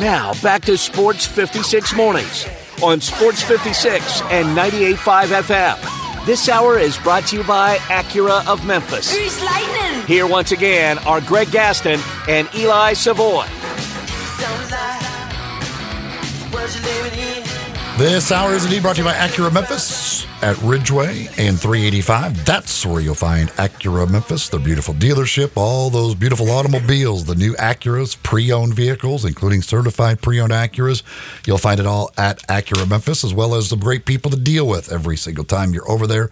Now, 0.00 0.32
back 0.42 0.62
to 0.62 0.76
Sports 0.76 1.26
56 1.26 1.94
Mornings 1.94 2.46
on 2.82 3.00
Sports 3.00 3.42
56 3.42 4.22
and 4.22 4.56
98.5 4.56 5.42
FM. 5.42 6.26
This 6.26 6.48
hour 6.48 6.78
is 6.78 6.96
brought 6.98 7.26
to 7.26 7.36
you 7.36 7.44
by 7.44 7.76
Acura 7.76 8.46
of 8.46 8.64
Memphis. 8.66 9.14
Grease 9.14 9.42
lightning. 9.44 10.06
Here 10.06 10.26
once 10.26 10.52
again 10.52 10.98
are 10.98 11.20
Greg 11.20 11.50
Gaston 11.50 12.00
and 12.28 12.48
Eli 12.54 12.94
Savoy. 12.94 13.46
This 17.98 18.32
hour 18.32 18.54
is 18.54 18.64
indeed 18.64 18.80
brought 18.80 18.96
to 18.96 19.02
you 19.02 19.06
by 19.06 19.12
Acura 19.12 19.52
Memphis 19.52 20.26
at 20.42 20.56
Ridgeway 20.62 21.28
and 21.36 21.60
385. 21.60 22.44
That's 22.46 22.86
where 22.86 23.02
you'll 23.02 23.14
find 23.14 23.50
Acura 23.50 24.10
Memphis, 24.10 24.48
their 24.48 24.58
beautiful 24.58 24.94
dealership, 24.94 25.52
all 25.56 25.90
those 25.90 26.14
beautiful 26.14 26.50
automobiles, 26.50 27.26
the 27.26 27.34
new 27.34 27.52
Acuras, 27.56 28.20
pre-owned 28.22 28.72
vehicles, 28.72 29.26
including 29.26 29.60
certified 29.60 30.22
pre-owned 30.22 30.52
Acuras. 30.52 31.02
You'll 31.46 31.58
find 31.58 31.78
it 31.78 31.86
all 31.86 32.10
at 32.16 32.38
Acura 32.48 32.88
Memphis, 32.88 33.24
as 33.24 33.34
well 33.34 33.54
as 33.54 33.68
the 33.68 33.76
great 33.76 34.06
people 34.06 34.30
to 34.30 34.38
deal 34.38 34.66
with 34.66 34.90
every 34.90 35.18
single 35.18 35.44
time 35.44 35.74
you're 35.74 35.88
over 35.88 36.06
there. 36.06 36.30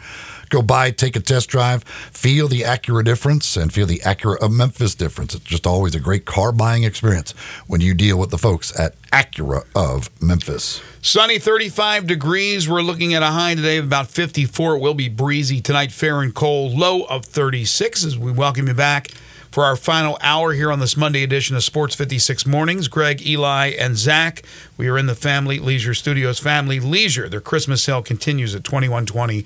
Go 0.50 0.62
by, 0.62 0.90
take 0.90 1.14
a 1.14 1.20
test 1.20 1.48
drive, 1.48 1.84
feel 1.84 2.48
the 2.48 2.62
Acura 2.62 3.04
difference, 3.04 3.56
and 3.56 3.72
feel 3.72 3.86
the 3.86 4.00
Acura 4.00 4.36
of 4.38 4.42
uh, 4.42 4.48
Memphis 4.48 4.96
difference. 4.96 5.32
It's 5.32 5.45
just 5.45 5.64
always 5.64 5.95
a 5.95 6.00
great 6.00 6.24
car 6.24 6.50
buying 6.50 6.82
experience 6.82 7.30
when 7.68 7.80
you 7.80 7.95
deal 7.95 8.18
with 8.18 8.30
the 8.30 8.38
folks 8.38 8.78
at 8.78 9.00
Acura 9.12 9.64
of 9.76 10.10
Memphis. 10.20 10.82
Sunny 11.02 11.38
35 11.38 12.09
degrees. 12.09 12.68
We're 12.68 12.82
looking 12.82 13.14
at 13.14 13.23
a 13.23 13.26
high 13.26 13.54
today 13.54 13.76
of 13.76 13.84
about 13.84 14.09
54. 14.09 14.74
It 14.74 14.80
will 14.80 14.95
be 14.95 15.09
breezy 15.09 15.60
tonight, 15.60 15.92
fair 15.92 16.20
and 16.20 16.34
cold, 16.34 16.73
low 16.73 17.02
of 17.04 17.24
36 17.26 18.04
as 18.04 18.18
we 18.18 18.32
welcome 18.32 18.66
you 18.66 18.74
back 18.74 19.12
for 19.51 19.64
our 19.64 19.76
final 19.76 20.16
hour 20.20 20.52
here 20.52 20.70
on 20.70 20.78
this 20.78 20.96
Monday 20.96 21.23
edition 21.23 21.56
of 21.56 21.64
Sports 21.64 21.95
56 21.95 22.46
Mornings. 22.46 22.88
Greg, 22.88 23.24
Eli, 23.26 23.68
and 23.78 23.96
Zach. 23.96 24.43
We 24.76 24.88
are 24.88 24.96
in 24.96 25.06
the 25.06 25.15
Family 25.15 25.59
Leisure 25.59 25.95
Studios. 25.95 26.38
Family 26.38 26.78
Leisure. 26.78 27.28
Their 27.28 27.40
Christmas 27.40 27.82
sale 27.82 28.02
continues 28.02 28.54
at 28.54 28.65
2120 28.65 29.45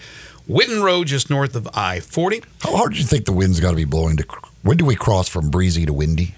Whitten 0.49 0.83
Road, 0.83 1.07
just 1.07 1.31
north 1.31 1.57
of 1.57 1.69
I 1.75 2.01
40. 2.01 2.43
How 2.61 2.77
hard 2.77 2.93
do 2.93 2.99
you 2.99 3.05
think 3.05 3.25
the 3.25 3.33
wind's 3.33 3.61
got 3.61 3.71
to 3.71 3.77
be 3.77 3.85
blowing 3.85 4.17
to? 4.19 4.27
When 4.63 4.77
do 4.77 4.85
we 4.85 4.95
cross 4.95 5.29
from 5.29 5.51
breezy 5.51 5.87
to 5.87 5.93
windy? 5.93 6.35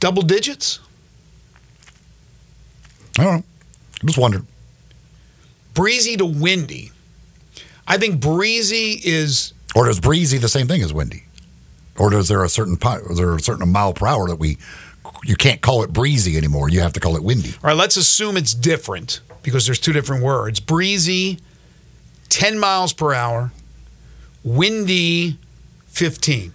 Double 0.00 0.22
digits. 0.22 0.80
I 3.18 3.24
don't 3.24 3.36
know. 3.36 3.44
Just 4.04 4.18
wondered. 4.18 4.46
Breezy 5.74 6.16
to 6.16 6.24
windy. 6.24 6.90
I 7.86 7.98
think 7.98 8.20
breezy 8.20 9.00
is 9.04 9.52
Or 9.74 9.88
is 9.88 10.00
breezy 10.00 10.38
the 10.38 10.48
same 10.48 10.66
thing 10.66 10.82
as 10.82 10.92
windy? 10.92 11.24
Or 11.98 12.14
is 12.14 12.28
there 12.28 12.42
a 12.42 12.48
certain 12.48 12.78
is 13.10 13.18
there 13.18 13.34
a 13.34 13.40
certain 13.40 13.70
mile 13.70 13.92
per 13.92 14.06
hour 14.06 14.28
that 14.28 14.36
we 14.36 14.56
you 15.24 15.36
can't 15.36 15.60
call 15.60 15.82
it 15.82 15.92
breezy 15.92 16.36
anymore? 16.38 16.70
You 16.70 16.80
have 16.80 16.94
to 16.94 17.00
call 17.00 17.16
it 17.16 17.22
windy. 17.22 17.50
All 17.50 17.68
right, 17.68 17.76
let's 17.76 17.96
assume 17.96 18.36
it's 18.36 18.54
different 18.54 19.20
because 19.42 19.66
there's 19.66 19.80
two 19.80 19.92
different 19.92 20.22
words. 20.22 20.60
Breezy, 20.60 21.40
10 22.30 22.58
miles 22.58 22.92
per 22.92 23.12
hour, 23.12 23.52
windy, 24.42 25.36
15. 25.88 26.54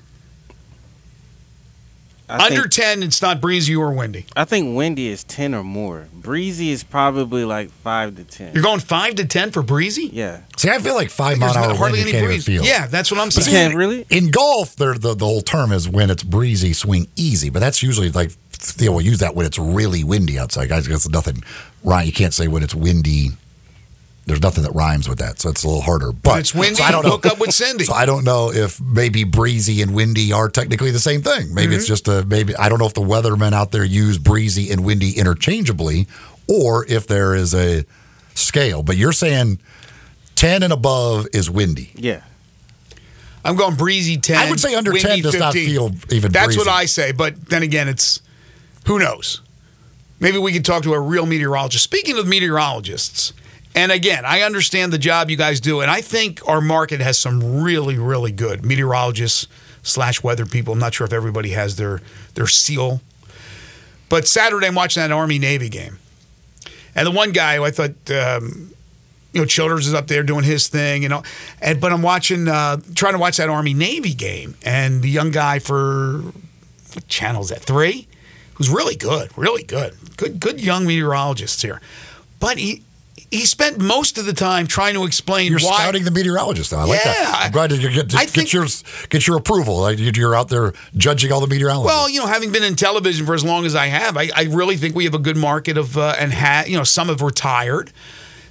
I 2.28 2.48
Under 2.48 2.62
think, 2.62 2.72
10, 2.72 3.04
it's 3.04 3.22
not 3.22 3.40
breezy 3.40 3.76
or 3.76 3.92
windy. 3.94 4.26
I 4.36 4.46
think 4.46 4.76
windy 4.76 5.10
is 5.10 5.24
ten 5.24 5.54
or 5.54 5.64
more. 5.64 6.08
Breezy 6.12 6.72
is 6.72 6.84
probably 6.84 7.46
like 7.46 7.70
five 7.70 8.16
to 8.16 8.24
ten. 8.24 8.52
You're 8.56 8.64
going 8.64 8.80
5 8.80 9.14
to 9.16 9.26
10 9.26 9.52
for 9.52 9.62
breezy? 9.62 10.10
yeah. 10.12 10.42
See, 10.58 10.68
I 10.72 10.80
feel 10.80 10.96
like 10.96 11.12
five 11.12 11.38
mile 11.38 11.50
There's 11.54 11.58
an 11.58 11.62
hour 11.66 11.68
not- 11.74 11.78
hardly 11.78 12.00
wind 12.00 12.10
any 12.10 12.12
can't 12.14 12.24
even 12.24 12.36
breeze. 12.38 12.46
feel. 12.46 12.64
Yeah, 12.66 12.88
that's 12.88 13.12
what 13.12 13.20
I'm 13.20 13.28
You 13.28 13.32
saying. 13.32 13.52
can't 13.68 13.76
really. 13.76 14.08
In 14.10 14.32
golf, 14.32 14.76
the, 14.76 14.94
the 14.98 15.24
whole 15.24 15.42
term 15.42 15.72
is 15.72 15.88
when 15.88 16.10
it's 16.10 16.24
breezy, 16.24 16.74
swing 16.74 17.08
easy. 17.16 17.52
But 17.52 17.60
that's 17.60 17.84
usually 17.84 18.10
like 18.10 18.32
they 18.78 18.90
will 18.90 19.02
use 19.02 19.20
that 19.20 19.36
when 19.36 19.46
it's 19.46 19.60
really 19.60 20.04
windy 20.04 20.40
outside. 20.40 20.68
Guys, 20.70 20.88
there's 20.88 21.08
nothing 21.08 21.44
right. 21.84 22.08
You 22.08 22.14
can't 22.14 22.34
say 22.34 22.48
when 22.48 22.64
it's 22.64 22.74
windy. 22.74 23.34
There's 24.28 24.42
nothing 24.42 24.64
that 24.64 24.72
rhymes 24.72 25.08
with 25.08 25.20
that, 25.20 25.40
so 25.40 25.50
it's 25.50 25.64
a 25.64 25.68
little 25.68 25.84
harder. 25.84 26.12
But 26.12 26.32
When 26.32 26.40
it's 26.40 26.54
windy, 26.56 26.76
so 26.76 26.84
I 26.84 26.92
don't 26.92 27.04
know. 27.06 27.12
hook 27.12 27.28
up 27.28 27.40
with 27.40 27.52
Cindy. 27.54 27.84
So 27.84 27.94
I 27.94 28.08
don't 28.08 28.24
know 28.24 28.52
if 28.52 28.82
maybe 28.82 29.24
breezy 29.24 29.84
and 29.84 29.94
windy 29.94 30.34
are 30.34 30.50
technically 30.50 30.90
the 30.90 31.00
same 31.00 31.22
thing. 31.22 31.54
Maybe 31.54 31.68
Mm-hmm. 31.74 31.76
it's 31.80 31.88
just 31.88 32.08
a 32.08 32.26
maybe 32.26 32.56
I 32.56 32.68
don't 32.70 32.80
know 32.80 32.88
if 32.88 32.96
the 32.96 33.02
weathermen 33.02 33.54
out 33.54 33.72
there 33.72 33.84
use 33.84 34.18
breezy 34.18 34.72
and 34.72 34.84
windy 34.84 35.12
interchangeably, 35.12 36.08
or 36.48 36.86
if 36.88 37.06
there 37.06 37.36
is 37.36 37.54
a 37.54 37.86
scale. 38.34 38.82
But 38.82 38.98
you're 38.98 39.12
saying 39.14 39.60
ten 40.36 40.64
and 40.64 40.74
above 40.74 41.28
is 41.32 41.50
windy. 41.52 41.92
Yeah. 41.96 42.22
I'm 43.44 43.56
going 43.56 43.76
breezy 43.76 44.18
10. 44.18 44.38
I 44.38 44.50
would 44.50 44.60
say 44.60 44.74
under 44.74 44.92
10 44.92 45.04
windy 45.08 45.22
does 45.22 45.36
not 45.38 45.54
15. 45.54 45.70
feel 45.70 45.92
even 46.12 46.32
That's 46.32 46.48
breezy. 46.48 46.60
what 46.62 46.68
I 46.68 46.86
say, 46.86 47.12
but 47.12 47.50
then 47.50 47.62
again, 47.62 47.88
it's 47.88 48.22
who 48.88 48.98
knows? 48.98 49.42
Maybe 50.20 50.40
we 50.40 50.52
could 50.52 50.66
talk 50.66 50.82
to 50.84 50.94
a 50.94 51.00
real 51.00 51.28
meteorologist. 51.28 51.84
Speaking 51.84 52.18
of 52.18 52.26
meteorologists, 52.28 53.34
and 53.76 53.92
again, 53.92 54.24
I 54.26 54.42
understand 54.42 54.94
the 54.94 54.98
job 54.98 55.30
you 55.30 55.36
guys 55.36 55.60
do, 55.60 55.82
and 55.82 55.92
I 55.92 56.02
think 56.02 56.42
our 56.48 56.62
market 56.62 57.02
has 57.02 57.20
some 57.20 57.62
really, 57.62 57.98
really 57.98 58.32
good 58.32 58.66
meteorologists 58.66 59.48
slash 59.84 60.24
weather 60.24 60.46
people. 60.46 60.74
I'm 60.74 60.80
not 60.80 60.94
sure 60.94 61.06
if 61.06 61.14
everybody 61.14 61.50
has 61.50 61.76
their 61.76 62.02
their 62.34 62.48
seal, 62.48 63.02
but 64.10 64.28
Saturday 64.28 64.68
I'm 64.68 64.76
watching 64.76 65.02
that 65.02 65.12
Army 65.12 65.40
Navy 65.40 65.70
game, 65.70 66.00
and 66.96 67.06
the 67.06 67.12
one 67.12 67.32
guy 67.32 67.58
who 67.58 67.66
I 67.66 67.72
thought. 67.72 68.12
Um, 68.12 68.72
you 69.34 69.42
know, 69.42 69.46
Childers 69.46 69.86
is 69.86 69.94
up 69.94 70.08
there 70.08 70.24
doing 70.24 70.46
his 70.46 70.70
thing, 70.70 71.04
you 71.04 71.10
know. 71.10 71.22
And 71.60 71.82
but 71.82 71.92
I'm 71.92 72.02
watching, 72.02 72.48
uh, 72.48 72.78
trying 72.96 73.16
to 73.16 73.20
watch 73.20 73.36
that 73.36 73.50
Army 73.50 73.74
Navy 73.74 74.14
game, 74.14 74.56
and 74.64 75.02
the 75.02 75.10
young 75.10 75.30
guy 75.30 75.60
for 75.60 76.22
what 76.94 77.06
channel 77.10 77.42
is 77.42 77.50
that? 77.50 77.60
Three, 77.60 78.08
who's 78.54 78.70
really 78.70 78.96
good, 78.96 79.38
really 79.38 79.64
good, 79.64 79.94
good, 80.16 80.40
good 80.40 80.62
young 80.62 80.88
meteorologists 80.88 81.62
here. 81.62 81.82
But 82.40 82.58
he 82.58 82.84
he 83.32 83.46
spent 83.46 83.78
most 83.80 84.18
of 84.18 84.26
the 84.26 84.34
time 84.34 84.68
trying 84.68 84.94
to 84.96 85.06
explain 85.06 85.54
why. 85.54 85.60
You're 85.60 85.70
why. 85.70 85.78
scouting 85.80 86.04
the 86.04 86.12
meteorologist. 86.12 86.72
Though. 86.72 86.80
I 86.80 86.84
like 86.84 87.00
Yeah, 87.06 87.14
that. 87.14 87.42
I'm 87.46 87.52
glad 87.52 87.70
to 87.70 87.78
get, 87.78 88.10
to 88.10 88.18
get 88.18 88.30
think- 88.30 88.52
your 88.54 88.66
get 89.10 89.26
your 89.28 89.38
approval. 89.38 89.80
Like 89.80 89.98
you're 90.00 90.36
out 90.36 90.50
there 90.50 90.74
judging 90.98 91.32
all 91.32 91.40
the 91.42 91.48
meteorologists. 91.48 91.96
Well, 91.96 92.10
you 92.10 92.20
know, 92.20 92.28
having 92.28 92.52
been 92.52 92.64
in 92.64 92.76
television 92.76 93.26
for 93.26 93.34
as 93.34 93.44
long 93.44 93.66
as 93.66 93.74
I 93.76 93.88
have, 93.88 94.18
I, 94.18 94.30
I 94.36 94.44
really 94.44 94.78
think 94.78 94.96
we 94.96 95.06
have 95.06 95.14
a 95.14 95.20
good 95.20 95.38
market 95.38 95.78
of, 95.78 95.98
uh, 95.98 96.16
and 96.20 96.34
ha- 96.34 96.66
you 96.68 96.78
know, 96.78 96.84
some 96.84 97.08
have 97.08 97.22
retired. 97.22 97.92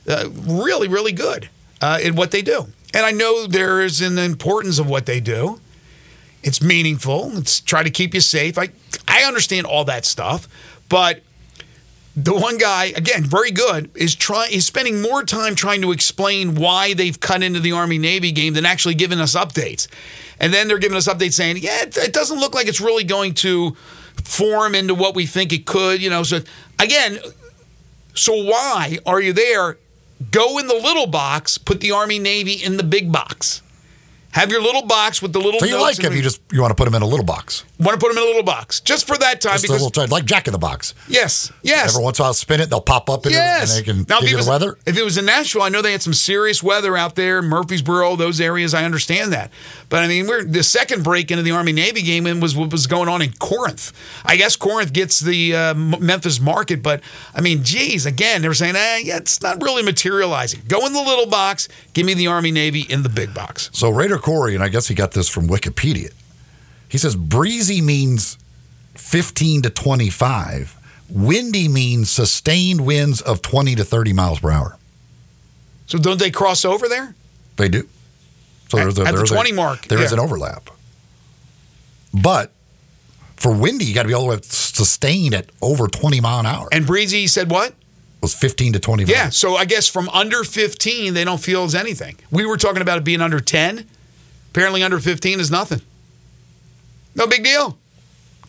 Uh, 0.08 0.28
really, 0.32 0.86
really 0.88 1.12
good 1.12 1.48
uh, 1.80 1.98
in 2.02 2.14
what 2.14 2.30
they 2.30 2.42
do. 2.42 2.66
And 2.92 3.04
I 3.06 3.10
know 3.10 3.46
there 3.46 3.80
is 3.80 4.00
an 4.02 4.18
importance 4.18 4.78
of 4.78 4.86
what 4.88 5.06
they 5.06 5.18
do. 5.20 5.60
It's 6.42 6.60
meaningful. 6.62 7.36
It's 7.38 7.60
try 7.60 7.82
to 7.82 7.90
keep 7.90 8.12
you 8.14 8.20
safe. 8.20 8.58
I 8.58 8.68
I 9.08 9.22
understand 9.24 9.66
all 9.66 9.84
that 9.86 10.04
stuff, 10.04 10.46
but 10.90 11.22
the 12.16 12.34
one 12.34 12.58
guy 12.58 12.86
again, 12.96 13.24
very 13.24 13.50
good, 13.50 13.90
is 13.94 14.14
trying 14.14 14.52
is 14.52 14.66
spending 14.66 15.02
more 15.02 15.24
time 15.24 15.54
trying 15.54 15.82
to 15.82 15.90
explain 15.90 16.54
why 16.54 16.94
they've 16.94 17.18
cut 17.18 17.42
into 17.42 17.60
the 17.60 17.72
Army 17.72 17.98
Navy 17.98 18.30
game 18.30 18.54
than 18.54 18.64
actually 18.64 18.94
giving 18.94 19.20
us 19.20 19.34
updates. 19.34 19.88
And 20.38 20.52
then 20.52 20.68
they're 20.68 20.78
giving 20.78 20.96
us 20.96 21.08
updates 21.08 21.32
saying, 21.34 21.58
"Yeah, 21.58 21.82
it, 21.82 21.96
it 21.96 22.12
doesn't 22.12 22.38
look 22.38 22.54
like 22.54 22.68
it's 22.68 22.80
really 22.80 23.04
going 23.04 23.34
to 23.34 23.76
form 24.22 24.74
into 24.74 24.94
what 24.94 25.14
we 25.14 25.26
think 25.26 25.52
it 25.52 25.66
could." 25.66 26.00
You 26.00 26.10
know, 26.10 26.22
so 26.22 26.40
again, 26.78 27.18
so 28.14 28.44
why 28.44 28.98
are 29.06 29.20
you 29.20 29.32
there? 29.32 29.78
Go 30.30 30.58
in 30.58 30.68
the 30.68 30.74
little 30.74 31.06
box. 31.06 31.58
Put 31.58 31.80
the 31.80 31.90
Army 31.90 32.20
Navy 32.20 32.52
in 32.52 32.76
the 32.76 32.84
big 32.84 33.10
box. 33.10 33.60
Have 34.34 34.50
your 34.50 34.60
little 34.60 34.82
box 34.84 35.22
with 35.22 35.32
the 35.32 35.40
little. 35.40 35.60
so 35.60 35.66
you 35.66 35.80
like 35.80 35.98
him? 35.98 36.12
You 36.12 36.20
just 36.22 36.40
you 36.52 36.60
want 36.60 36.72
to 36.72 36.74
put 36.74 36.88
him 36.88 36.94
in 36.94 37.02
a 37.02 37.06
little 37.06 37.24
box, 37.24 37.64
want 37.78 37.98
to 37.98 38.04
put 38.04 38.12
them 38.12 38.18
in 38.18 38.24
a 38.24 38.26
little 38.26 38.42
box 38.42 38.80
just 38.80 39.06
for 39.06 39.16
that 39.18 39.40
time 39.40 39.52
just 39.52 39.64
a 39.64 39.68
because 39.68 39.82
little 39.82 40.06
like 40.08 40.24
Jack 40.24 40.48
in 40.48 40.52
the 40.52 40.58
Box. 40.58 40.92
yes, 41.08 41.52
yes. 41.62 41.90
Every 41.94 42.02
once 42.02 42.18
in 42.18 42.24
a 42.24 42.26
while, 42.26 42.34
spin 42.34 42.60
it. 42.60 42.68
They'll 42.68 42.80
pop 42.80 43.08
up 43.08 43.26
in 43.26 43.32
Yes. 43.32 43.70
it, 43.70 43.76
and 43.78 43.86
they 43.86 43.92
can 43.92 44.06
now, 44.08 44.18
if 44.18 44.24
give 44.24 44.32
it 44.32 44.36
was, 44.36 44.46
the 44.46 44.50
weather. 44.50 44.78
If 44.86 44.98
it 44.98 45.04
was 45.04 45.16
in 45.18 45.24
Nashville, 45.26 45.62
I 45.62 45.68
know 45.68 45.82
they 45.82 45.92
had 45.92 46.02
some 46.02 46.14
serious 46.14 46.62
weather 46.64 46.96
out 46.96 47.14
there, 47.14 47.42
Murfreesboro, 47.42 48.16
those 48.16 48.40
areas. 48.40 48.74
I 48.74 48.84
understand 48.84 49.32
that, 49.32 49.52
but 49.88 50.02
I 50.02 50.08
mean, 50.08 50.26
we're 50.26 50.42
the 50.44 50.64
second 50.64 51.04
break 51.04 51.30
into 51.30 51.44
the 51.44 51.52
Army 51.52 51.72
Navy 51.72 52.02
game 52.02 52.26
and 52.26 52.42
was 52.42 52.56
what 52.56 52.72
was 52.72 52.88
going 52.88 53.08
on 53.08 53.22
in 53.22 53.32
Corinth. 53.34 53.92
I 54.24 54.34
guess 54.36 54.56
Corinth 54.56 54.92
gets 54.92 55.20
the 55.20 55.54
uh, 55.54 55.74
Memphis 55.74 56.40
market, 56.40 56.82
but 56.82 57.02
I 57.36 57.40
mean, 57.40 57.62
geez, 57.62 58.04
again, 58.04 58.42
they 58.42 58.48
were 58.48 58.54
saying, 58.54 58.74
eh, 58.74 58.98
yeah, 59.04 59.16
it's 59.18 59.40
not 59.42 59.62
really 59.62 59.84
materializing. 59.84 60.62
Go 60.66 60.84
in 60.86 60.92
the 60.92 61.02
little 61.02 61.26
box. 61.26 61.68
Give 61.92 62.04
me 62.04 62.14
the 62.14 62.26
Army 62.26 62.50
Navy 62.50 62.80
in 62.80 63.04
the 63.04 63.08
big 63.08 63.32
box. 63.32 63.70
So 63.72 63.88
Raider 63.90 64.18
Corey, 64.24 64.54
and 64.54 64.64
I 64.64 64.70
guess 64.70 64.88
he 64.88 64.94
got 64.94 65.12
this 65.12 65.28
from 65.28 65.48
Wikipedia. 65.48 66.10
He 66.88 66.96
says 66.96 67.14
breezy 67.14 67.82
means 67.82 68.38
15 68.94 69.60
to 69.62 69.70
25. 69.70 70.76
Windy 71.10 71.68
means 71.68 72.10
sustained 72.10 72.86
winds 72.86 73.20
of 73.20 73.42
20 73.42 73.74
to 73.74 73.84
30 73.84 74.14
miles 74.14 74.40
per 74.40 74.50
hour. 74.50 74.78
So 75.86 75.98
don't 75.98 76.18
they 76.18 76.30
cross 76.30 76.64
over 76.64 76.88
there? 76.88 77.14
They 77.56 77.68
do. 77.68 77.86
So 78.70 78.78
At- 78.78 78.84
there's 78.84 78.98
a, 78.98 79.02
at 79.02 79.10
the 79.10 79.16
there's 79.18 79.30
a- 79.30 79.34
20 79.34 79.52
mark, 79.52 79.88
There 79.88 79.98
is 80.00 80.10
yeah. 80.10 80.14
an 80.18 80.20
overlap. 80.24 80.70
But 82.14 82.50
for 83.36 83.52
windy, 83.52 83.84
you 83.84 83.94
got 83.94 84.02
to 84.04 84.08
be 84.08 84.14
all 84.14 84.22
the 84.22 84.28
way 84.36 84.38
sustained 84.42 85.34
at 85.34 85.50
over 85.60 85.86
20 85.86 86.22
mile 86.22 86.40
an 86.40 86.46
hour. 86.46 86.68
And 86.72 86.86
Breezy 86.86 87.26
said 87.26 87.50
what? 87.50 87.74
was 88.22 88.32
15 88.34 88.72
to 88.72 88.78
25. 88.78 89.14
Yeah, 89.14 89.28
so 89.28 89.54
I 89.54 89.66
guess 89.66 89.86
from 89.86 90.08
under 90.08 90.44
15, 90.44 91.12
they 91.12 91.24
don't 91.24 91.36
feel 91.42 91.64
as 91.64 91.74
anything. 91.74 92.16
We 92.30 92.46
were 92.46 92.56
talking 92.56 92.80
about 92.80 92.96
it 92.96 93.04
being 93.04 93.20
under 93.20 93.38
10. 93.38 93.86
Apparently, 94.54 94.84
under 94.84 95.00
15 95.00 95.40
is 95.40 95.50
nothing. 95.50 95.80
No 97.16 97.26
big 97.26 97.42
deal. 97.42 97.76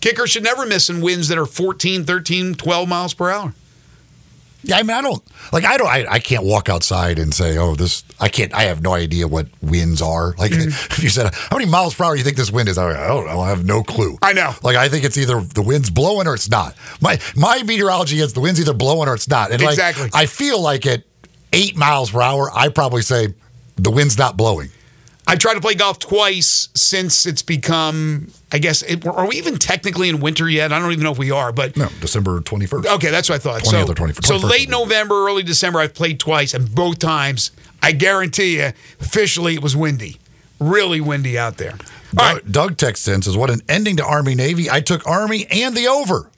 Kicker 0.02 0.28
should 0.28 0.44
never 0.44 0.64
miss 0.64 0.88
in 0.88 1.02
winds 1.02 1.30
that 1.30 1.38
are 1.40 1.48
14, 1.48 2.06
13, 2.06 2.54
12 2.54 2.88
miles 2.88 3.16
per 3.16 3.32
hour. 3.32 3.56
Yeah, 4.62 4.78
I 4.78 4.84
mean, 4.84 4.96
I 4.96 5.02
don't 5.02 5.24
like. 5.52 5.64
I 5.66 5.78
don't. 5.78 5.88
I, 5.88 6.06
I 6.08 6.20
can't 6.20 6.44
walk 6.44 6.70
outside 6.70 7.18
and 7.20 7.32
say, 7.34 7.56
"Oh, 7.58 7.76
this." 7.76 8.04
I 8.20 8.30
can't. 8.30 8.52
I 8.54 8.64
have 8.64 8.82
no 8.82 8.94
idea 8.94 9.28
what 9.28 9.48
winds 9.62 10.02
are. 10.02 10.34
Like, 10.40 10.52
Mm-hmm. 10.52 10.70
if 10.92 11.04
you 11.04 11.10
said, 11.10 11.32
"How 11.34 11.58
many 11.58 11.70
miles 11.70 11.94
per 11.94 12.04
hour 12.04 12.16
you 12.16 12.24
think 12.24 12.36
this 12.36 12.52
wind 12.52 12.68
is?" 12.70 12.78
I 12.80 13.08
don't 13.08 13.28
know. 13.28 13.40
I 13.42 13.50
have 13.50 13.64
no 13.64 13.84
clue. 13.84 14.18
I 14.24 14.34
know. 14.34 14.54
Like, 14.64 14.76
I 14.76 14.90
think 14.90 15.06
it's 15.06 15.18
either 15.20 15.40
the 15.42 15.62
wind's 15.62 15.92
blowing 15.92 16.28
or 16.28 16.34
it's 16.34 16.50
not. 16.50 16.76
My 17.00 17.20
my 17.36 17.62
meteorology 17.62 18.20
is 18.20 18.34
the 18.34 18.40
wind's 18.42 18.60
either 18.60 18.74
blowing 18.74 19.08
or 19.08 19.14
it's 19.14 19.28
not. 19.28 19.52
And 19.52 19.62
like, 19.62 19.74
Exactly. 19.74 20.10
I 20.14 20.26
feel 20.26 20.60
like 20.60 20.88
at 20.88 21.04
eight 21.54 21.76
miles 21.78 22.10
per 22.10 22.22
hour, 22.22 22.50
I 22.52 22.70
probably 22.70 23.04
say 23.04 23.36
the 23.76 23.92
wind's 23.92 24.18
not 24.18 24.36
blowing. 24.36 24.70
I 25.28 25.36
tried 25.36 25.56
to 25.56 25.62
play 25.62 25.74
golf 25.74 25.98
twice 25.98 26.70
since 26.76 27.26
it's 27.26 27.42
become, 27.42 28.30
I 28.52 28.60
guess, 28.60 28.84
it, 28.84 29.06
are 29.08 29.28
we 29.28 29.38
even 29.38 29.58
technically 29.58 30.08
in 30.10 30.20
winter 30.20 30.48
yet? 30.48 30.72
I 30.72 30.78
don't 30.80 30.92
even 30.92 31.04
know 31.04 31.12
if 31.12 31.18
we 31.18 31.32
are, 31.32 31.52
but 31.52 31.76
No, 31.76 31.88
December 32.00 32.40
twenty 32.42 32.68
first. 32.68 32.88
Okay, 32.88 33.10
that's 33.10 33.30
what 33.30 33.36
I 33.36 33.40
thought. 33.40 33.64
20th 33.64 33.86
so, 33.86 33.92
or 33.92 33.96
21st, 33.96 34.26
so 34.26 34.38
late 34.38 34.70
November, 34.70 35.16
early 35.28 35.42
December, 35.42 35.80
I've 35.80 35.96
played 35.96 36.20
twice, 36.20 36.54
and 36.54 36.74
both 36.74 37.00
times, 37.00 37.52
I 37.82 37.92
guarantee 37.92 38.58
you, 38.58 38.72
officially, 39.00 39.56
it 39.56 39.64
was 39.64 39.76
windy, 39.76 40.18
really 40.60 41.02
windy 41.02 41.40
out 41.40 41.58
there. 41.58 41.78
All 42.18 42.34
right, 42.34 42.44
Doug, 42.44 42.52
Doug 42.52 42.78
texts 42.78 43.08
in 43.08 43.24
says, 43.24 43.36
"What 43.36 43.50
an 43.50 43.62
ending 43.68 43.98
to 43.98 44.06
Army 44.06 44.36
Navy! 44.36 44.70
I 44.70 44.82
took 44.82 45.08
Army 45.08 45.48
and 45.50 45.76
the 45.76 45.88
over. 45.88 46.30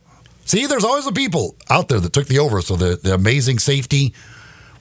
See, 0.46 0.66
there's 0.66 0.86
always 0.86 1.04
the 1.04 1.12
people 1.12 1.58
out 1.70 1.90
there 1.90 2.00
that 2.00 2.14
took 2.14 2.28
the 2.28 2.40
over. 2.40 2.62
So 2.62 2.78
the 2.78 2.96
the 2.96 3.14
amazing 3.14 3.60
safety, 3.60 4.14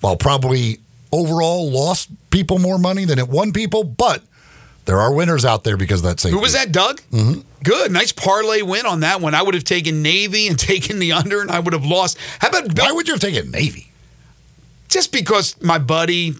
while 0.01 0.17
probably 0.17 0.79
overall 1.13 1.71
lost 1.71 2.11
people 2.31 2.59
more 2.59 2.79
money 2.79 3.05
than 3.05 3.19
it 3.19 3.29
won 3.29 3.53
people, 3.53 3.85
but 3.85 4.23
there 4.87 5.01
are 5.01 5.13
winners 5.13 5.45
out 5.45 5.65
there 5.65 5.77
because 5.77 6.01
of 6.01 6.05
that 6.05 6.21
safety. 6.21 6.37
who 6.37 6.41
was 6.43 6.53
that, 6.53 6.73
Doug? 6.73 7.01
Mm-hmm. 7.13 7.41
Good, 7.65 7.91
nice 7.91 8.13
parlay 8.13 8.63
win 8.63 8.87
on 8.87 9.01
that 9.01 9.21
one. 9.21 9.35
I 9.35 9.43
would 9.43 9.55
have 9.55 9.65
taken 9.65 10.03
Navy 10.03 10.47
and 10.47 10.59
taken 10.73 10.99
the 10.99 11.13
under, 11.13 11.41
and 11.41 11.51
I 11.51 11.59
would 11.59 11.73
have 11.73 11.85
lost. 11.85 12.17
How 12.41 12.49
about 12.49 12.79
Why 12.79 12.93
would 12.93 13.09
you 13.09 13.15
have 13.15 13.21
taken 13.21 13.51
Navy? 13.51 13.91
Just 14.89 15.13
because 15.13 15.61
my 15.61 15.79
buddy 15.79 16.35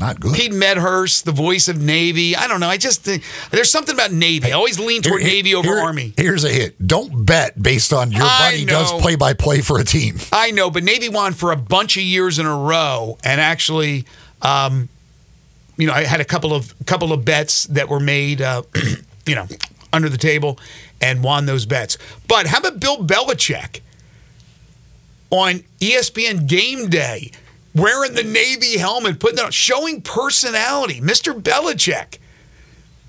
not 0.00 0.18
good. 0.18 0.34
Pete 0.34 0.52
Medhurst, 0.52 1.24
the 1.24 1.32
voice 1.32 1.68
of 1.68 1.80
Navy. 1.80 2.34
I 2.34 2.48
don't 2.48 2.58
know. 2.58 2.68
I 2.68 2.76
just 2.76 3.02
think 3.02 3.22
there's 3.50 3.70
something 3.70 3.94
about 3.94 4.10
Navy. 4.12 4.48
I 4.48 4.52
always 4.52 4.78
lean 4.80 5.02
toward 5.02 5.22
Here- 5.22 5.30
Navy 5.30 5.54
over 5.54 5.68
here- 5.68 5.78
Army. 5.78 6.14
Here's 6.16 6.42
a 6.44 6.48
hit. 6.50 6.74
Don't 6.84 7.24
bet 7.24 7.62
based 7.62 7.92
on 7.92 8.10
your 8.10 8.22
I 8.24 8.50
buddy 8.52 8.64
does 8.64 8.90
play 9.00 9.14
by 9.14 9.34
play 9.34 9.60
for 9.60 9.78
a 9.78 9.84
team. 9.84 10.18
I 10.32 10.50
know, 10.50 10.70
but 10.70 10.82
Navy 10.82 11.08
won 11.08 11.34
for 11.34 11.52
a 11.52 11.56
bunch 11.56 11.96
of 11.96 12.02
years 12.02 12.38
in 12.38 12.46
a 12.46 12.56
row, 12.56 13.18
and 13.22 13.40
actually, 13.40 14.06
um, 14.42 14.88
you 15.76 15.86
know, 15.86 15.92
I 15.92 16.04
had 16.04 16.20
a 16.20 16.24
couple 16.24 16.52
of 16.52 16.74
couple 16.86 17.12
of 17.12 17.24
bets 17.24 17.64
that 17.64 17.88
were 17.88 18.00
made, 18.00 18.42
uh, 18.42 18.62
you 19.26 19.34
know, 19.34 19.46
under 19.92 20.08
the 20.08 20.18
table, 20.18 20.58
and 21.00 21.22
won 21.22 21.46
those 21.46 21.66
bets. 21.66 21.96
But 22.28 22.46
how 22.46 22.58
about 22.58 22.80
Bill 22.80 22.98
Belichick 22.98 23.80
on 25.30 25.62
ESPN 25.80 26.46
Game 26.46 26.88
Day, 26.88 27.30
wearing 27.74 28.14
the 28.14 28.22
Navy 28.24 28.78
helmet, 28.78 29.18
putting 29.20 29.38
on, 29.40 29.50
showing 29.50 30.02
personality, 30.02 31.00
Mister 31.00 31.32
Belichick, 31.34 32.18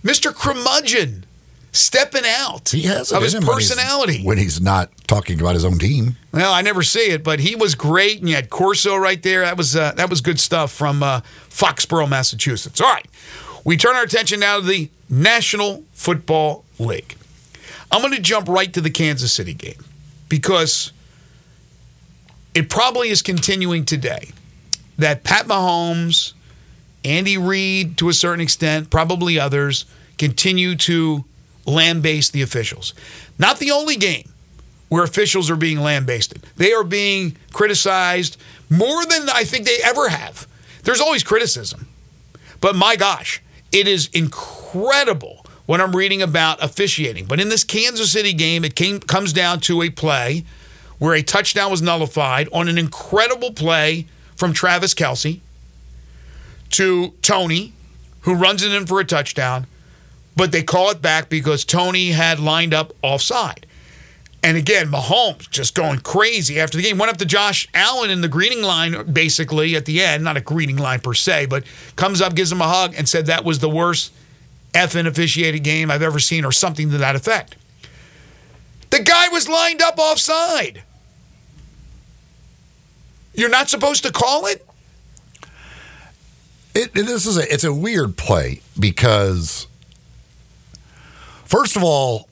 Mister 0.03 0.31
Curmudgeon, 0.31 1.25
stepping 1.71 2.23
out 2.25 2.69
He 2.69 2.81
has 2.83 3.11
of 3.11 3.23
his 3.23 3.33
him 3.33 3.45
when 3.45 3.57
he's- 3.57 3.69
personality. 3.69 4.23
when 4.23 4.37
he's 4.37 4.59
not 4.61 4.89
talking 5.07 5.39
about 5.39 5.53
his 5.55 5.65
own 5.65 5.77
team. 5.79 6.15
Well, 6.31 6.53
I 6.53 6.61
never 6.61 6.83
see 6.83 7.09
it, 7.11 7.23
but 7.23 7.39
he 7.41 7.55
was 7.55 7.75
great, 7.75 8.19
and 8.19 8.29
you 8.29 8.35
had 8.35 8.49
Corso 8.49 8.95
right 8.95 9.21
there. 9.21 9.41
That 9.41 9.57
was 9.57 9.75
uh, 9.75 9.91
that 9.93 10.09
was 10.09 10.21
good 10.21 10.39
stuff 10.39 10.71
from 10.71 11.03
uh, 11.03 11.21
Foxborough, 11.49 12.07
Massachusetts. 12.09 12.79
All 12.81 12.87
right, 12.91 13.05
we 13.65 13.77
turn 13.77 13.95
our 13.95 14.03
attention 14.03 14.39
now 14.39 14.59
to 14.59 14.65
the 14.65 14.89
National 15.09 15.83
Football 15.93 16.63
League. 16.79 17.15
I'm 17.91 18.01
going 18.01 18.13
to 18.13 18.21
jump 18.21 18.47
right 18.47 18.71
to 18.73 18.79
the 18.79 18.89
Kansas 18.89 19.33
City 19.33 19.53
game 19.53 19.83
because 20.29 20.93
it 22.53 22.69
probably 22.69 23.09
is 23.09 23.21
continuing 23.21 23.83
today. 23.83 24.29
That 24.97 25.23
Pat 25.23 25.47
Mahomes, 25.47 26.33
Andy 27.03 27.37
Reid, 27.37 27.97
to 27.97 28.09
a 28.09 28.13
certain 28.13 28.41
extent, 28.41 28.89
probably 28.89 29.39
others, 29.39 29.85
continue 30.17 30.75
to 30.75 31.25
lambaste 31.65 32.33
the 32.33 32.41
officials. 32.41 32.93
Not 33.39 33.59
the 33.59 33.71
only 33.71 33.95
game 33.95 34.29
where 34.89 35.03
officials 35.03 35.49
are 35.49 35.55
being 35.55 35.79
lambasted. 35.79 36.45
They 36.57 36.73
are 36.73 36.83
being 36.83 37.37
criticized 37.53 38.37
more 38.69 39.05
than 39.05 39.29
I 39.29 39.43
think 39.43 39.65
they 39.65 39.77
ever 39.83 40.09
have. 40.09 40.47
There's 40.83 40.99
always 40.99 41.23
criticism. 41.23 41.87
But 42.59 42.75
my 42.75 42.95
gosh, 42.95 43.41
it 43.71 43.87
is 43.87 44.09
incredible 44.13 45.45
when 45.65 45.79
I'm 45.79 45.95
reading 45.95 46.21
about 46.21 46.61
officiating. 46.63 47.25
But 47.25 47.39
in 47.39 47.49
this 47.49 47.63
Kansas 47.63 48.11
City 48.11 48.33
game, 48.33 48.65
it 48.65 48.75
came 48.75 48.99
comes 48.99 49.31
down 49.33 49.61
to 49.61 49.81
a 49.81 49.89
play 49.89 50.43
where 50.99 51.15
a 51.15 51.23
touchdown 51.23 51.71
was 51.71 51.81
nullified 51.81 52.47
on 52.51 52.67
an 52.67 52.77
incredible 52.77 53.53
play 53.53 54.07
from 54.35 54.53
Travis 54.53 54.93
Kelce 54.93 55.39
to 56.71 57.13
Toney, 57.21 57.73
who 58.21 58.33
runs 58.33 58.63
it 58.63 58.71
in 58.71 58.85
for 58.85 58.99
a 58.99 59.05
touchdown, 59.05 59.67
but 60.35 60.51
they 60.51 60.63
call 60.63 60.89
it 60.89 61.01
back 61.01 61.29
because 61.29 61.65
Toney 61.65 62.11
had 62.11 62.39
lined 62.39 62.73
up 62.73 62.93
offside. 63.01 63.65
And 64.43 64.57
again, 64.57 64.87
Mahomes 64.87 65.49
just 65.49 65.75
going 65.75 65.99
crazy 65.99 66.59
after 66.59 66.77
the 66.77 66.83
game. 66.83 66.97
Went 66.97 67.11
up 67.11 67.17
to 67.17 67.25
Josh 67.25 67.67
Allen 67.75 68.09
in 68.09 68.21
the 68.21 68.27
greeting 68.27 68.63
line, 68.63 69.11
basically 69.11 69.75
at 69.75 69.85
the 69.85 70.01
end, 70.01 70.23
not 70.23 70.35
a 70.35 70.41
greeting 70.41 70.77
line 70.77 70.99
per 70.99 71.13
se, 71.13 71.45
but 71.45 71.63
comes 71.95 72.21
up, 72.21 72.33
gives 72.33 72.51
him 72.51 72.61
a 72.61 72.67
hug, 72.67 72.95
and 72.97 73.07
said 73.07 73.27
that 73.27 73.45
was 73.45 73.59
the 73.59 73.69
worst 73.69 74.11
effing 74.73 75.05
officiated 75.05 75.63
game 75.63 75.91
I've 75.91 76.01
ever 76.01 76.17
seen, 76.17 76.43
or 76.43 76.51
something 76.51 76.89
to 76.89 76.97
that 76.97 77.15
effect. 77.15 77.55
The 78.89 79.03
guy 79.03 79.27
was 79.27 79.47
lined 79.47 79.81
up 79.81 79.99
offside. 79.99 80.83
You're 83.33 83.49
not 83.49 83.69
supposed 83.69 84.03
to 84.03 84.11
call 84.11 84.45
it? 84.45 84.65
It, 86.73 86.93
this 86.93 87.25
is 87.25 87.37
a 87.37 87.53
it's 87.53 87.63
a 87.63 87.73
weird 87.73 88.17
play 88.17 88.61
because 88.79 89.67
first 91.45 91.75
of 91.75 91.83
all, 91.83 92.29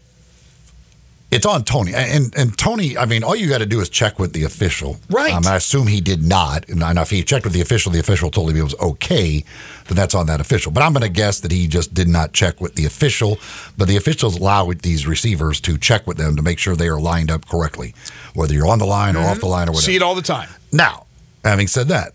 it's 1.31 1.45
on 1.45 1.63
Toney 1.63 1.93
and 1.93 2.33
and 2.35 2.57
Toney. 2.57 2.97
I 2.97 3.05
mean, 3.05 3.23
all 3.23 3.35
you 3.35 3.47
got 3.47 3.59
to 3.59 3.65
do 3.65 3.79
is 3.81 3.89
check 3.89 4.17
with 4.17 4.33
the 4.33 4.43
official, 4.43 4.97
Right. 5.09 5.33
Um, 5.33 5.45
I 5.45 5.55
assume 5.55 5.87
he 5.87 6.01
did 6.01 6.23
not, 6.23 6.67
and 6.69 6.81
if 6.97 7.09
he 7.09 7.23
checked 7.23 7.45
with 7.45 7.53
the 7.53 7.61
official, 7.61 7.91
the 7.91 7.99
official 7.99 8.31
told 8.31 8.49
him 8.49 8.57
it 8.57 8.63
was 8.63 8.75
okay. 8.79 9.43
Then 9.87 9.95
that's 9.95 10.15
on 10.15 10.25
that 10.27 10.41
official. 10.41 10.71
But 10.71 10.83
I'm 10.83 10.93
going 10.93 11.03
to 11.03 11.09
guess 11.09 11.39
that 11.41 11.51
he 11.51 11.67
just 11.67 11.93
did 11.93 12.07
not 12.07 12.33
check 12.33 12.59
with 12.61 12.75
the 12.75 12.85
official. 12.85 13.37
But 13.77 13.87
the 13.87 13.97
officials 13.97 14.37
allow 14.37 14.71
these 14.71 15.07
receivers 15.07 15.59
to 15.61 15.77
check 15.77 16.07
with 16.07 16.17
them 16.17 16.35
to 16.35 16.41
make 16.41 16.59
sure 16.59 16.75
they 16.75 16.87
are 16.87 16.99
lined 16.99 17.31
up 17.31 17.47
correctly, 17.47 17.93
whether 18.33 18.53
you're 18.53 18.67
on 18.67 18.79
the 18.79 18.85
line 18.85 19.15
or 19.15 19.25
off 19.25 19.39
the 19.39 19.47
line 19.47 19.67
or 19.67 19.71
whatever. 19.71 19.85
See 19.85 19.95
it 19.95 20.01
all 20.01 20.15
the 20.15 20.21
time. 20.21 20.49
Now, 20.71 21.05
having 21.43 21.67
said 21.67 21.87
that, 21.89 22.13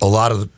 a 0.00 0.06
lot 0.06 0.32
of 0.32 0.40
the 0.40 0.48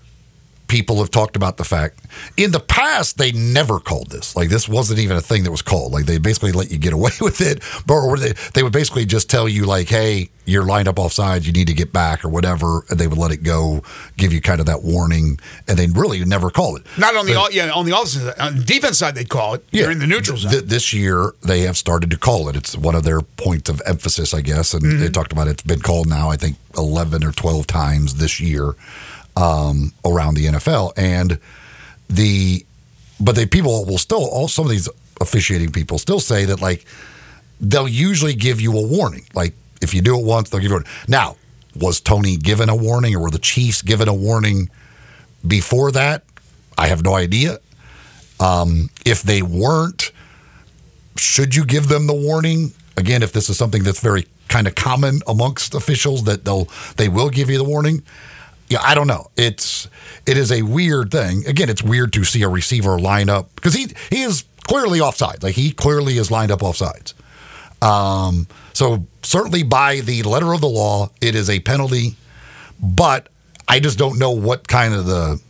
people 0.72 0.96
have 1.00 1.10
talked 1.10 1.36
about 1.36 1.58
the 1.58 1.64
fact 1.64 2.00
in 2.38 2.50
the 2.50 2.58
past 2.60 3.18
they 3.18 3.30
never 3.32 3.78
called 3.78 4.08
this. 4.10 4.34
Like 4.34 4.48
this 4.48 4.66
wasn't 4.66 5.00
even 5.00 5.18
a 5.18 5.20
thing 5.20 5.44
that 5.44 5.50
was 5.50 5.60
called. 5.60 5.92
Like 5.92 6.06
they 6.06 6.16
basically 6.16 6.52
let 6.52 6.70
you 6.70 6.78
get 6.78 6.92
away 6.98 7.10
with 7.20 7.40
it, 7.42 7.62
but 7.86 7.94
or 7.94 8.16
they, 8.16 8.32
they 8.54 8.62
would 8.62 8.72
basically 8.72 9.04
just 9.04 9.28
tell 9.28 9.46
you 9.48 9.66
like, 9.66 9.88
"Hey, 9.88 10.30
you're 10.46 10.64
lined 10.64 10.88
up 10.88 10.98
offside. 10.98 11.44
You 11.44 11.52
need 11.52 11.66
to 11.66 11.74
get 11.74 11.92
back 11.92 12.24
or 12.24 12.30
whatever," 12.30 12.84
and 12.88 12.98
they 12.98 13.06
would 13.06 13.18
let 13.18 13.32
it 13.32 13.42
go, 13.42 13.82
give 14.16 14.32
you 14.32 14.40
kind 14.40 14.60
of 14.60 14.66
that 14.66 14.82
warning, 14.82 15.38
and 15.68 15.78
they 15.78 15.86
really 15.88 16.24
never 16.24 16.48
call 16.50 16.76
it. 16.76 16.84
Not 16.96 17.14
on 17.16 17.26
the 17.26 17.34
But- 17.34 17.52
yeah 17.52 17.70
on 17.70 17.84
the 17.84 17.92
offensive 17.94 18.32
on 18.40 18.56
the 18.56 18.64
defense 18.64 18.96
side 18.98 19.14
they'd 19.14 19.28
call 19.28 19.54
it. 19.54 19.64
You're 19.72 19.90
in 19.90 19.98
the 19.98 20.06
neutral 20.06 20.38
zone. 20.38 20.52
Th- 20.52 20.64
this 20.64 20.92
year, 20.94 21.32
they 21.42 21.60
have 21.60 21.76
started 21.76 22.10
to 22.10 22.16
call 22.16 22.48
it. 22.48 22.56
It's 22.56 22.74
one 22.76 22.94
of 22.94 23.04
their 23.04 23.20
points 23.20 23.68
of 23.68 23.82
emphasis, 23.86 24.32
I 24.32 24.40
guess. 24.40 24.72
And 24.72 24.82
Mm-hmm. 24.82 25.00
they 25.00 25.08
talked 25.10 25.32
about 25.32 25.48
it. 25.48 25.52
it's 25.52 25.62
been 25.62 25.80
called 25.80 26.08
now, 26.08 26.30
I 26.30 26.36
think, 26.36 26.56
11 26.78 27.22
or 27.24 27.32
12 27.32 27.66
times 27.66 28.14
this 28.14 28.40
year 28.40 28.74
um, 29.36 29.92
around 30.04 30.34
the 30.34 30.46
NFL. 30.46 30.92
And 30.96 31.38
the, 32.08 32.64
but 33.20 33.34
they 33.34 33.46
people 33.46 33.84
will 33.84 33.98
still, 33.98 34.24
all 34.24 34.48
some 34.48 34.64
of 34.64 34.70
these 34.70 34.88
officiating 35.20 35.72
people 35.72 35.98
still 35.98 36.20
say 36.20 36.44
that, 36.46 36.60
like, 36.60 36.84
they'll 37.60 37.88
usually 37.88 38.34
give 38.34 38.60
you 38.60 38.76
a 38.76 38.82
warning. 38.86 39.24
Like, 39.34 39.54
if 39.80 39.94
you 39.94 40.02
do 40.02 40.18
it 40.18 40.24
once, 40.24 40.50
they'll 40.50 40.60
give 40.60 40.70
you 40.70 40.76
a 40.76 40.80
warning. 40.80 40.92
Now, 41.08 41.36
was 41.74 42.00
Toney 42.00 42.36
given 42.36 42.68
a 42.68 42.76
warning 42.76 43.14
or 43.14 43.20
were 43.20 43.30
the 43.30 43.38
Chiefs 43.38 43.82
given 43.82 44.08
a 44.08 44.14
warning 44.14 44.68
before 45.46 45.90
that? 45.92 46.24
I 46.76 46.88
have 46.88 47.02
no 47.02 47.14
idea. 47.14 47.58
Um, 48.40 48.90
if 49.06 49.22
they 49.22 49.42
weren't, 49.42 50.10
should 51.16 51.54
you 51.54 51.64
give 51.64 51.88
them 51.88 52.06
the 52.06 52.14
warning? 52.14 52.72
Again, 52.96 53.22
if 53.22 53.32
this 53.32 53.48
is 53.48 53.56
something 53.56 53.82
that's 53.82 54.00
very 54.00 54.26
kind 54.48 54.66
of 54.66 54.74
common 54.74 55.22
amongst 55.26 55.74
officials 55.74 56.24
that 56.24 56.44
they'll 56.44 56.68
they 56.96 57.08
will 57.08 57.30
give 57.30 57.48
you 57.48 57.56
the 57.56 57.64
warning. 57.64 58.02
Yeah, 58.68 58.80
I 58.82 58.94
don't 58.94 59.06
know. 59.06 59.30
It's 59.36 59.88
it 60.26 60.38
is 60.38 60.50
a 60.50 60.62
weird 60.62 61.10
thing. 61.10 61.46
Again, 61.46 61.68
it's 61.68 61.82
weird 61.82 62.12
to 62.14 62.24
see 62.24 62.42
a 62.42 62.48
receiver 62.48 62.98
line 62.98 63.28
up 63.28 63.54
because 63.54 63.74
he 63.74 63.88
he 64.10 64.22
is 64.22 64.44
clearly 64.64 65.00
offside. 65.00 65.42
Like 65.42 65.54
he 65.54 65.72
clearly 65.72 66.18
is 66.18 66.30
lined 66.30 66.50
up 66.50 66.60
offsides. 66.60 67.14
Um, 67.82 68.46
so 68.72 69.06
certainly 69.22 69.62
by 69.62 70.00
the 70.00 70.22
letter 70.22 70.52
of 70.52 70.60
the 70.60 70.68
law, 70.68 71.10
it 71.20 71.34
is 71.34 71.50
a 71.50 71.60
penalty. 71.60 72.16
But 72.80 73.28
I 73.68 73.80
just 73.80 73.98
don't 73.98 74.18
know 74.18 74.30
what 74.30 74.66
kind 74.68 74.94
of 74.94 75.06
the 75.06 75.40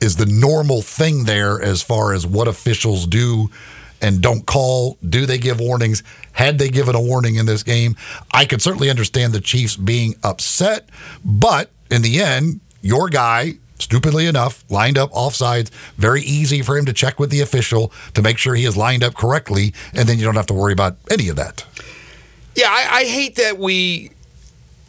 is 0.00 0.16
the 0.16 0.26
normal 0.26 0.82
thing 0.82 1.24
there 1.24 1.60
as 1.60 1.82
far 1.82 2.12
as 2.12 2.26
what 2.26 2.48
officials 2.48 3.06
do 3.06 3.50
and 4.00 4.20
don't 4.20 4.46
call? 4.46 4.96
Do 5.08 5.26
they 5.26 5.38
give 5.38 5.60
warnings? 5.60 6.02
Had 6.32 6.58
they 6.58 6.68
given 6.68 6.94
a 6.94 7.00
warning 7.00 7.34
in 7.34 7.46
this 7.46 7.62
game, 7.62 7.96
I 8.30 8.44
could 8.44 8.62
certainly 8.62 8.90
understand 8.90 9.32
the 9.32 9.40
Chiefs 9.40 9.76
being 9.76 10.14
upset, 10.22 10.88
but 11.24 11.70
in 11.90 12.02
the 12.02 12.20
end, 12.20 12.60
your 12.82 13.08
guy 13.08 13.54
stupidly 13.78 14.26
enough, 14.26 14.64
lined 14.68 14.98
up 14.98 15.10
offsides. 15.12 15.70
Very 15.96 16.22
easy 16.22 16.62
for 16.62 16.76
him 16.76 16.84
to 16.86 16.92
check 16.92 17.18
with 17.18 17.30
the 17.30 17.40
official 17.40 17.92
to 18.14 18.22
make 18.22 18.38
sure 18.38 18.54
he 18.54 18.64
is 18.64 18.76
lined 18.76 19.04
up 19.04 19.14
correctly, 19.14 19.72
and 19.94 20.08
then 20.08 20.18
you 20.18 20.24
don't 20.24 20.34
have 20.34 20.46
to 20.46 20.54
worry 20.54 20.72
about 20.72 20.96
any 21.10 21.28
of 21.28 21.36
that. 21.36 21.64
Yeah, 22.54 22.68
I, 22.68 22.88
I 22.90 23.04
hate 23.04 23.36
that 23.36 23.58
we 23.58 24.10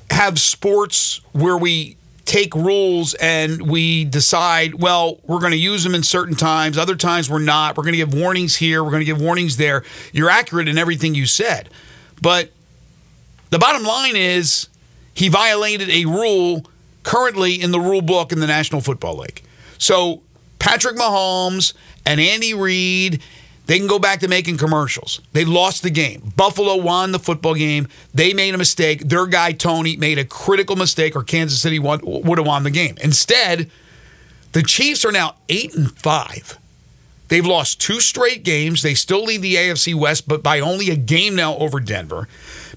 have 0.10 0.40
sports 0.40 1.22
where 1.34 1.58
we 1.58 1.98
take 2.26 2.54
rules 2.54 3.16
and 3.16 3.70
we 3.70 4.06
decide, 4.06 4.76
well, 4.76 5.20
we're 5.26 5.40
going 5.40 5.52
to 5.52 5.58
use 5.58 5.84
them 5.84 5.96
in 5.96 6.04
certain 6.04 6.36
times. 6.36 6.78
Other 6.78 6.96
times 6.96 7.30
we're 7.30 7.40
not. 7.40 7.76
We're 7.76 7.84
going 7.84 7.94
to 7.94 7.98
give 7.98 8.14
warnings 8.14 8.56
here. 8.56 8.84
We're 8.84 8.92
going 8.92 9.02
to 9.02 9.06
give 9.06 9.22
warnings 9.22 9.58
there. 9.58 9.84
You're 10.14 10.30
accurate 10.30 10.68
in 10.68 10.78
everything 10.78 11.16
you 11.16 11.26
said. 11.26 11.70
But 12.22 12.52
the 13.50 13.58
bottom 13.58 13.84
line 13.84 14.16
is 14.16 14.68
he 15.14 15.30
violated 15.30 15.90
a 15.90 16.06
rule 16.06 16.66
currently 17.10 17.60
in 17.60 17.72
the 17.72 17.80
rule 17.80 18.04
book 18.04 18.32
in 18.32 18.40
the 18.40 18.46
National 18.46 18.82
Football 18.82 19.18
League. 19.18 19.42
So 19.80 20.22
Patrick 20.60 20.96
Mahomes 20.96 21.74
and 22.06 22.22
Andy 22.22 22.54
Reid, 22.54 23.24
they 23.66 23.80
can 23.80 23.88
go 23.88 23.98
back 23.98 24.20
to 24.20 24.28
making 24.28 24.58
commercials. 24.58 25.20
They 25.34 25.44
lost 25.44 25.82
the 25.82 25.90
game. 25.90 26.34
Buffalo 26.36 26.76
won 26.76 27.12
the 27.12 27.18
football 27.18 27.56
game. 27.56 27.88
They 28.14 28.34
made 28.34 28.54
a 28.54 28.60
mistake. 28.60 29.10
Their 29.10 29.26
guy 29.26 29.54
Toney 29.54 29.98
made 29.98 30.20
a 30.20 30.24
critical 30.24 30.76
mistake, 30.76 31.16
or 31.16 31.24
Kansas 31.24 31.60
City 31.60 31.80
won, 31.80 32.00
would 32.04 32.38
have 32.38 32.46
won 32.46 32.62
the 32.62 32.70
game. 32.70 32.96
Instead, 33.02 33.72
the 34.52 34.62
Chiefs 34.62 35.04
are 35.04 35.12
now 35.12 35.36
eight 35.50 35.74
and 35.74 35.92
five. 35.98 36.60
They've 37.30 37.46
lost 37.46 37.80
two 37.80 38.00
straight 38.02 38.44
games. 38.44 38.82
They 38.82 38.94
still 38.96 39.24
lead 39.24 39.42
the 39.42 39.56
AFC 39.56 39.96
West, 39.96 40.28
but 40.28 40.44
by 40.44 40.60
only 40.60 40.90
a 40.90 40.96
game 40.96 41.36
now 41.36 41.56
over 41.58 41.80
Denver. 41.80 42.28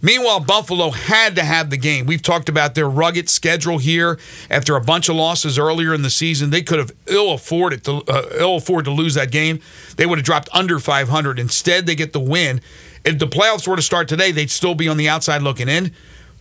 Meanwhile, 0.00 0.40
Buffalo 0.40 0.90
had 0.90 1.36
to 1.36 1.44
have 1.44 1.70
the 1.70 1.76
game. 1.76 2.06
We've 2.06 2.22
talked 2.22 2.48
about 2.48 2.74
their 2.74 2.88
rugged 2.88 3.30
schedule 3.30 3.78
here. 3.78 4.18
After 4.50 4.76
a 4.76 4.80
bunch 4.80 5.08
of 5.08 5.16
losses 5.16 5.58
earlier 5.58 5.94
in 5.94 6.02
the 6.02 6.10
season, 6.10 6.50
they 6.50 6.62
could 6.62 6.78
have 6.78 6.92
ill 7.06 7.32
afforded 7.32 7.84
to 7.84 8.02
uh, 8.08 8.28
ill 8.38 8.56
afford 8.56 8.84
to 8.86 8.90
lose 8.90 9.14
that 9.14 9.30
game. 9.30 9.60
They 9.96 10.06
would 10.06 10.18
have 10.18 10.24
dropped 10.26 10.48
under 10.52 10.78
500. 10.78 11.38
Instead, 11.38 11.86
they 11.86 11.94
get 11.94 12.12
the 12.12 12.20
win. 12.20 12.60
If 13.04 13.18
the 13.18 13.26
playoffs 13.26 13.66
were 13.66 13.76
to 13.76 13.82
start 13.82 14.08
today, 14.08 14.32
they'd 14.32 14.50
still 14.50 14.74
be 14.74 14.88
on 14.88 14.96
the 14.96 15.08
outside 15.08 15.42
looking 15.42 15.68
in. 15.68 15.92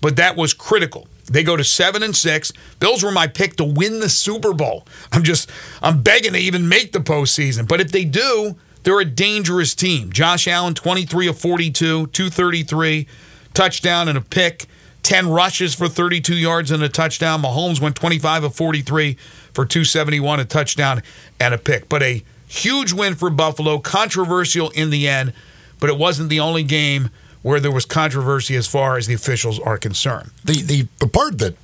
But 0.02 0.16
that 0.16 0.36
was 0.36 0.54
critical. 0.54 1.08
They 1.26 1.44
go 1.44 1.56
to 1.56 1.64
seven 1.64 2.04
and 2.04 2.16
six. 2.16 2.52
Bills 2.80 3.04
were 3.04 3.12
my 3.12 3.28
pick 3.28 3.56
to 3.58 3.64
win 3.64 4.00
the 4.00 4.10
Super 4.10 4.54
Bowl. 4.54 4.86
I'm 5.12 5.24
just 5.24 5.50
I'm 5.82 6.02
begging 6.02 6.34
to 6.34 6.40
even 6.40 6.68
make 6.68 6.92
the 6.92 7.00
postseason. 7.00 7.68
But 7.68 7.80
if 7.80 7.92
they 7.92 8.04
do, 8.04 8.56
they're 8.84 9.00
a 9.00 9.06
dangerous 9.06 9.76
team. 9.76 10.12
Josh 10.12 10.48
Allen, 10.48 10.74
23 10.74 11.28
of 11.28 11.38
42, 11.38 12.08
233 12.08 13.08
touchdown 13.54 14.08
and 14.08 14.18
a 14.18 14.22
pick, 14.22 14.66
10 15.04 15.30
rushes 15.30 15.74
for 15.74 15.88
32 15.88 16.36
yards 16.36 16.72
and 16.72 16.82
a 16.84 16.90
touchdown. 16.90 17.42
Mahomes 17.42 17.80
went 17.80 17.96
25 17.96 18.46
of 18.46 18.56
43 18.56 19.14
for 19.54 19.66
271, 19.66 20.40
a 20.40 20.46
touchdown 20.46 21.04
and 21.40 21.54
a 21.54 21.58
pick. 21.58 21.88
But 21.90 22.04
a 22.04 22.24
huge 22.48 22.92
win 22.92 23.16
for 23.16 23.30
Buffalo, 23.30 23.80
controversial 23.80 24.70
in 24.72 24.90
the 24.90 25.08
end, 25.08 25.34
but 25.80 25.90
it 25.90 25.98
wasn't 25.98 26.30
the 26.30 26.40
only 26.40 26.64
game 26.64 27.10
where 27.42 27.60
there 27.60 27.72
was 27.72 27.86
controversy 27.86 28.56
as 28.56 28.68
far 28.68 28.98
as 28.98 29.08
the 29.08 29.14
officials 29.14 29.60
are 29.60 29.78
concerned. 29.78 30.32
The 30.44 30.62
the, 30.62 30.88
the 31.00 31.08
part 31.08 31.40
that 31.40 31.56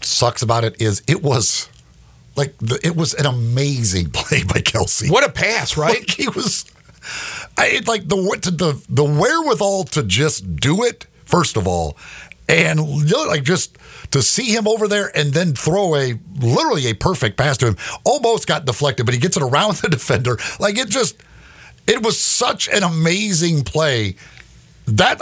sucks 0.00 0.42
about 0.42 0.64
it 0.64 0.80
is 0.80 1.02
it 1.06 1.22
was 1.22 1.68
like 2.36 2.56
the, 2.58 2.78
it 2.84 2.96
was 2.96 3.14
an 3.14 3.26
amazing 3.26 4.10
play 4.12 4.44
by 4.44 4.60
Kelce. 4.60 5.10
What 5.10 5.24
a 5.24 5.30
pass, 5.30 5.76
right? 5.76 5.98
Like 5.98 6.10
he 6.10 6.28
was, 6.28 6.64
I 7.56 7.80
like 7.86 8.08
the 8.08 8.16
the 8.16 8.82
the 8.88 9.04
wherewithal 9.04 9.84
to 9.84 10.02
just 10.02 10.56
do 10.56 10.84
it 10.84 11.06
first 11.24 11.56
of 11.56 11.68
all, 11.68 11.96
and 12.48 12.80
like 13.12 13.44
just 13.44 13.78
to 14.10 14.22
see 14.22 14.54
him 14.54 14.66
over 14.66 14.88
there 14.88 15.16
and 15.16 15.32
then 15.32 15.54
throw 15.54 15.94
a 15.94 16.14
literally 16.40 16.86
a 16.86 16.94
perfect 16.94 17.36
pass 17.36 17.56
to 17.58 17.66
him. 17.66 17.76
Almost 18.04 18.46
got 18.46 18.64
deflected, 18.64 19.06
but 19.06 19.14
he 19.14 19.20
gets 19.20 19.36
it 19.36 19.42
around 19.42 19.76
the 19.82 19.88
defender. 19.88 20.38
Like 20.58 20.78
it 20.78 20.88
just, 20.88 21.22
it 21.86 22.02
was 22.02 22.18
such 22.18 22.68
an 22.68 22.82
amazing 22.82 23.64
play. 23.64 24.16
That 24.96 25.20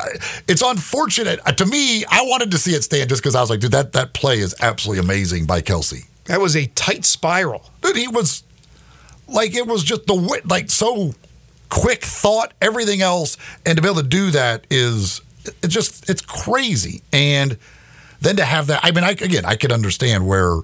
it's 0.48 0.62
unfortunate 0.62 1.40
Uh, 1.44 1.52
to 1.52 1.66
me. 1.66 2.04
I 2.06 2.22
wanted 2.22 2.50
to 2.52 2.58
see 2.58 2.72
it 2.74 2.82
stand 2.84 3.08
just 3.08 3.22
because 3.22 3.34
I 3.34 3.40
was 3.40 3.50
like, 3.50 3.60
dude, 3.60 3.72
that 3.72 3.92
that 3.94 4.12
play 4.12 4.38
is 4.38 4.54
absolutely 4.60 5.00
amazing 5.04 5.46
by 5.46 5.60
Kelce. 5.60 6.06
That 6.26 6.40
was 6.40 6.56
a 6.56 6.66
tight 6.66 7.04
spiral. 7.04 7.70
Dude, 7.82 7.96
he 7.96 8.08
was 8.08 8.42
like 9.28 9.54
it 9.54 9.66
was 9.66 9.82
just 9.84 10.06
the 10.06 10.14
like 10.48 10.70
so 10.70 11.14
quick 11.68 12.04
thought, 12.04 12.52
everything 12.62 13.02
else, 13.02 13.36
and 13.64 13.76
to 13.76 13.82
be 13.82 13.88
able 13.88 14.02
to 14.02 14.06
do 14.08 14.30
that 14.30 14.66
is 14.70 15.20
it's 15.62 15.74
just 15.74 16.08
it's 16.08 16.22
crazy. 16.22 17.02
And 17.12 17.58
then 18.20 18.36
to 18.36 18.44
have 18.44 18.68
that, 18.68 18.80
I 18.84 18.92
mean, 18.92 19.04
I 19.04 19.10
again, 19.10 19.44
I 19.44 19.56
could 19.56 19.72
understand 19.72 20.26
where 20.26 20.60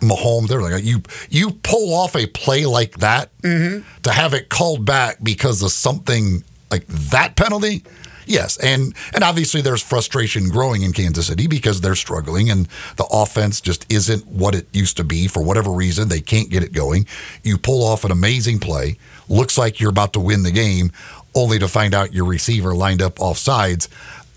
Mahomes, 0.00 0.48
they're 0.48 0.60
like 0.60 0.82
you 0.84 1.02
you 1.30 1.52
pull 1.62 1.94
off 1.94 2.16
a 2.16 2.26
play 2.26 2.66
like 2.66 2.98
that 2.98 3.30
to 3.42 4.10
have 4.10 4.34
it 4.34 4.48
called 4.48 4.84
back 4.84 5.18
because 5.22 5.62
of 5.62 5.70
something 5.70 6.42
like 6.72 6.86
that 6.86 7.36
penalty. 7.36 7.84
Yes, 8.26 8.56
and 8.58 8.94
and 9.14 9.24
obviously 9.24 9.62
there's 9.62 9.82
frustration 9.82 10.48
growing 10.48 10.82
in 10.82 10.92
Kansas 10.92 11.26
City 11.26 11.46
because 11.46 11.80
they're 11.80 11.96
struggling 11.96 12.50
and 12.50 12.66
the 12.96 13.06
offense 13.10 13.60
just 13.60 13.90
isn't 13.92 14.26
what 14.26 14.54
it 14.54 14.66
used 14.72 14.96
to 14.98 15.04
be 15.04 15.26
for 15.26 15.42
whatever 15.42 15.70
reason. 15.70 16.08
They 16.08 16.20
can't 16.20 16.48
get 16.48 16.62
it 16.62 16.72
going. 16.72 17.06
You 17.42 17.58
pull 17.58 17.84
off 17.84 18.04
an 18.04 18.12
amazing 18.12 18.60
play, 18.60 18.96
looks 19.28 19.58
like 19.58 19.80
you're 19.80 19.90
about 19.90 20.12
to 20.12 20.20
win 20.20 20.44
the 20.44 20.52
game, 20.52 20.92
only 21.34 21.58
to 21.58 21.68
find 21.68 21.94
out 21.94 22.12
your 22.12 22.24
receiver 22.24 22.74
lined 22.74 23.02
up 23.02 23.20
off 23.20 23.38
sides. 23.38 23.88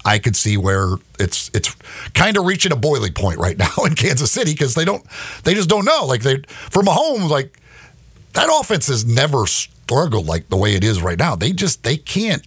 I 0.04 0.20
could 0.20 0.36
see 0.36 0.58
where 0.58 0.96
it's 1.20 1.50
it's 1.54 1.74
kind 2.14 2.38
of 2.38 2.46
reaching 2.46 2.72
a 2.72 2.76
boiling 2.76 3.14
point 3.14 3.40
right 3.40 3.58
now 3.66 3.74
in 3.86 3.96
Kansas 3.96 4.32
City 4.32 4.52
because 4.54 4.76
they 4.76 4.86
don't 4.86 5.06
they 5.44 5.54
just 5.54 5.70
don't 5.70 5.86
know. 5.86 6.06
Like 6.06 6.22
they 6.22 6.38
for 6.48 6.82
Mahomes, 6.82 7.30
like 7.30 7.60
that 8.34 8.50
offense 8.52 8.88
has 8.88 9.06
never 9.06 9.46
struggled 9.86 10.26
like 10.26 10.50
the 10.50 10.58
way 10.58 10.74
it 10.74 10.84
is 10.84 11.02
right 11.02 11.18
now. 11.18 11.36
They 11.36 11.52
just 11.52 11.84
they 11.84 11.98
can't. 11.98 12.46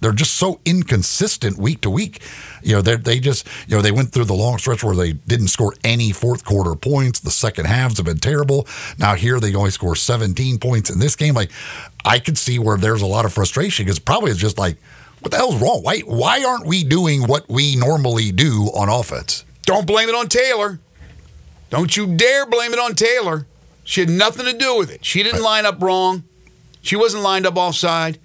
They're 0.00 0.12
just 0.12 0.34
so 0.34 0.60
inconsistent 0.66 1.56
week 1.56 1.80
to 1.80 1.88
week. 1.90 2.20
You 2.62 2.74
know, 2.74 2.82
they 2.82 2.96
they 2.96 3.20
just 3.20 3.46
you 3.66 3.76
know 3.76 3.82
they 3.82 3.90
went 3.90 4.12
through 4.12 4.26
the 4.26 4.34
long 4.34 4.58
stretch 4.58 4.84
where 4.84 4.94
they 4.94 5.12
didn't 5.12 5.48
score 5.48 5.74
any 5.82 6.12
fourth 6.12 6.44
quarter 6.44 6.74
points. 6.74 7.20
The 7.20 7.30
second 7.30 7.66
halves 7.66 7.96
have 7.96 8.04
been 8.04 8.18
terrible. 8.18 8.66
Now 8.98 9.14
here 9.14 9.40
they 9.40 9.54
only 9.54 9.70
score 9.70 9.96
17 9.96 10.58
points 10.58 10.90
in 10.90 10.98
this 10.98 11.16
game. 11.16 11.34
Like 11.34 11.50
I 12.04 12.18
could 12.18 12.36
see 12.36 12.58
where 12.58 12.76
there's 12.76 13.02
a 13.02 13.06
lot 13.06 13.24
of 13.24 13.32
frustration 13.32 13.86
because 13.86 13.98
probably 13.98 14.30
it's 14.30 14.40
just 14.40 14.58
like 14.58 14.76
what 15.20 15.30
the 15.30 15.38
hell's 15.38 15.56
wrong? 15.56 15.82
Why 15.82 16.00
why 16.00 16.44
aren't 16.44 16.66
we 16.66 16.84
doing 16.84 17.22
what 17.22 17.48
we 17.48 17.76
normally 17.76 18.30
do 18.30 18.64
on 18.74 18.90
offense? 18.90 19.46
Don't 19.62 19.86
blame 19.86 20.10
it 20.10 20.14
on 20.14 20.28
Taylor. 20.28 20.80
Don't 21.70 21.96
you 21.96 22.14
dare 22.14 22.44
blame 22.44 22.74
it 22.74 22.78
on 22.78 22.94
Taylor. 22.94 23.46
She 23.84 24.00
had 24.00 24.10
nothing 24.10 24.44
to 24.44 24.52
do 24.52 24.76
with 24.76 24.90
it. 24.90 25.02
She 25.02 25.22
didn't 25.22 25.42
line 25.42 25.64
up 25.64 25.82
wrong. 25.82 26.24
She 26.84 26.96
wasn't 26.96 27.22
lined 27.22 27.46
up 27.46 27.56
offside. 27.56 28.18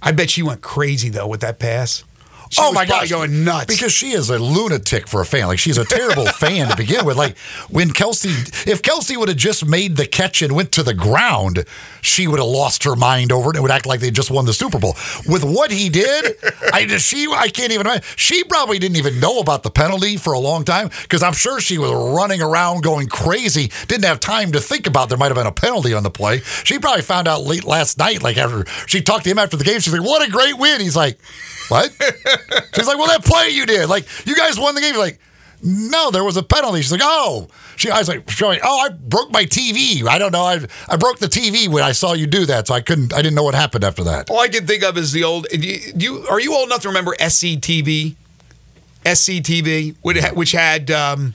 I 0.00 0.12
bet 0.12 0.30
she 0.30 0.42
went 0.42 0.62
crazy 0.62 1.08
though 1.08 1.26
with 1.26 1.40
that 1.40 1.58
pass. 1.58 2.04
She 2.52 2.60
oh 2.62 2.70
my 2.70 2.84
gosh, 2.84 3.08
going 3.08 3.44
nuts. 3.44 3.64
Because 3.64 3.92
she 3.92 4.10
is 4.12 4.28
a 4.28 4.38
lunatic 4.38 5.08
for 5.08 5.22
a 5.22 5.24
fan. 5.24 5.46
Like 5.46 5.58
she's 5.58 5.78
a 5.78 5.86
terrible 5.86 6.26
fan 6.38 6.68
to 6.68 6.76
begin 6.76 7.06
with. 7.06 7.16
Like 7.16 7.38
when 7.70 7.88
Kelce, 7.88 8.26
if 8.68 8.82
Kelce 8.82 9.16
would 9.16 9.28
have 9.28 9.38
just 9.38 9.64
made 9.64 9.96
the 9.96 10.06
catch 10.06 10.42
and 10.42 10.54
went 10.54 10.70
to 10.72 10.82
the 10.82 10.92
ground, 10.92 11.64
she 12.02 12.28
would 12.28 12.38
have 12.38 12.48
lost 12.48 12.84
her 12.84 12.94
mind 12.94 13.32
over 13.32 13.48
it 13.50 13.56
and 13.56 13.62
would 13.62 13.70
act 13.70 13.86
like 13.86 14.00
they 14.00 14.10
just 14.10 14.30
won 14.30 14.44
the 14.44 14.52
Super 14.52 14.78
Bowl. 14.78 14.94
With 15.26 15.42
what 15.44 15.70
he 15.70 15.88
did, 15.88 16.34
I 16.74 16.84
just 16.84 17.06
she 17.08 17.26
I 17.32 17.48
can't 17.48 17.72
even. 17.72 17.86
imagine. 17.86 18.04
She 18.16 18.44
probably 18.44 18.78
didn't 18.78 18.96
even 18.98 19.18
know 19.18 19.38
about 19.38 19.62
the 19.62 19.70
penalty 19.70 20.18
for 20.18 20.34
a 20.34 20.38
long 20.38 20.64
time 20.64 20.90
because 21.02 21.22
I'm 21.22 21.32
sure 21.32 21.58
she 21.58 21.78
was 21.78 21.90
running 22.14 22.42
around 22.42 22.82
going 22.82 23.06
crazy. 23.06 23.70
Didn't 23.88 24.04
have 24.04 24.20
time 24.20 24.52
to 24.52 24.60
think 24.60 24.86
about 24.86 25.08
there 25.08 25.16
might 25.16 25.28
have 25.28 25.36
been 25.36 25.46
a 25.46 25.52
penalty 25.52 25.94
on 25.94 26.02
the 26.02 26.10
play. 26.10 26.40
She 26.64 26.78
probably 26.78 27.00
found 27.00 27.28
out 27.28 27.44
late 27.44 27.64
last 27.64 27.96
night. 27.98 28.22
Like 28.22 28.36
after 28.36 28.66
she 28.86 29.00
talked 29.00 29.24
to 29.24 29.30
him 29.30 29.38
after 29.38 29.56
the 29.56 29.64
game, 29.64 29.80
she's 29.80 29.92
like, 29.92 30.06
"What 30.06 30.26
a 30.26 30.30
great 30.30 30.58
win!" 30.58 30.82
He's 30.82 30.96
like, 30.96 31.18
"What?" 31.68 31.90
She's 32.74 32.86
like, 32.86 32.98
"Well, 32.98 33.08
that 33.08 33.24
play 33.24 33.50
you 33.50 33.66
did, 33.66 33.88
like 33.88 34.06
you 34.26 34.34
guys 34.36 34.58
won 34.58 34.74
the 34.74 34.80
game." 34.80 34.90
He's 34.94 34.98
like, 34.98 35.18
"No, 35.62 36.10
there 36.10 36.24
was 36.24 36.36
a 36.36 36.42
penalty." 36.42 36.82
She's 36.82 36.92
like, 36.92 37.00
"Oh." 37.02 37.48
She, 37.76 37.90
I 37.90 37.98
was 37.98 38.06
like, 38.08 38.28
showing, 38.30 38.60
"Oh, 38.62 38.78
I 38.80 38.90
broke 38.90 39.32
my 39.32 39.44
TV. 39.44 40.06
I 40.06 40.18
don't 40.18 40.30
know. 40.32 40.44
I 40.44 40.60
I 40.88 40.96
broke 40.96 41.18
the 41.18 41.26
TV 41.26 41.68
when 41.68 41.82
I 41.82 41.92
saw 41.92 42.12
you 42.12 42.26
do 42.26 42.44
that, 42.46 42.68
so 42.68 42.74
I 42.74 42.80
couldn't. 42.82 43.12
I 43.12 43.16
didn't 43.22 43.34
know 43.34 43.42
what 43.42 43.54
happened 43.54 43.82
after 43.82 44.04
that." 44.04 44.30
All 44.30 44.38
I 44.40 44.48
can 44.48 44.66
think 44.66 44.82
of 44.84 44.96
is 44.98 45.12
the 45.12 45.24
old. 45.24 45.46
You, 45.52 45.78
you 45.96 46.26
are 46.28 46.38
you 46.40 46.54
old 46.54 46.68
enough 46.68 46.82
to 46.82 46.88
remember 46.88 47.16
SCTV? 47.18 48.14
SCTV, 49.04 49.96
which 50.02 50.16
had- 50.18 50.36
which 50.36 50.52
had 50.52 50.90
um, 50.90 51.34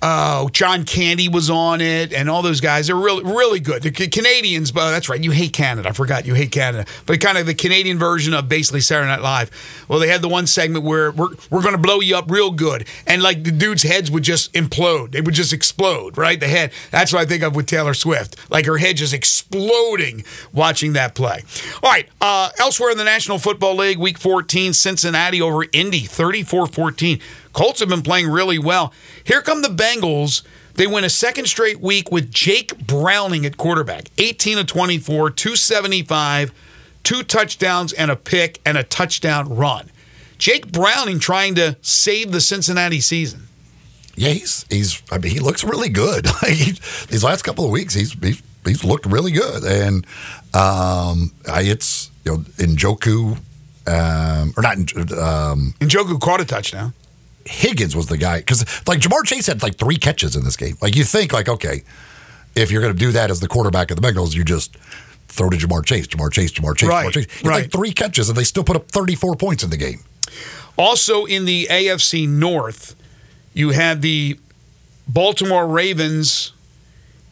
Oh, 0.00 0.48
John 0.50 0.84
Candy 0.84 1.28
was 1.28 1.50
on 1.50 1.80
it, 1.80 2.12
and 2.12 2.30
all 2.30 2.42
those 2.42 2.60
guys. 2.60 2.86
They're 2.86 2.94
really, 2.96 3.24
really 3.24 3.58
good. 3.58 3.82
The 3.82 3.90
Ca- 3.90 4.08
Canadians, 4.08 4.70
but 4.70 4.90
that's 4.92 5.08
right. 5.08 5.22
You 5.22 5.32
hate 5.32 5.52
Canada. 5.52 5.88
I 5.88 5.92
forgot 5.92 6.24
you 6.24 6.34
hate 6.34 6.52
Canada. 6.52 6.86
But 7.04 7.20
kind 7.20 7.36
of 7.36 7.46
the 7.46 7.54
Canadian 7.54 7.98
version 7.98 8.32
of 8.32 8.48
basically 8.48 8.80
Saturday 8.80 9.08
Night 9.08 9.22
Live. 9.22 9.50
Well, 9.88 9.98
they 9.98 10.06
had 10.08 10.22
the 10.22 10.28
one 10.28 10.46
segment 10.46 10.84
where 10.84 11.10
we're 11.10 11.30
we're 11.50 11.62
going 11.62 11.74
to 11.74 11.80
blow 11.80 11.98
you 12.00 12.16
up 12.16 12.30
real 12.30 12.52
good, 12.52 12.86
and 13.06 13.22
like 13.22 13.42
the 13.42 13.50
dudes' 13.50 13.82
heads 13.82 14.08
would 14.10 14.22
just 14.22 14.52
implode. 14.52 15.10
They 15.12 15.20
would 15.20 15.34
just 15.34 15.52
explode, 15.52 16.16
right? 16.16 16.38
The 16.38 16.48
head. 16.48 16.70
That's 16.92 17.12
what 17.12 17.22
I 17.22 17.26
think 17.26 17.42
of 17.42 17.56
with 17.56 17.66
Taylor 17.66 17.94
Swift. 17.94 18.36
Like 18.50 18.66
her 18.66 18.78
head 18.78 18.96
just 18.98 19.12
exploding 19.12 20.24
watching 20.52 20.92
that 20.92 21.16
play. 21.16 21.42
All 21.82 21.90
right. 21.90 22.08
Uh, 22.20 22.50
elsewhere 22.60 22.90
in 22.92 22.98
the 22.98 23.04
National 23.04 23.38
Football 23.38 23.74
League, 23.76 23.98
Week 23.98 24.18
14, 24.18 24.72
Cincinnati 24.72 25.42
over 25.42 25.64
Indy, 25.72 26.02
34-14. 26.02 27.20
Colts 27.58 27.80
have 27.80 27.88
been 27.88 28.02
playing 28.02 28.28
really 28.30 28.60
well. 28.60 28.92
Here 29.24 29.42
come 29.42 29.62
the 29.62 29.68
Bengals. 29.68 30.42
They 30.74 30.86
win 30.86 31.02
a 31.02 31.10
second 31.10 31.46
straight 31.46 31.80
week 31.80 32.08
with 32.08 32.30
Jake 32.30 32.78
Browning 32.78 33.44
at 33.44 33.56
quarterback. 33.56 34.10
18 34.16 34.58
of 34.58 34.66
24, 34.68 35.30
275, 35.30 36.52
two 37.02 37.24
touchdowns 37.24 37.92
and 37.92 38.12
a 38.12 38.16
pick 38.16 38.60
and 38.64 38.78
a 38.78 38.84
touchdown 38.84 39.56
run. 39.56 39.90
Jake 40.38 40.70
Browning 40.70 41.18
trying 41.18 41.56
to 41.56 41.76
save 41.82 42.30
the 42.30 42.40
Cincinnati 42.40 43.00
season. 43.00 43.48
Yeah, 44.14 44.34
he's 44.34 44.64
he's. 44.70 45.02
I 45.10 45.18
mean, 45.18 45.32
he 45.32 45.40
looks 45.40 45.64
really 45.64 45.88
good. 45.88 46.28
He, 46.46 46.74
these 47.08 47.24
last 47.24 47.42
couple 47.42 47.64
of 47.64 47.72
weeks, 47.72 47.92
he's 47.92 48.12
he's, 48.12 48.40
he's 48.64 48.84
looked 48.84 49.06
really 49.06 49.32
good, 49.32 49.64
and 49.64 50.06
um, 50.54 51.32
I, 51.50 51.62
it's 51.62 52.12
you 52.24 52.36
know 52.36 52.38
Njoku, 52.38 53.36
um, 53.88 54.54
or 54.56 54.62
not 54.62 54.76
um, 54.76 55.74
And 55.80 55.90
Joku 55.90 56.20
caught 56.20 56.40
a 56.40 56.44
touchdown. 56.44 56.94
Higgins 57.48 57.96
was 57.96 58.06
the 58.06 58.18
guy 58.18 58.38
because 58.38 58.64
like 58.86 59.00
Ja'Marr 59.00 59.24
Chase 59.24 59.46
had 59.46 59.62
like 59.62 59.76
three 59.76 59.96
catches 59.96 60.36
in 60.36 60.44
this 60.44 60.56
game. 60.56 60.76
Like 60.80 60.96
you 60.96 61.04
think 61.04 61.32
like 61.32 61.48
okay, 61.48 61.82
if 62.54 62.70
you're 62.70 62.82
going 62.82 62.92
to 62.92 62.98
do 62.98 63.12
that 63.12 63.30
as 63.30 63.40
the 63.40 63.48
quarterback 63.48 63.90
of 63.90 64.00
the 64.00 64.06
Bengals, 64.06 64.34
you 64.34 64.44
just 64.44 64.76
throw 65.28 65.50
to 65.50 65.56
Ja'Marr 65.56 65.84
Chase, 65.84 66.06
Ja'Marr 66.06 66.32
Chase, 66.32 66.52
Ja'Marr 66.52 66.76
Chase, 66.76 66.88
Right, 66.88 67.06
Ja'Marr 67.06 67.12
Chase. 67.12 67.32
He 67.32 67.44
had 67.44 67.50
right. 67.50 67.62
like 67.62 67.72
three 67.72 67.92
catches 67.92 68.28
and 68.28 68.36
they 68.36 68.44
still 68.44 68.64
put 68.64 68.76
up 68.76 68.90
34 68.90 69.36
points 69.36 69.62
in 69.62 69.70
the 69.70 69.76
game. 69.76 70.00
Also 70.76 71.24
in 71.24 71.44
the 71.44 71.66
AFC 71.70 72.28
North, 72.28 72.94
you 73.52 73.70
had 73.70 74.02
the 74.02 74.38
Baltimore 75.08 75.66
Ravens 75.66 76.52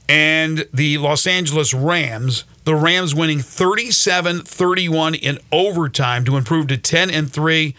and 0.08 0.66
the 0.72 0.98
Los 0.98 1.26
Angeles 1.26 1.74
Rams. 1.74 2.44
The 2.64 2.74
Rams 2.74 3.14
winning 3.14 3.38
37-31 3.38 5.18
in 5.20 5.38
overtime 5.52 6.24
to 6.24 6.36
improve 6.36 6.66
to 6.68 6.76
10 6.76 7.10
and 7.10 7.30
3. 7.32 7.74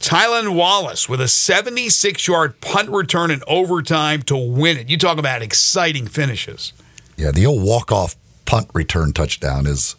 Tylan 0.00 0.54
Wallace 0.54 1.08
with 1.08 1.20
a 1.20 1.24
76-yard 1.24 2.60
punt 2.60 2.90
return 2.90 3.30
in 3.30 3.42
overtime 3.48 4.22
to 4.22 4.36
win 4.36 4.76
it. 4.76 4.88
You 4.88 4.98
talk 4.98 5.18
about 5.18 5.42
exciting 5.42 6.06
finishes. 6.06 6.72
Yeah, 7.16 7.30
the 7.30 7.46
old 7.46 7.62
walk 7.62 7.90
off 7.90 8.14
punt 8.44 8.70
return 8.74 9.12
touchdown 9.12 9.66
is 9.66 9.96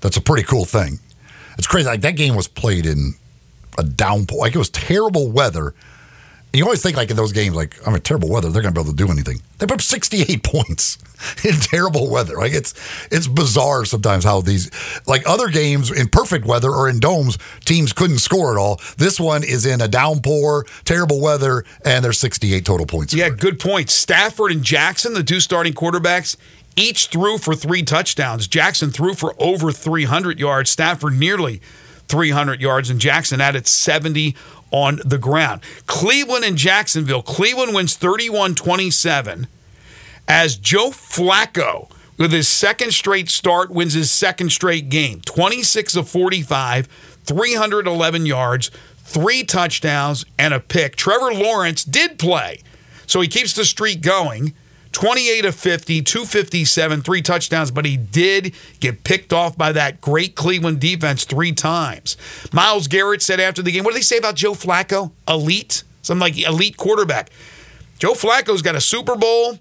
that's 0.00 0.16
a 0.16 0.20
pretty 0.20 0.42
cool 0.42 0.64
thing. 0.64 0.98
It's 1.58 1.66
crazy. 1.66 1.86
Like 1.88 2.00
that 2.00 2.16
game 2.16 2.34
was 2.34 2.48
played 2.48 2.86
in 2.86 3.14
a 3.78 3.82
downpour. 3.82 4.38
Like 4.38 4.54
it 4.54 4.58
was 4.58 4.70
terrible 4.70 5.30
weather. 5.30 5.74
And 6.56 6.60
you 6.60 6.64
always 6.64 6.82
think 6.82 6.96
like 6.96 7.10
in 7.10 7.16
those 7.18 7.32
games, 7.32 7.54
like 7.54 7.86
I 7.86 7.90
mean, 7.90 8.00
terrible 8.00 8.30
weather, 8.30 8.48
they're 8.48 8.62
gonna 8.62 8.72
be 8.72 8.80
able 8.80 8.92
to 8.92 8.96
do 8.96 9.10
anything. 9.10 9.42
They 9.58 9.66
put 9.66 9.74
up 9.74 9.82
68 9.82 10.42
points 10.42 10.96
in 11.44 11.52
terrible 11.52 12.08
weather. 12.08 12.34
Like 12.34 12.54
it's 12.54 12.72
it's 13.12 13.26
bizarre 13.26 13.84
sometimes 13.84 14.24
how 14.24 14.40
these 14.40 14.70
like 15.06 15.28
other 15.28 15.48
games 15.48 15.90
in 15.90 16.08
perfect 16.08 16.46
weather 16.46 16.70
or 16.70 16.88
in 16.88 16.98
domes, 16.98 17.36
teams 17.66 17.92
couldn't 17.92 18.20
score 18.20 18.52
at 18.52 18.58
all. 18.58 18.80
This 18.96 19.20
one 19.20 19.44
is 19.44 19.66
in 19.66 19.82
a 19.82 19.86
downpour, 19.86 20.64
terrible 20.86 21.20
weather, 21.20 21.66
and 21.84 22.02
there's 22.02 22.18
68 22.18 22.64
total 22.64 22.86
points. 22.86 23.12
Yeah, 23.12 23.26
scored. 23.26 23.40
good 23.40 23.60
point. 23.60 23.90
Stafford 23.90 24.50
and 24.50 24.62
Jackson, 24.62 25.12
the 25.12 25.22
two 25.22 25.40
starting 25.40 25.74
quarterbacks, 25.74 26.38
each 26.74 27.08
threw 27.08 27.36
for 27.36 27.54
three 27.54 27.82
touchdowns. 27.82 28.48
Jackson 28.48 28.90
threw 28.90 29.12
for 29.12 29.34
over 29.38 29.72
300 29.72 30.40
yards. 30.40 30.70
Stafford 30.70 31.18
nearly 31.18 31.60
300 32.08 32.60
yards, 32.60 32.88
and 32.88 33.00
Jackson 33.00 33.40
added 33.40 33.66
70 33.66 34.34
on 34.70 35.00
the 35.04 35.18
ground. 35.18 35.62
Cleveland 35.86 36.44
and 36.44 36.56
Jacksonville. 36.56 37.22
Cleveland 37.22 37.74
wins 37.74 37.96
31 37.96 38.54
27 38.54 39.46
as 40.28 40.56
Joe 40.56 40.90
Flacco, 40.90 41.90
with 42.18 42.32
his 42.32 42.48
second 42.48 42.92
straight 42.92 43.28
start, 43.28 43.70
wins 43.70 43.92
his 43.92 44.10
second 44.10 44.50
straight 44.50 44.88
game. 44.88 45.20
26 45.20 45.96
of 45.96 46.08
45, 46.08 46.86
311 46.86 48.26
yards, 48.26 48.70
three 48.98 49.44
touchdowns, 49.44 50.24
and 50.38 50.52
a 50.54 50.60
pick. 50.60 50.96
Trevor 50.96 51.32
Lawrence 51.32 51.84
did 51.84 52.18
play, 52.18 52.62
so 53.06 53.20
he 53.20 53.28
keeps 53.28 53.52
the 53.52 53.64
streak 53.64 54.00
going. 54.00 54.54
28 54.96 55.44
of 55.44 55.54
50, 55.54 56.00
257, 56.00 57.02
three 57.02 57.20
touchdowns, 57.20 57.70
but 57.70 57.84
he 57.84 57.98
did 57.98 58.54
get 58.80 59.04
picked 59.04 59.30
off 59.30 59.54
by 59.54 59.70
that 59.70 60.00
great 60.00 60.34
Cleveland 60.34 60.80
defense 60.80 61.24
three 61.26 61.52
times. 61.52 62.16
Myles 62.50 62.88
Garrett 62.88 63.20
said 63.20 63.38
after 63.38 63.60
the 63.60 63.70
game, 63.70 63.84
what 63.84 63.90
do 63.90 63.98
they 63.98 64.02
say 64.02 64.16
about 64.16 64.36
Joe 64.36 64.52
Flacco? 64.52 65.12
Elite? 65.28 65.84
Something 66.00 66.20
like 66.20 66.38
elite 66.38 66.78
quarterback. 66.78 67.28
Joe 67.98 68.12
Flacco's 68.12 68.62
got 68.62 68.74
a 68.74 68.80
Super 68.80 69.16
Bowl. 69.16 69.58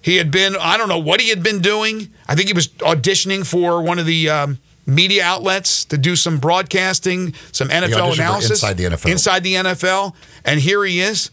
He 0.00 0.16
had 0.16 0.30
been, 0.30 0.56
I 0.58 0.78
don't 0.78 0.88
know 0.88 0.98
what 0.98 1.20
he 1.20 1.28
had 1.28 1.42
been 1.42 1.60
doing. 1.60 2.08
I 2.26 2.34
think 2.34 2.48
he 2.48 2.54
was 2.54 2.68
auditioning 2.68 3.46
for 3.46 3.82
one 3.82 3.98
of 3.98 4.06
the 4.06 4.30
um, 4.30 4.58
media 4.86 5.24
outlets 5.24 5.84
to 5.84 5.98
do 5.98 6.16
some 6.16 6.38
broadcasting, 6.38 7.34
some 7.52 7.68
NFL 7.68 8.14
analysis. 8.14 8.62
Inside 8.62 8.78
the 8.78 8.84
NFL. 8.84 9.10
Inside 9.10 9.42
the 9.42 9.54
NFL. 9.56 10.14
And 10.42 10.58
here 10.58 10.82
he 10.84 11.00
is 11.00 11.30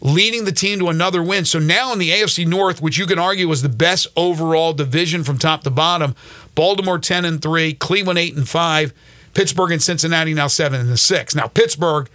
leading 0.00 0.44
the 0.44 0.52
team 0.52 0.78
to 0.78 0.88
another 0.88 1.22
win. 1.22 1.44
So 1.44 1.58
now 1.58 1.92
in 1.92 1.98
the 1.98 2.10
AFC 2.10 2.46
North, 2.46 2.80
which 2.80 2.98
you 2.98 3.06
can 3.06 3.18
argue 3.18 3.48
was 3.48 3.62
the 3.62 3.68
best 3.68 4.06
overall 4.16 4.72
division 4.72 5.24
from 5.24 5.38
top 5.38 5.64
to 5.64 5.70
bottom, 5.70 6.14
Baltimore 6.54 6.98
10 6.98 7.24
and 7.24 7.42
3, 7.42 7.74
Cleveland 7.74 8.18
8 8.18 8.36
and 8.36 8.48
5, 8.48 8.92
Pittsburgh 9.34 9.72
and 9.72 9.82
Cincinnati 9.82 10.34
now 10.34 10.46
7 10.46 10.80
and 10.80 10.98
6. 10.98 11.34
Now 11.34 11.48
Pittsburgh 11.48 12.08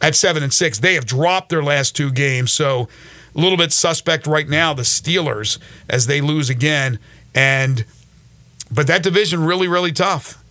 at 0.00 0.14
7 0.14 0.42
and 0.42 0.52
6, 0.52 0.78
they 0.78 0.94
have 0.94 1.06
dropped 1.06 1.50
their 1.50 1.62
last 1.62 1.94
two 1.94 2.10
games, 2.10 2.52
so 2.52 2.88
a 3.34 3.38
little 3.38 3.58
bit 3.58 3.72
suspect 3.72 4.26
right 4.26 4.48
now 4.48 4.74
the 4.74 4.82
Steelers 4.82 5.58
as 5.88 6.06
they 6.06 6.20
lose 6.20 6.50
again 6.50 6.98
and 7.34 7.84
but 8.72 8.86
that 8.86 9.02
division 9.02 9.44
really 9.44 9.68
really 9.68 9.92
tough. 9.92 10.42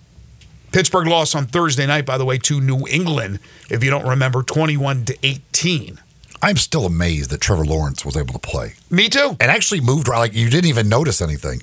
Pittsburgh 0.72 1.08
lost 1.08 1.36
on 1.36 1.46
Thursday 1.46 1.86
night 1.86 2.06
by 2.06 2.18
the 2.18 2.26
way 2.26 2.38
to 2.38 2.62
New 2.62 2.88
England 2.88 3.40
if 3.70 3.84
you 3.84 3.90
don't 3.90 4.08
remember 4.08 4.44
21 4.44 5.06
to 5.06 5.18
18. 5.24 6.00
I'm 6.42 6.58
still 6.58 6.86
amazed 6.86 7.30
that 7.32 7.42
Trevor 7.42 7.66
Lawrence 7.66 8.06
was 8.06 8.16
able 8.16 8.34
to 8.34 8.40
play. 8.40 8.74
Me 8.90 9.10
too. 9.10 9.36
and 9.40 9.52
actually 9.52 9.82
moved 9.82 10.08
around. 10.08 10.20
Like 10.20 10.34
you 10.34 10.50
didn't 10.50 10.70
even 10.70 10.88
notice 10.90 11.22
anything. 11.22 11.62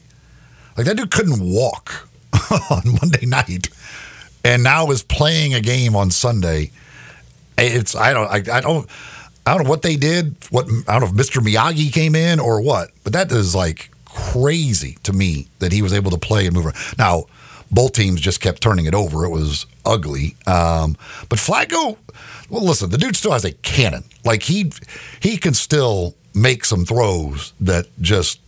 Like 0.76 0.86
that 0.86 0.96
dude 0.96 1.10
couldn't 1.10 1.40
walk 1.40 2.08
on 2.70 2.82
Monday 3.00 3.24
night, 3.26 3.68
and 4.44 4.62
now 4.62 4.90
is 4.90 5.02
playing 5.02 5.54
a 5.54 5.60
game 5.60 5.96
on 5.96 6.10
Sunday. 6.10 6.70
It's 7.56 7.94
I 7.96 8.12
don't 8.12 8.28
I, 8.28 8.56
I 8.56 8.60
don't 8.60 8.88
I 9.46 9.54
don't 9.54 9.64
know 9.64 9.70
what 9.70 9.82
they 9.82 9.96
did. 9.96 10.36
What 10.50 10.66
I 10.86 10.98
don't 10.98 11.14
know 11.14 11.20
if 11.20 11.28
Mr. 11.28 11.40
Miyagi 11.40 11.92
came 11.92 12.14
in 12.14 12.38
or 12.40 12.60
what, 12.60 12.90
but 13.04 13.12
that 13.14 13.32
is 13.32 13.54
like 13.54 13.90
crazy 14.04 14.98
to 15.04 15.12
me 15.12 15.48
that 15.60 15.72
he 15.72 15.80
was 15.82 15.92
able 15.92 16.10
to 16.10 16.18
play 16.18 16.46
and 16.46 16.54
move 16.54 16.66
around. 16.66 16.76
Now 16.98 17.24
both 17.70 17.92
teams 17.92 18.20
just 18.20 18.40
kept 18.40 18.60
turning 18.60 18.86
it 18.86 18.94
over. 18.94 19.24
It 19.24 19.30
was 19.30 19.66
ugly. 19.84 20.36
Um, 20.46 20.96
but 21.28 21.38
Flacco, 21.38 21.96
well, 22.48 22.64
listen, 22.64 22.90
the 22.90 22.98
dude 22.98 23.16
still 23.16 23.32
has 23.32 23.44
a 23.44 23.52
cannon. 23.52 24.04
Like 24.24 24.42
he 24.42 24.72
he 25.20 25.36
can 25.36 25.54
still 25.54 26.14
make 26.34 26.64
some 26.64 26.84
throws 26.84 27.52
that 27.60 27.86
just 28.00 28.40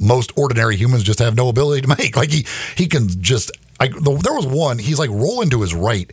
most 0.00 0.32
ordinary 0.36 0.76
humans 0.76 1.02
just 1.02 1.18
have 1.18 1.36
no 1.36 1.48
ability 1.48 1.82
to 1.82 1.88
make. 1.88 2.16
Like 2.16 2.30
he 2.30 2.46
he 2.76 2.86
can 2.86 3.08
just. 3.20 3.50
I, 3.80 3.88
there 3.88 4.34
was 4.34 4.46
one. 4.46 4.78
He's 4.78 4.98
like 4.98 5.10
rolling 5.10 5.50
to 5.50 5.60
his 5.60 5.72
right, 5.72 6.10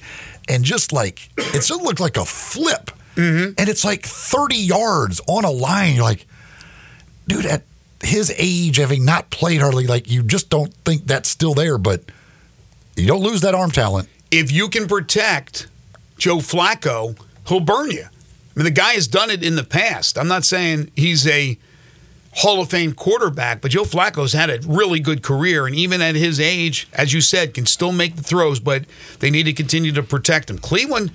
and 0.48 0.64
just 0.64 0.94
like 0.94 1.30
it 1.38 1.54
just 1.54 1.82
looked 1.82 2.00
like 2.00 2.16
a 2.16 2.26
flip, 2.26 2.92
mm-hmm. 3.16 3.54
and 3.58 3.70
it's 3.70 3.84
like 3.84 4.06
thirty 4.06 4.58
yards 4.58 5.20
on 5.28 5.46
a 5.46 5.50
line. 5.50 5.96
You're 5.96 6.04
like, 6.04 6.28
dude, 7.28 7.48
at 7.48 7.64
his 8.04 8.32
age, 8.38 8.78
having 8.78 9.04
not 9.04 9.32
played 9.32 9.62
hardly, 9.62 9.88
like 9.88 10.12
you 10.12 10.22
just 10.22 10.52
don't 10.52 10.72
think 10.86 11.08
that's 11.08 11.28
still 11.28 11.56
there. 11.56 11.80
But 11.80 12.04
you 12.96 13.08
don't 13.08 13.24
lose 13.24 13.42
that 13.42 13.56
arm 13.56 13.72
talent. 13.72 14.10
If 14.30 14.52
you 14.52 14.70
can 14.70 14.88
protect 14.88 15.68
Joe 16.18 16.38
Flacco, 16.38 17.18
he'll 17.48 17.60
burn 17.60 17.92
you. 17.92 18.06
I 18.06 18.60
mean, 18.60 18.66
the 18.66 18.72
guy 18.72 18.94
has 18.94 19.08
done 19.08 19.30
it 19.30 19.44
in 19.44 19.56
the 19.56 19.64
past. 19.64 20.18
I'm 20.18 20.28
not 20.28 20.46
saying 20.46 20.92
he's 20.96 21.28
a 21.28 21.58
Hall 22.36 22.62
of 22.62 22.70
Fame 22.70 22.94
quarterback, 22.94 23.62
but 23.62 23.72
Joe 23.72 23.84
Flacco's 23.84 24.34
had 24.34 24.50
a 24.50 24.60
really 24.66 25.00
good 25.00 25.24
career, 25.24 25.66
and 25.66 25.76
even 25.76 26.02
at 26.02 26.16
his 26.16 26.40
age, 26.40 26.88
as 26.94 27.14
you 27.14 27.22
said, 27.22 27.54
can 27.54 27.66
still 27.66 27.92
make 27.92 28.16
the 28.16 28.24
throws. 28.24 28.60
But 28.60 28.86
they 29.20 29.30
need 29.30 29.44
to 29.44 29.54
continue 29.54 29.92
to 29.94 30.04
protect 30.04 30.50
him. 30.50 30.58
Cleveland, 30.58 31.12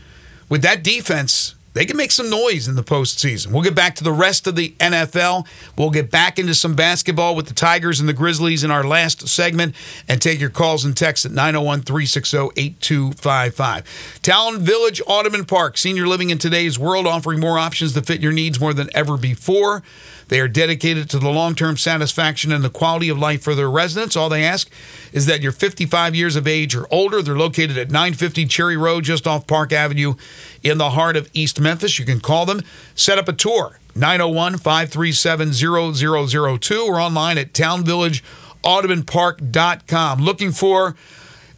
with 0.48 0.62
that 0.62 0.82
defense, 0.82 1.54
they 1.80 1.86
can 1.86 1.96
make 1.96 2.12
some 2.12 2.28
noise 2.28 2.68
in 2.68 2.74
the 2.74 2.82
postseason. 2.82 3.52
We'll 3.52 3.62
get 3.62 3.74
back 3.74 3.94
to 3.94 4.04
the 4.04 4.12
rest 4.12 4.46
of 4.46 4.54
the 4.54 4.74
NFL. 4.80 5.46
We'll 5.78 5.88
get 5.88 6.10
back 6.10 6.38
into 6.38 6.54
some 6.54 6.74
basketball 6.74 7.34
with 7.34 7.46
the 7.46 7.54
Tigers 7.54 8.00
and 8.00 8.06
the 8.06 8.12
Grizzlies 8.12 8.62
in 8.62 8.70
our 8.70 8.84
last 8.84 9.26
segment 9.26 9.74
and 10.06 10.20
take 10.20 10.40
your 10.40 10.50
calls 10.50 10.84
and 10.84 10.94
texts 10.94 11.24
at 11.24 11.32
901 11.32 11.80
360 11.80 12.36
8255. 12.54 14.20
Town 14.20 14.60
Village 14.60 15.00
Audubon 15.06 15.46
Park, 15.46 15.78
senior 15.78 16.06
living 16.06 16.28
in 16.28 16.36
today's 16.36 16.78
world, 16.78 17.06
offering 17.06 17.40
more 17.40 17.58
options 17.58 17.94
to 17.94 18.02
fit 18.02 18.20
your 18.20 18.32
needs 18.32 18.60
more 18.60 18.74
than 18.74 18.90
ever 18.94 19.16
before. 19.16 19.82
They 20.30 20.38
are 20.38 20.48
dedicated 20.48 21.10
to 21.10 21.18
the 21.18 21.28
long 21.28 21.56
term 21.56 21.76
satisfaction 21.76 22.52
and 22.52 22.62
the 22.62 22.70
quality 22.70 23.08
of 23.08 23.18
life 23.18 23.42
for 23.42 23.56
their 23.56 23.68
residents. 23.68 24.16
All 24.16 24.28
they 24.28 24.44
ask 24.44 24.70
is 25.12 25.26
that 25.26 25.40
you're 25.42 25.50
55 25.50 26.14
years 26.14 26.36
of 26.36 26.46
age 26.46 26.76
or 26.76 26.86
older. 26.92 27.20
They're 27.20 27.36
located 27.36 27.76
at 27.76 27.90
950 27.90 28.46
Cherry 28.46 28.76
Road, 28.76 29.02
just 29.02 29.26
off 29.26 29.48
Park 29.48 29.72
Avenue 29.72 30.14
in 30.62 30.78
the 30.78 30.90
heart 30.90 31.16
of 31.16 31.28
East 31.32 31.58
Memphis. 31.58 31.69
You 31.98 32.04
can 32.04 32.20
call 32.20 32.46
them, 32.46 32.62
set 32.94 33.18
up 33.18 33.28
a 33.28 33.32
tour, 33.32 33.80
901 33.94 34.58
537 34.58 35.52
0002, 35.52 36.86
or 36.86 37.00
online 37.00 37.38
at 37.38 37.52
townvillageaudubonpark.com. 37.52 40.20
Looking 40.20 40.52
for 40.52 40.96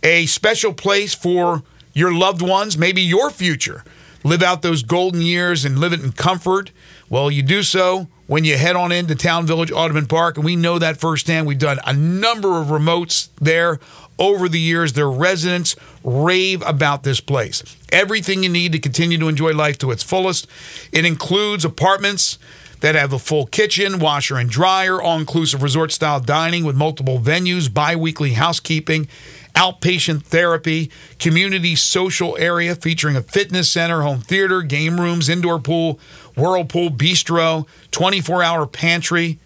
a 0.03 0.27
special 0.27 0.75
place 0.75 1.15
for 1.15 1.63
your 1.93 2.13
loved 2.13 2.43
ones, 2.43 2.77
maybe 2.77 3.03
your 3.03 3.31
future. 3.31 3.85
Live 4.25 4.43
out 4.43 4.63
those 4.63 4.83
golden 4.83 5.21
years 5.21 5.65
and 5.65 5.79
live 5.79 5.93
it 5.93 6.03
in 6.03 6.13
comfort. 6.13 6.71
Well, 7.09 7.31
you 7.31 7.43
do 7.43 7.63
so 7.63 8.09
when 8.27 8.45
you 8.45 8.57
head 8.57 8.77
on 8.77 8.93
into 8.93 9.15
Town 9.15 9.47
Village 9.47 9.73
Audubon 9.73 10.07
Park, 10.07 10.37
and 10.37 10.45
we 10.45 10.57
know 10.57 10.79
that 10.79 10.97
firsthand. 10.97 11.47
We've 11.47 11.59
done 11.59 11.81
a 11.85 11.93
number 11.93 12.61
of 12.61 12.69
remotes 12.69 13.29
there 13.41 13.79
over 14.23 14.49
the 14.49 14.61
years. 14.61 14.93
Their 14.93 15.11
residents 15.11 15.75
rave 16.05 16.63
about 16.65 17.03
this 17.03 17.21
place. 17.21 17.63
Everything 17.91 18.45
you 18.45 18.49
need 18.49 18.73
to 18.73 18.79
continue 18.79 19.19
to 19.19 19.29
enjoy 19.29 19.53
life 19.53 19.77
to 19.79 19.91
its 19.91 20.03
fullest. 20.03 20.47
It 20.93 21.05
includes 21.05 21.65
apartments 21.65 22.39
that 22.81 22.95
have 22.95 23.13
a 23.13 23.19
full 23.19 23.47
kitchen, 23.47 23.99
washer 23.99 24.37
and 24.37 24.49
dryer, 24.49 25.01
all 25.03 25.19
inclusive 25.19 25.63
resort 25.63 25.93
style 25.93 26.21
dining 26.21 26.65
with 26.65 26.77
multiple 26.77 27.19
venues, 27.19 27.73
bi 27.73 27.95
weekly 27.97 28.33
housekeeping, 28.33 29.09
outpatient 29.55 30.23
therapy, 30.23 30.91
community 31.19 31.75
social 31.75 32.37
area 32.39 32.75
featuring 32.75 33.17
a 33.17 33.23
fitness 33.23 33.71
center, 33.71 34.03
home 34.03 34.21
theater, 34.21 34.63
game 34.63 35.01
rooms, 35.01 35.29
indoor 35.29 35.59
pool, 35.59 35.99
whirlpool, 36.37 36.91
bistro, 36.91 37.67
24 37.91 38.43
hour 38.43 38.67
pantry, 38.67 39.39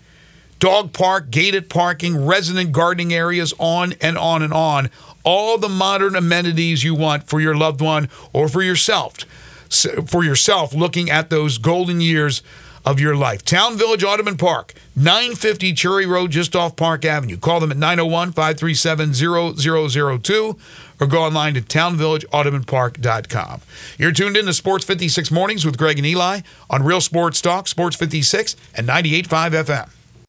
dog 0.59 0.93
park, 0.93 1.31
gated 1.31 1.69
parking, 1.69 2.27
resident 2.27 2.73
gardening 2.73 3.13
areas, 3.13 3.53
on 3.59 3.95
and 4.01 4.19
on 4.19 4.43
and 4.43 4.53
on. 4.53 4.91
All 5.25 5.59
the 5.59 5.69
modern 5.69 6.15
amenities 6.15 6.85
you 6.85 6.95
want 6.95 7.29
for 7.29 7.41
your 7.41 7.57
loved 7.57 7.81
one 7.81 8.09
or 8.33 8.49
for 8.49 8.63
yourself. 8.63 9.19
For 10.07 10.23
yourself, 10.23 10.73
looking 10.73 11.11
at 11.11 11.29
those 11.29 11.59
golden 11.59 12.01
years 12.01 12.43
of 12.87 12.99
your 13.01 13.17
life. 13.17 13.45
Town 13.45 13.77
Village 13.77 14.05
Audubon 14.05 14.37
Park, 14.37 14.73
950 14.95 15.73
Cherry 15.73 16.07
Road, 16.07 16.31
just 16.31 16.55
off 16.55 16.77
Park 16.77 17.05
Avenue. 17.05 17.37
Call 17.37 17.59
them 17.59 17.73
at 17.73 17.77
901 17.77 18.31
537 18.31 19.13
0002 19.13 20.57
or 21.01 21.07
go 21.09 21.25
online 21.25 21.55
to 21.55 21.61
townvillageaudubonpark.com. 21.61 23.61
You're 23.99 24.13
tuned 24.13 24.37
in 24.37 24.47
to 24.47 24.55
Sports 24.55 24.85
56 24.85 25.33
Mornings 25.33 25.65
with 25.65 25.77
Greg 25.77 25.99
and 25.99 26.07
Eli 26.07 26.43
on 26.71 26.85
Real 26.85 27.01
Sports 27.01 27.43
Talk, 27.43 27.67
Sports 27.67 27.97
56 27.97 28.55
and 28.77 28.89
98.5 28.89 29.65
FM. 29.65 29.89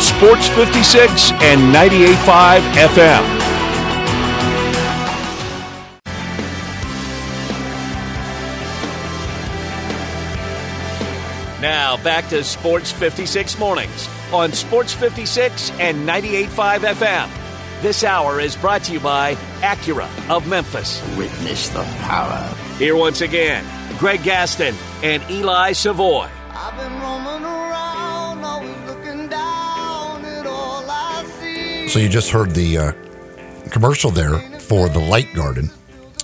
Sports 0.00 0.48
56 0.48 1.32
and 1.32 1.74
98.5 1.74 2.60
FM. 2.72 3.40
Now 11.60 11.98
back 12.02 12.26
to 12.30 12.42
Sports 12.42 12.90
56 12.90 13.58
mornings 13.58 14.08
on 14.32 14.52
Sports 14.52 14.94
56 14.94 15.70
and 15.72 16.08
98.5 16.08 16.78
FM. 16.94 17.82
This 17.82 18.02
hour 18.02 18.40
is 18.40 18.56
brought 18.56 18.82
to 18.84 18.94
you 18.94 19.00
by 19.00 19.34
Acura 19.60 20.08
of 20.30 20.48
Memphis. 20.48 21.02
Witness 21.18 21.68
the 21.68 21.82
power. 22.00 22.54
Here 22.78 22.96
once 22.96 23.20
again, 23.20 23.64
Greg 23.98 24.22
Gaston 24.22 24.74
and 25.02 25.22
Eli 25.30 25.72
Savoy. 25.72 26.28
So 31.90 31.98
you 31.98 32.08
just 32.08 32.30
heard 32.30 32.50
the 32.50 32.78
uh, 32.78 32.92
commercial 33.70 34.12
there 34.12 34.38
for 34.60 34.88
the 34.88 35.00
Light 35.00 35.34
Garden 35.34 35.70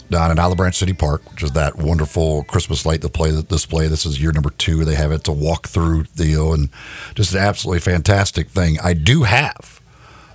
down 0.08 0.30
at 0.30 0.38
Olive 0.38 0.56
Branch 0.56 0.76
City 0.76 0.92
Park, 0.92 1.28
which 1.32 1.42
is 1.42 1.50
that 1.52 1.76
wonderful 1.76 2.44
Christmas 2.44 2.86
light 2.86 3.00
display. 3.00 3.32
display. 3.42 3.88
This 3.88 4.06
is 4.06 4.22
year 4.22 4.30
number 4.30 4.50
two. 4.50 4.84
They 4.84 4.94
have 4.94 5.10
it 5.10 5.24
to 5.24 5.32
walk 5.32 5.66
through 5.66 6.04
deal 6.14 6.52
and 6.52 6.68
just 7.16 7.34
an 7.34 7.40
absolutely 7.40 7.80
fantastic 7.80 8.48
thing. 8.48 8.78
I 8.80 8.92
do 8.92 9.24
have 9.24 9.80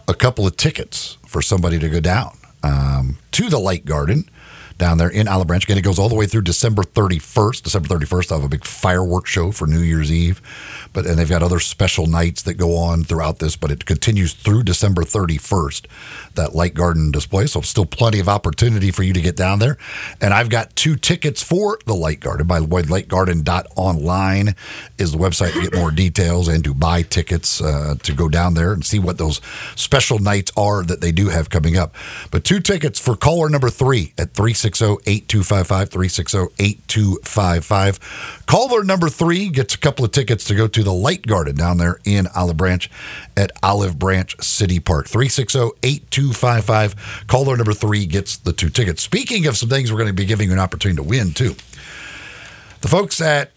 a 0.06 0.13
couple 0.13 0.46
of 0.46 0.58
tickets 0.58 1.17
for 1.26 1.41
somebody 1.41 1.80
to 1.80 1.88
go 1.88 2.02
down 2.02 2.38
um, 2.62 3.17
to 3.32 3.48
the 3.48 3.58
Light 3.58 3.86
Garden 3.86 4.30
down 4.77 4.97
there 4.97 5.10
in 5.10 5.27
Olive 5.27 5.47
Branch. 5.47 5.63
Again, 5.63 5.77
it 5.77 5.84
goes 5.84 5.99
all 5.99 6.10
the 6.10 6.15
way 6.15 6.25
through 6.25 6.41
December 6.43 6.84
31st. 6.84 7.63
December 7.63 7.88
31st, 7.88 8.27
they'll 8.27 8.39
have 8.39 8.45
a 8.45 8.49
big 8.49 8.65
fireworks 8.65 9.29
show 9.29 9.51
for 9.51 9.67
New 9.67 9.79
Year's 9.79 10.12
Eve. 10.12 10.41
But 10.93 11.05
and 11.05 11.17
they've 11.17 11.29
got 11.29 11.43
other 11.43 11.60
special 11.60 12.07
nights 12.07 12.41
that 12.43 12.55
go 12.55 12.75
on 12.77 13.03
throughout 13.03 13.39
this, 13.39 13.55
but 13.55 13.71
it 13.71 13.86
continues 13.86 14.34
through 14.34 14.63
December 14.63 15.03
31st, 15.03 15.86
that 16.36 16.55
light 16.55 16.73
garden 16.73 17.12
display. 17.12 17.45
So 17.45 17.62
still 17.62 17.86
plenty 17.86 18.19
of 18.19 18.27
opportunity 18.27 18.91
for 18.91 19.03
you 19.03 19.13
to 19.13 19.21
get 19.21 19.36
down 19.36 19.60
there. 19.60 19.77
And 20.19 20.34
I've 20.34 20.49
got 20.49 20.75
two 20.75 20.95
tickets 20.95 21.41
for 21.41 21.79
the 21.86 21.93
light 21.93 22.19
garden. 22.19 22.47
By 22.47 22.60
the 22.60 22.65
way, 22.65 22.81
lightgarden.online 22.84 24.55
is 24.97 25.12
the 25.12 25.17
website 25.17 25.53
to 25.53 25.62
get 25.62 25.75
more 25.75 25.91
details 25.91 26.47
and 26.47 26.63
to 26.63 26.73
buy 26.73 27.01
tickets 27.03 27.62
uh, 27.62 27.95
to 28.03 28.13
go 28.13 28.29
down 28.29 28.53
there 28.53 28.73
and 28.73 28.86
see 28.86 28.99
what 28.99 29.17
those 29.17 29.41
special 29.75 30.19
nights 30.19 30.51
are 30.57 30.84
that 30.84 31.01
they 31.01 31.12
do 31.12 31.29
have 31.29 31.49
coming 31.49 31.77
up. 31.77 31.95
But 32.31 32.43
two 32.43 32.60
tickets 32.60 32.99
for 32.99 33.15
caller 33.15 33.49
number 33.49 33.69
three 33.69 34.13
at 34.17 34.34
360-8255, 34.62 35.89
360-8255. 35.89 38.45
Caller 38.45 38.84
number 38.84 39.10
three 39.10 39.50
gets 39.50 39.74
a 39.76 39.78
couple 39.78 40.04
of 40.06 40.12
tickets 40.12 40.45
to 40.45 40.56
go 40.56 40.67
to 40.67 40.84
the 40.84 40.93
Light 40.93 41.26
Garden 41.26 41.56
down 41.56 41.78
there 41.78 42.00
in 42.06 42.28
Olive 42.36 42.58
Branch 42.58 42.89
at 43.36 43.52
Olive 43.63 43.97
Branch 43.97 44.39
City 44.41 44.80
Park. 44.80 45.08
360-8255. 45.08 47.28
Caller 47.28 47.58
number 47.58 47.74
three 47.74 48.06
gets 48.06 48.38
the 48.38 48.54
two 48.54 48.69
tickets. 48.69 49.02
Speaking 49.02 49.47
of 49.47 49.58
some 49.58 49.69
things 49.69 49.91
we're 49.91 49.97
going 49.97 50.08
to 50.08 50.13
be 50.13 50.26
giving 50.26 50.47
you 50.47 50.54
an 50.54 50.60
opportunity 50.60 50.97
to 50.97 51.04
win 51.04 51.34
too. 51.34 51.56
The 52.82 52.88
folks 52.88 53.19
at 53.21 53.52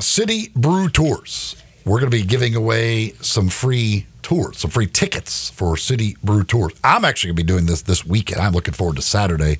City 0.00 0.50
Brew 0.54 0.88
Tours, 0.88 1.56
we're 1.84 2.00
going 2.00 2.10
to 2.10 2.16
be 2.16 2.24
giving 2.24 2.54
away 2.54 3.10
some 3.20 3.48
free 3.48 4.06
tours, 4.26 4.58
some 4.58 4.72
free 4.72 4.88
tickets 4.88 5.50
for 5.50 5.76
City 5.76 6.16
Brew 6.22 6.42
Tours. 6.42 6.72
I'm 6.82 7.04
actually 7.04 7.28
going 7.28 7.36
to 7.36 7.44
be 7.44 7.46
doing 7.46 7.66
this 7.66 7.82
this 7.82 8.04
weekend. 8.04 8.40
I'm 8.40 8.52
looking 8.52 8.74
forward 8.74 8.96
to 8.96 9.02
Saturday. 9.02 9.58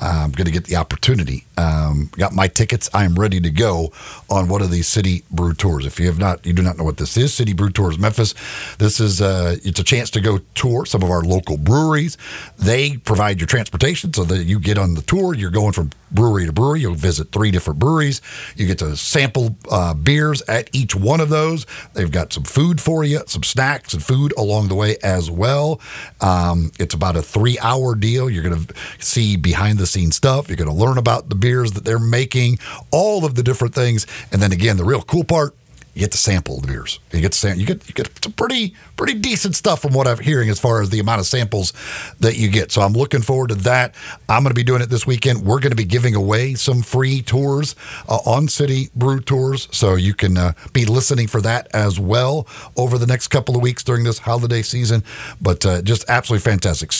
I'm 0.00 0.32
going 0.32 0.46
to 0.46 0.52
get 0.52 0.64
the 0.64 0.76
opportunity. 0.76 1.44
Um, 1.56 2.10
got 2.12 2.32
my 2.32 2.48
tickets. 2.48 2.90
I 2.92 3.04
am 3.04 3.14
ready 3.14 3.40
to 3.40 3.50
go 3.50 3.92
on 4.28 4.48
one 4.48 4.62
of 4.62 4.70
these 4.70 4.86
City 4.86 5.24
Brew 5.30 5.54
Tours. 5.54 5.86
If 5.86 5.98
you 5.98 6.06
have 6.06 6.18
not, 6.18 6.44
you 6.44 6.52
do 6.52 6.62
not 6.62 6.76
know 6.76 6.84
what 6.84 6.98
this 6.98 7.16
is. 7.16 7.32
City 7.32 7.52
Brew 7.52 7.70
Tours 7.70 7.98
Memphis. 7.98 8.34
This 8.78 9.00
is 9.00 9.22
uh, 9.22 9.56
it's 9.64 9.80
a 9.80 9.84
chance 9.84 10.10
to 10.10 10.20
go 10.20 10.38
tour 10.54 10.84
some 10.86 11.02
of 11.02 11.10
our 11.10 11.22
local 11.22 11.56
breweries. 11.56 12.18
They 12.58 12.96
provide 12.98 13.40
your 13.40 13.46
transportation 13.46 14.12
so 14.12 14.24
that 14.24 14.44
you 14.44 14.60
get 14.60 14.78
on 14.78 14.94
the 14.94 15.02
tour. 15.02 15.34
You're 15.34 15.50
going 15.50 15.72
from 15.72 15.90
brewery 16.10 16.46
to 16.46 16.52
brewery. 16.52 16.80
You'll 16.80 16.94
visit 16.94 17.32
three 17.32 17.50
different 17.50 17.78
breweries. 17.78 18.20
You 18.56 18.66
get 18.66 18.78
to 18.78 18.96
sample 18.96 19.56
uh, 19.70 19.94
beers 19.94 20.42
at 20.42 20.70
each 20.72 20.94
one 20.94 21.20
of 21.20 21.28
those. 21.28 21.66
They've 21.94 22.10
got 22.10 22.32
some 22.32 22.44
food 22.44 22.80
for 22.80 23.04
you, 23.04 23.22
some 23.26 23.42
snacks 23.42 23.92
and 23.92 24.02
food 24.02 24.32
along 24.36 24.68
the 24.68 24.74
way 24.74 24.96
as 25.02 25.30
well. 25.30 25.80
Um, 26.20 26.70
it's 26.78 26.94
about 26.94 27.16
a 27.16 27.22
three 27.22 27.58
hour 27.60 27.94
deal. 27.94 28.28
You're 28.30 28.42
going 28.42 28.66
to 28.66 28.74
see 28.98 29.36
behind 29.36 29.78
the 29.78 29.85
scenes 29.86 30.16
stuff. 30.16 30.48
You're 30.48 30.56
going 30.56 30.68
to 30.68 30.74
learn 30.74 30.98
about 30.98 31.28
the 31.28 31.34
beers 31.34 31.72
that 31.72 31.84
they're 31.84 31.98
making, 31.98 32.58
all 32.90 33.24
of 33.24 33.34
the 33.34 33.42
different 33.42 33.74
things. 33.74 34.06
And 34.32 34.42
then 34.42 34.52
again, 34.52 34.76
the 34.76 34.84
real 34.84 35.02
cool 35.02 35.24
part 35.24 35.54
you 35.96 36.00
get 36.00 36.12
to 36.12 36.18
sample 36.18 36.60
the 36.60 36.66
beers. 36.66 37.00
You 37.10 37.22
get 37.22 37.32
to 37.32 37.38
sam- 37.38 37.58
you 37.58 37.64
get 37.64 37.88
you 37.88 37.94
get 37.94 38.10
some 38.22 38.32
pretty 38.32 38.74
pretty 38.98 39.14
decent 39.14 39.56
stuff 39.56 39.80
from 39.80 39.94
what 39.94 40.06
I'm 40.06 40.18
hearing 40.18 40.50
as 40.50 40.60
far 40.60 40.82
as 40.82 40.90
the 40.90 41.00
amount 41.00 41.20
of 41.20 41.26
samples 41.26 41.72
that 42.20 42.36
you 42.36 42.50
get. 42.50 42.70
So 42.70 42.82
I'm 42.82 42.92
looking 42.92 43.22
forward 43.22 43.48
to 43.48 43.54
that. 43.54 43.94
I'm 44.28 44.42
going 44.42 44.50
to 44.50 44.54
be 44.54 44.62
doing 44.62 44.82
it 44.82 44.90
this 44.90 45.06
weekend. 45.06 45.46
We're 45.46 45.58
going 45.58 45.70
to 45.70 45.76
be 45.76 45.86
giving 45.86 46.14
away 46.14 46.52
some 46.52 46.82
free 46.82 47.22
tours 47.22 47.74
uh, 48.10 48.18
on 48.26 48.46
City 48.48 48.90
Brew 48.94 49.20
Tours, 49.20 49.68
so 49.72 49.94
you 49.94 50.12
can 50.12 50.36
uh, 50.36 50.52
be 50.74 50.84
listening 50.84 51.28
for 51.28 51.40
that 51.40 51.66
as 51.72 51.98
well 51.98 52.46
over 52.76 52.98
the 52.98 53.06
next 53.06 53.28
couple 53.28 53.56
of 53.56 53.62
weeks 53.62 53.82
during 53.82 54.04
this 54.04 54.18
holiday 54.18 54.60
season. 54.60 55.02
But 55.40 55.64
uh, 55.64 55.80
just 55.80 56.04
absolutely 56.10 56.44
fantastic. 56.44 56.92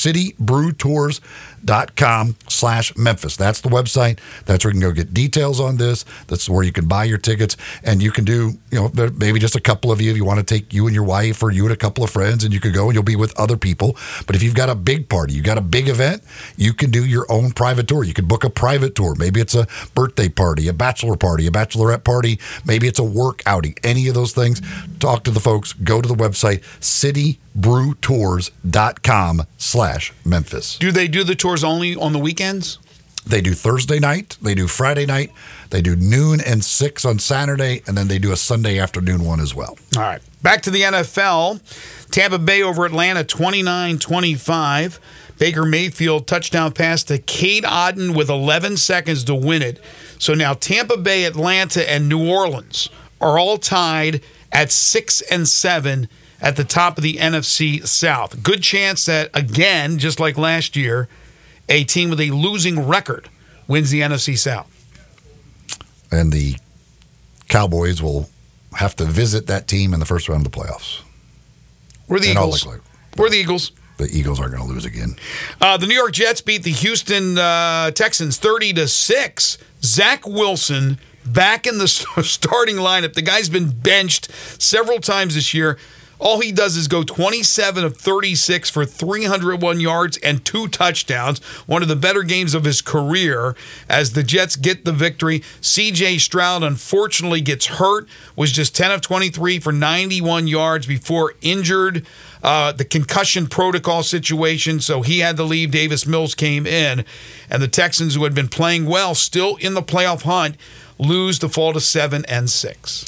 CityBrewTours.com 1.66 2.36
slash 2.48 2.96
Memphis. 2.96 3.36
That's 3.36 3.60
the 3.60 3.68
website. 3.68 4.18
That's 4.44 4.64
where 4.64 4.72
you 4.74 4.80
can 4.80 4.88
go 4.88 4.94
get 4.94 5.12
details 5.12 5.60
on 5.60 5.76
this. 5.76 6.04
That's 6.28 6.48
where 6.48 6.64
you 6.64 6.72
can 6.72 6.86
buy 6.86 7.04
your 7.04 7.18
tickets, 7.18 7.56
and 7.82 8.02
you 8.02 8.10
can 8.10 8.24
do 8.24 8.52
you 8.70 8.78
know 8.78 9.10
maybe 9.16 9.38
just 9.38 9.56
a 9.56 9.60
couple 9.60 9.92
of 9.92 10.00
you 10.00 10.10
if 10.10 10.16
you 10.16 10.24
want 10.24 10.38
to 10.38 10.44
take 10.44 10.72
you 10.72 10.86
and 10.86 10.94
your 10.94 11.04
wife 11.04 11.42
or 11.42 11.50
you 11.50 11.64
and 11.64 11.72
a 11.72 11.76
couple 11.76 12.04
of 12.04 12.10
friends, 12.10 12.44
and 12.44 12.52
you 12.52 12.60
could 12.60 12.74
go 12.74 12.86
and 12.86 12.94
you'll 12.94 13.02
be 13.02 13.16
with 13.16 13.38
other 13.38 13.56
people. 13.56 13.96
But 14.26 14.36
if 14.36 14.42
you've 14.42 14.54
got 14.54 14.70
a 14.70 14.74
big 14.74 15.08
party, 15.08 15.34
you've 15.34 15.44
got 15.44 15.58
a 15.58 15.62
big 15.62 15.88
event, 15.88 16.22
you 16.56 16.72
can 16.72 16.90
do 16.90 17.04
your 17.04 17.26
own 17.30 17.52
private 17.52 17.88
tour. 17.88 18.04
You 18.04 18.14
can 18.14 18.26
book 18.26 18.44
a 18.44 18.50
private 18.50 18.94
tour. 18.94 19.14
Maybe 19.16 19.40
it's 19.40 19.54
a 19.54 19.66
birthday 19.94 20.28
party, 20.28 20.68
a 20.68 20.72
bachelor 20.72 21.16
party, 21.16 21.46
a 21.46 21.50
bachelorette 21.50 22.04
party. 22.04 22.38
Maybe 22.64 22.86
it's 22.86 22.98
a 22.98 23.04
work 23.04 23.42
outing. 23.46 23.76
Any 23.82 24.08
of 24.08 24.14
those 24.14 24.32
things. 24.32 24.60
Talk 24.98 25.24
to 25.24 25.30
the 25.30 25.40
folks. 25.40 25.72
Go 25.72 26.00
to 26.00 26.08
the 26.08 26.14
website 26.14 26.62
citybrewtours.com 27.56 29.42
slash 29.56 30.12
Memphis. 30.24 30.78
Do 30.78 30.92
they 30.92 31.08
do 31.08 31.24
the 31.24 31.34
tours 31.34 31.64
only 31.64 31.96
on 31.96 32.12
the 32.12 32.18
weekends? 32.18 32.78
They 33.26 33.40
do 33.40 33.54
Thursday 33.54 33.98
night, 33.98 34.36
they 34.40 34.54
do 34.54 34.68
Friday 34.68 35.04
night, 35.04 35.32
they 35.70 35.82
do 35.82 35.96
noon 35.96 36.40
and 36.40 36.64
six 36.64 37.04
on 37.04 37.18
Saturday, 37.18 37.82
and 37.86 37.98
then 37.98 38.06
they 38.06 38.20
do 38.20 38.30
a 38.30 38.36
Sunday 38.36 38.78
afternoon 38.78 39.24
one 39.24 39.40
as 39.40 39.52
well. 39.52 39.76
All 39.96 40.02
right. 40.02 40.22
Back 40.42 40.62
to 40.62 40.70
the 40.70 40.82
NFL. 40.82 41.60
Tampa 42.12 42.38
Bay 42.38 42.62
over 42.62 42.86
Atlanta 42.86 43.24
29 43.24 43.98
25. 43.98 45.00
Baker 45.38 45.64
Mayfield 45.64 46.28
touchdown 46.28 46.72
pass 46.72 47.02
to 47.04 47.18
Cade 47.18 47.64
Otton 47.64 48.16
with 48.16 48.30
11 48.30 48.76
seconds 48.76 49.24
to 49.24 49.34
win 49.34 49.60
it. 49.60 49.80
So 50.18 50.32
now 50.32 50.54
Tampa 50.54 50.96
Bay, 50.96 51.24
Atlanta, 51.24 51.90
and 51.90 52.08
New 52.08 52.30
Orleans 52.30 52.88
are 53.20 53.38
all 53.38 53.58
tied 53.58 54.22
at 54.52 54.70
six 54.70 55.20
and 55.20 55.48
seven 55.48 56.08
at 56.40 56.56
the 56.56 56.64
top 56.64 56.98
of 56.98 57.02
the 57.02 57.14
NFC 57.14 57.86
South. 57.86 58.42
Good 58.42 58.62
chance 58.62 59.04
that, 59.06 59.30
again, 59.34 59.98
just 59.98 60.20
like 60.20 60.36
last 60.36 60.76
year, 60.76 61.08
a 61.68 61.84
team 61.84 62.10
with 62.10 62.20
a 62.20 62.30
losing 62.30 62.86
record 62.86 63.28
wins 63.66 63.90
the 63.90 64.00
NFC 64.00 64.36
South. 64.38 64.70
And 66.10 66.32
the 66.32 66.56
Cowboys 67.48 68.02
will 68.02 68.28
have 68.74 68.94
to 68.96 69.04
visit 69.04 69.46
that 69.46 69.66
team 69.66 69.94
in 69.94 70.00
the 70.00 70.06
first 70.06 70.28
round 70.28 70.44
of 70.46 70.52
the 70.52 70.58
playoffs. 70.58 71.00
We're 72.08 72.20
the 72.20 72.28
all 72.36 72.48
Eagles. 72.48 72.66
likelihood. 72.66 72.82
We're 73.16 73.30
the 73.30 73.36
Eagles. 73.38 73.72
The 73.96 74.08
Eagles 74.12 74.38
aren't 74.38 74.52
going 74.54 74.66
to 74.68 74.72
lose 74.72 74.84
again. 74.84 75.16
Uh, 75.60 75.78
the 75.78 75.86
New 75.86 75.94
York 75.94 76.12
Jets 76.12 76.42
beat 76.42 76.62
the 76.62 76.70
Houston 76.70 77.38
uh, 77.38 77.90
Texans 77.92 78.36
30 78.36 78.74
to 78.74 78.88
6. 78.88 79.58
Zach 79.82 80.26
Wilson 80.26 80.98
back 81.24 81.66
in 81.66 81.78
the 81.78 81.88
starting 82.22 82.76
lineup. 82.76 83.14
The 83.14 83.22
guy's 83.22 83.48
been 83.48 83.70
benched 83.70 84.30
several 84.60 85.00
times 85.00 85.34
this 85.34 85.54
year. 85.54 85.78
All 86.18 86.40
he 86.40 86.50
does 86.50 86.76
is 86.76 86.88
go 86.88 87.02
27 87.02 87.84
of 87.84 87.96
36 87.96 88.70
for 88.70 88.86
301 88.86 89.80
yards 89.80 90.16
and 90.18 90.44
two 90.44 90.66
touchdowns. 90.68 91.40
One 91.66 91.82
of 91.82 91.88
the 91.88 91.96
better 91.96 92.22
games 92.22 92.54
of 92.54 92.64
his 92.64 92.80
career 92.80 93.54
as 93.88 94.12
the 94.12 94.22
Jets 94.22 94.56
get 94.56 94.84
the 94.84 94.92
victory. 94.92 95.40
CJ 95.60 96.20
Stroud 96.20 96.62
unfortunately 96.62 97.42
gets 97.42 97.66
hurt, 97.66 98.08
was 98.34 98.50
just 98.50 98.74
10 98.74 98.90
of 98.92 99.00
23 99.02 99.60
for 99.60 99.72
91 99.72 100.46
yards 100.46 100.86
before 100.86 101.34
injured. 101.42 102.06
Uh, 102.42 102.70
the 102.70 102.84
concussion 102.84 103.46
protocol 103.48 104.02
situation, 104.04 104.78
so 104.78 105.02
he 105.02 105.18
had 105.18 105.36
to 105.36 105.42
leave. 105.42 105.72
Davis 105.72 106.06
Mills 106.06 106.34
came 106.34 106.64
in, 106.64 107.04
and 107.50 107.60
the 107.60 107.66
Texans, 107.66 108.14
who 108.14 108.22
had 108.22 108.34
been 108.36 108.46
playing 108.46 108.86
well, 108.86 109.16
still 109.16 109.56
in 109.56 109.74
the 109.74 109.82
playoff 109.82 110.22
hunt, 110.22 110.56
lose 110.96 111.40
to 111.40 111.48
fall 111.48 111.72
to 111.72 111.80
seven 111.80 112.24
and 112.26 112.48
six. 112.48 113.04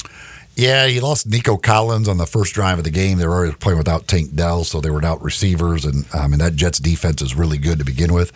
Yeah, 0.59 0.87
he 0.87 0.99
lost 0.99 1.25
Nico 1.25 1.55
Collins 1.55 2.09
on 2.09 2.17
the 2.17 2.25
first 2.25 2.53
drive 2.53 2.79
of 2.79 2.83
the 2.83 2.89
game. 2.89 3.17
They 3.17 3.25
were 3.25 3.33
already 3.33 3.55
playing 3.55 3.77
without 3.77 4.09
Tank 4.09 4.35
Dell, 4.35 4.65
so 4.65 4.81
they 4.81 4.89
were 4.89 4.97
without 4.97 5.23
receivers, 5.23 5.85
and 5.85 6.05
I 6.13 6.27
mean 6.27 6.39
that 6.39 6.55
Jets 6.55 6.79
defense 6.79 7.21
is 7.21 7.33
really 7.33 7.57
good 7.57 7.79
to 7.79 7.85
begin 7.85 8.11
with. 8.11 8.33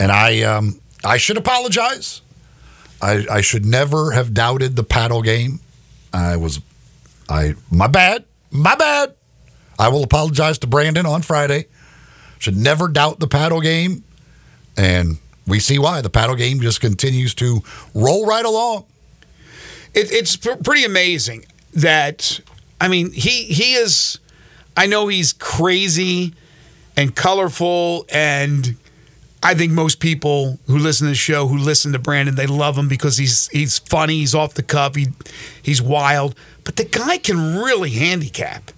And 0.00 0.10
I, 0.10 0.42
um, 0.42 0.80
I 1.04 1.18
should 1.18 1.36
apologize. 1.36 2.20
I, 3.00 3.24
I 3.30 3.40
should 3.42 3.64
never 3.64 4.10
have 4.10 4.34
doubted 4.34 4.74
the 4.74 4.82
paddle 4.82 5.22
game. 5.22 5.60
I 6.12 6.34
was, 6.34 6.60
I 7.28 7.54
my 7.70 7.86
bad, 7.86 8.24
my 8.50 8.74
bad. 8.74 9.14
I 9.78 9.86
will 9.86 10.02
apologize 10.02 10.58
to 10.58 10.66
Brandon 10.66 11.06
on 11.06 11.22
Friday. 11.22 11.66
Should 12.40 12.56
never 12.56 12.88
doubt 12.88 13.20
the 13.20 13.28
paddle 13.28 13.60
game, 13.60 14.02
and 14.76 15.18
we 15.46 15.60
see 15.60 15.78
why 15.78 16.00
the 16.00 16.10
paddle 16.10 16.34
game 16.34 16.60
just 16.60 16.80
continues 16.80 17.36
to 17.36 17.62
roll 17.94 18.26
right 18.26 18.44
along. 18.44 18.86
It, 19.94 20.10
it's 20.10 20.36
pr- 20.36 20.56
pretty 20.56 20.84
amazing 20.84 21.44
that 21.72 22.40
I 22.80 22.88
mean 22.88 23.12
he 23.12 23.44
he 23.44 23.74
is. 23.74 24.18
I 24.76 24.86
know 24.86 25.08
he's 25.08 25.32
crazy 25.34 26.32
and 26.96 27.14
colorful, 27.14 28.06
and 28.08 28.76
I 29.42 29.54
think 29.54 29.72
most 29.72 30.00
people 30.00 30.58
who 30.66 30.78
listen 30.78 31.06
to 31.06 31.10
the 31.10 31.16
show, 31.16 31.46
who 31.46 31.58
listen 31.58 31.92
to 31.92 31.98
Brandon, 31.98 32.34
they 32.34 32.46
love 32.46 32.78
him 32.78 32.88
because 32.88 33.16
he's 33.16 33.48
he's 33.48 33.78
funny, 33.78 34.18
he's 34.18 34.34
off 34.34 34.54
the 34.54 34.62
cuff, 34.62 34.94
he 34.94 35.08
he's 35.62 35.82
wild. 35.82 36.34
But 36.64 36.76
the 36.76 36.84
guy 36.84 37.18
can 37.18 37.56
really 37.56 37.90
handicap. 37.90 38.70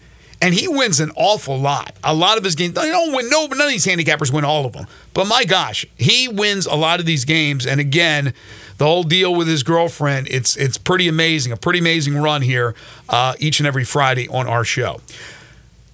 And 0.42 0.52
he 0.52 0.68
wins 0.68 1.00
an 1.00 1.10
awful 1.16 1.58
lot. 1.58 1.94
A 2.04 2.12
lot 2.14 2.36
of 2.36 2.44
his 2.44 2.54
games, 2.54 2.74
they 2.74 2.90
don't 2.90 3.14
win. 3.14 3.30
No, 3.30 3.46
none 3.46 3.62
of 3.62 3.68
these 3.68 3.86
handicappers 3.86 4.30
win 4.30 4.44
all 4.44 4.66
of 4.66 4.74
them. 4.74 4.86
But 5.14 5.26
my 5.26 5.44
gosh, 5.44 5.86
he 5.96 6.28
wins 6.28 6.66
a 6.66 6.74
lot 6.74 7.00
of 7.00 7.06
these 7.06 7.24
games. 7.24 7.66
And 7.66 7.80
again, 7.80 8.34
the 8.78 8.86
whole 8.86 9.04
deal 9.04 9.34
with 9.34 9.48
his 9.48 9.62
girlfriend, 9.62 10.28
it's 10.30 10.56
it's 10.56 10.78
pretty 10.78 11.08
amazing. 11.08 11.52
A 11.52 11.56
pretty 11.56 11.78
amazing 11.78 12.16
run 12.16 12.42
here 12.42 12.74
uh, 13.08 13.34
each 13.38 13.60
and 13.60 13.66
every 13.66 13.84
Friday 13.84 14.28
on 14.28 14.46
our 14.46 14.64
show. 14.64 15.00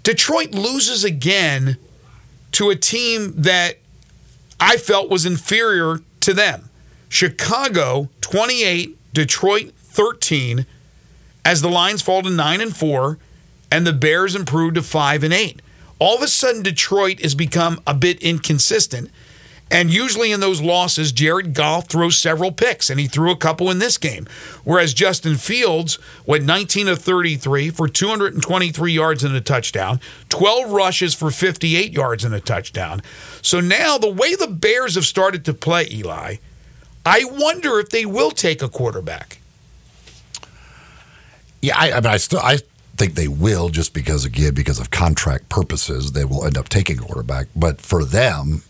Detroit 0.03 0.53
loses 0.53 1.05
again 1.05 1.77
to 2.53 2.71
a 2.71 2.77
team 2.77 3.35
that 3.37 3.79
I 4.59 4.77
felt 4.77 5.11
was 5.11 5.27
inferior 5.27 6.01
to 6.21 6.35
them. 6.35 6.69
Chicago 7.09 8.09
28, 8.21 8.97
Detroit 9.13 9.73
13, 9.77 10.65
as 11.45 11.61
the 11.61 11.69
Lions 11.69 12.03
fall 12.03 12.23
to 12.23 12.31
9 12.31 12.61
and 12.61 12.77
4 12.77 13.19
and 13.71 13.87
the 13.87 13.93
Bears 13.93 14.35
improve 14.35 14.75
to 14.75 14.83
5 14.83 15.25
and 15.25 15.33
8. 15.33 15.63
All 15.99 16.17
of 16.17 16.23
a 16.23 16.29
sudden 16.29 16.63
Detroit 16.63 17.21
has 17.21 17.35
become 17.35 17.81
a 17.87 17.95
bit 17.95 18.21
inconsistent. 18.23 19.11
And 19.71 19.93
usually 19.93 20.33
in 20.33 20.41
those 20.41 20.61
losses, 20.61 21.13
Jared 21.13 21.55
Goff 21.55 21.89
throws 21.89 22.19
several 22.19 22.51
picks, 22.51 22.91
and 22.91 22.99
he 22.99 23.07
threw 23.07 23.31
a 23.31 23.37
couple 23.37 23.71
in 23.71 23.79
this 23.79 23.99
game. 23.99 24.27
Whereas 24.65 24.93
Justin 24.93 25.37
Fields 25.37 25.99
went 26.27 26.45
19 26.45 26.89
of 26.89 26.99
33 26.99 27.71
for 27.71 27.87
223 27.87 28.93
yards 28.93 29.23
and 29.23 29.35
a 29.37 29.41
touchdown, 29.41 30.01
12 30.29 30.73
rushes 30.73 31.15
for 31.15 31.31
58 31.31 31.93
yards 31.93 32.25
and 32.25 32.35
a 32.35 32.41
touchdown. 32.41 33.01
So 33.43 33.61
now, 33.61 33.97
the 33.97 34.11
way 34.11 34.35
the 34.35 34.49
Bears 34.49 34.97
have 34.97 35.07
started 35.07 35.45
to 35.45 35.55
play, 35.55 35.87
Eli, 35.91 36.37
I 37.07 37.25
wonder 37.25 37.79
if 37.79 37.91
they 37.91 38.05
will 38.05 38.33
take 38.33 38.63
a 38.63 38.69
quarterback. 38.69 39.39
Yeah, 41.63 41.79
I, 41.79 41.93
I 41.93 41.95
mean, 41.97 42.07
I 42.07 42.17
still 42.17 42.41
I 42.41 42.59
think 42.97 43.15
they 43.15 43.29
will 43.29 43.69
just 43.69 43.95
because 43.95 44.25
again 44.25 44.53
because 44.55 44.79
of 44.79 44.91
contract 44.91 45.49
purposes 45.49 46.13
they 46.13 46.25
will 46.25 46.45
end 46.45 46.59
up 46.59 46.69
taking 46.69 46.99
a 46.99 47.03
quarterback. 47.03 47.47
But 47.55 47.81
for 47.81 48.05
them, 48.05 48.63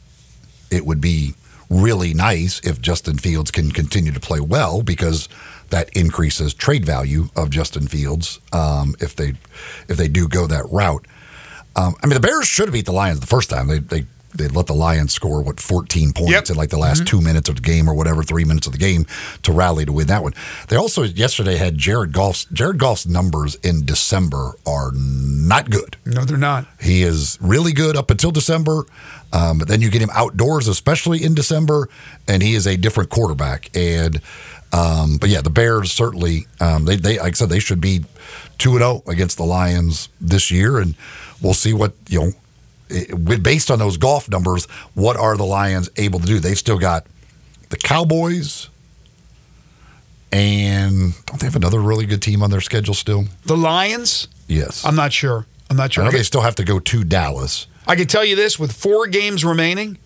it 0.71 0.87
would 0.87 1.01
be 1.01 1.35
really 1.69 2.13
nice 2.13 2.61
if 2.61 2.81
Justin 2.81 3.17
Fields 3.19 3.51
can 3.51 3.71
continue 3.71 4.13
to 4.13 4.21
play 4.21 4.41
well 4.41 4.83
because 4.83 5.29
that 5.71 5.89
increases 5.97 6.53
trade 6.53 6.85
value 6.85 7.29
of 7.37 7.51
Justin 7.51 7.87
Fields 7.87 8.41
um, 8.53 8.95
if 9.01 9.15
they 9.15 9.35
if 9.89 9.97
they 9.97 10.09
do 10.09 10.29
go 10.29 10.47
that 10.47 10.65
route. 10.71 11.07
Um, 11.77 11.95
I 12.03 12.07
mean, 12.07 12.15
the 12.15 12.21
Bears 12.21 12.47
should 12.47 12.67
have 12.67 12.73
beat 12.73 12.87
the 12.87 12.93
Lions 12.93 13.21
the 13.21 13.27
first 13.27 13.51
time. 13.51 13.69
They 13.69 13.79
they 13.79 14.07
they 14.35 14.49
let 14.49 14.67
the 14.67 14.75
Lions 14.75 15.13
score 15.13 15.43
what 15.43 15.59
14 15.61 16.13
points 16.13 16.33
Yep. 16.33 16.51
in 16.51 16.57
like 16.57 16.71
the 16.71 16.79
last 16.79 17.07
two 17.07 17.21
minutes 17.21 17.49
of 17.49 17.57
the 17.57 17.63
game 17.63 17.89
or 17.89 17.95
whatever, 17.95 18.23
three 18.23 18.45
minutes 18.45 18.67
of 18.67 18.73
the 18.73 18.79
game 18.79 19.07
to 19.43 19.53
rally 19.53 19.85
to 19.85 19.93
win 19.93 20.07
that 20.07 20.23
one. 20.23 20.35
They 20.69 20.77
also 20.77 21.03
yesterday 21.03 21.57
had 21.57 21.77
Jared 21.79 22.13
Goff's 22.13 22.45
Jared 22.53 22.79
Goff's 22.79 23.07
numbers 23.07 23.57
in 23.57 23.85
December 23.85 24.53
are 24.67 24.93
not 24.95 25.71
good. 25.71 25.97
No, 26.07 26.25
they're 26.25 26.37
not. 26.37 26.67
He 26.81 27.03
is 27.03 27.39
really 27.41 27.73
good 27.73 27.97
up 27.97 28.11
until 28.11 28.31
December, 28.31 28.85
um, 29.33 29.59
but 29.59 29.69
then 29.69 29.81
you 29.81 29.91
get 29.91 30.03
him 30.03 30.11
outdoors, 30.13 30.69
especially 30.69 31.23
in 31.25 31.35
December, 31.35 31.89
and 32.29 32.43
he 32.43 32.55
is 32.55 32.67
a 32.67 32.77
different 32.77 33.11
quarterback. 33.11 33.71
And 33.77 34.21
um, 34.73 35.17
but 35.21 35.29
yeah, 35.31 35.41
the 35.41 35.51
Bears 35.51 35.91
certainly 35.91 36.47
um, 36.61 36.85
they 36.85 36.97
they 36.97 37.19
like 37.19 37.33
I 37.35 37.37
said 37.37 37.49
they 37.49 37.59
should 37.59 37.81
be 37.81 38.05
two 38.59 38.71
and 38.73 38.79
zero 38.81 39.03
against 39.09 39.37
the 39.37 39.45
Lions 39.45 40.09
this 40.21 40.51
year, 40.51 40.79
and 40.79 40.95
we'll 41.43 41.55
see 41.55 41.73
what 41.73 41.93
you 42.09 42.21
know. 42.21 42.33
Based 43.43 43.71
on 43.71 43.79
those 43.79 43.97
Goff 43.97 44.29
numbers, 44.29 44.67
what 44.95 45.17
are 45.17 45.37
the 45.37 45.45
Lions 45.45 45.89
able 45.97 46.19
to 46.21 46.27
do? 46.27 46.39
They've 46.41 46.59
still 46.59 46.79
got 46.79 47.07
the 47.69 47.77
Cowboys, 47.77 48.69
And 50.33 51.15
don't 51.27 51.41
they 51.41 51.47
have 51.47 51.57
another 51.57 51.81
really 51.81 52.07
good 52.07 52.23
team 52.23 52.43
on 52.43 52.51
their 52.51 52.61
schedule 52.61 52.95
still? 52.95 53.25
The 53.47 53.57
Lions, 53.57 54.29
Yes. 54.49 54.85
I'm 54.85 54.97
not 54.97 55.13
sure. 55.13 55.47
I'm 55.69 55.77
not 55.77 55.85
I 55.85 55.89
sure. 55.95 56.05
know 56.05 56.11
they 56.11 56.23
still 56.25 56.41
have 56.41 56.57
to 56.57 56.65
go 56.65 56.81
to 56.81 57.05
Dallas. 57.05 57.67
I 57.87 57.95
can 57.97 58.07
tell 58.09 58.25
you 58.25 58.35
this 58.37 58.59
with 58.59 58.73
four 58.73 59.07
games 59.07 59.45
remaining, 59.45 59.99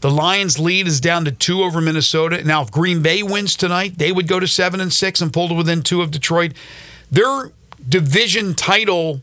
the 0.00 0.10
Lions' 0.10 0.58
lead 0.58 0.86
is 0.86 0.98
down 1.00 1.26
to 1.26 1.32
two 1.32 1.62
over 1.62 1.80
Minnesota. 1.82 2.42
Now, 2.42 2.62
if 2.62 2.70
Green 2.70 3.02
Bay 3.02 3.22
wins 3.22 3.54
tonight, 3.54 3.98
they 3.98 4.12
would 4.12 4.26
go 4.28 4.40
to 4.40 4.48
seven 4.48 4.80
and 4.80 4.90
six 4.92 5.20
and 5.20 5.30
pull 5.32 5.48
to 5.48 5.54
within 5.54 5.82
two 5.82 6.00
of 6.00 6.10
Detroit. 6.10 6.52
Their 7.10 7.50
division 7.86 8.54
title 8.54 9.20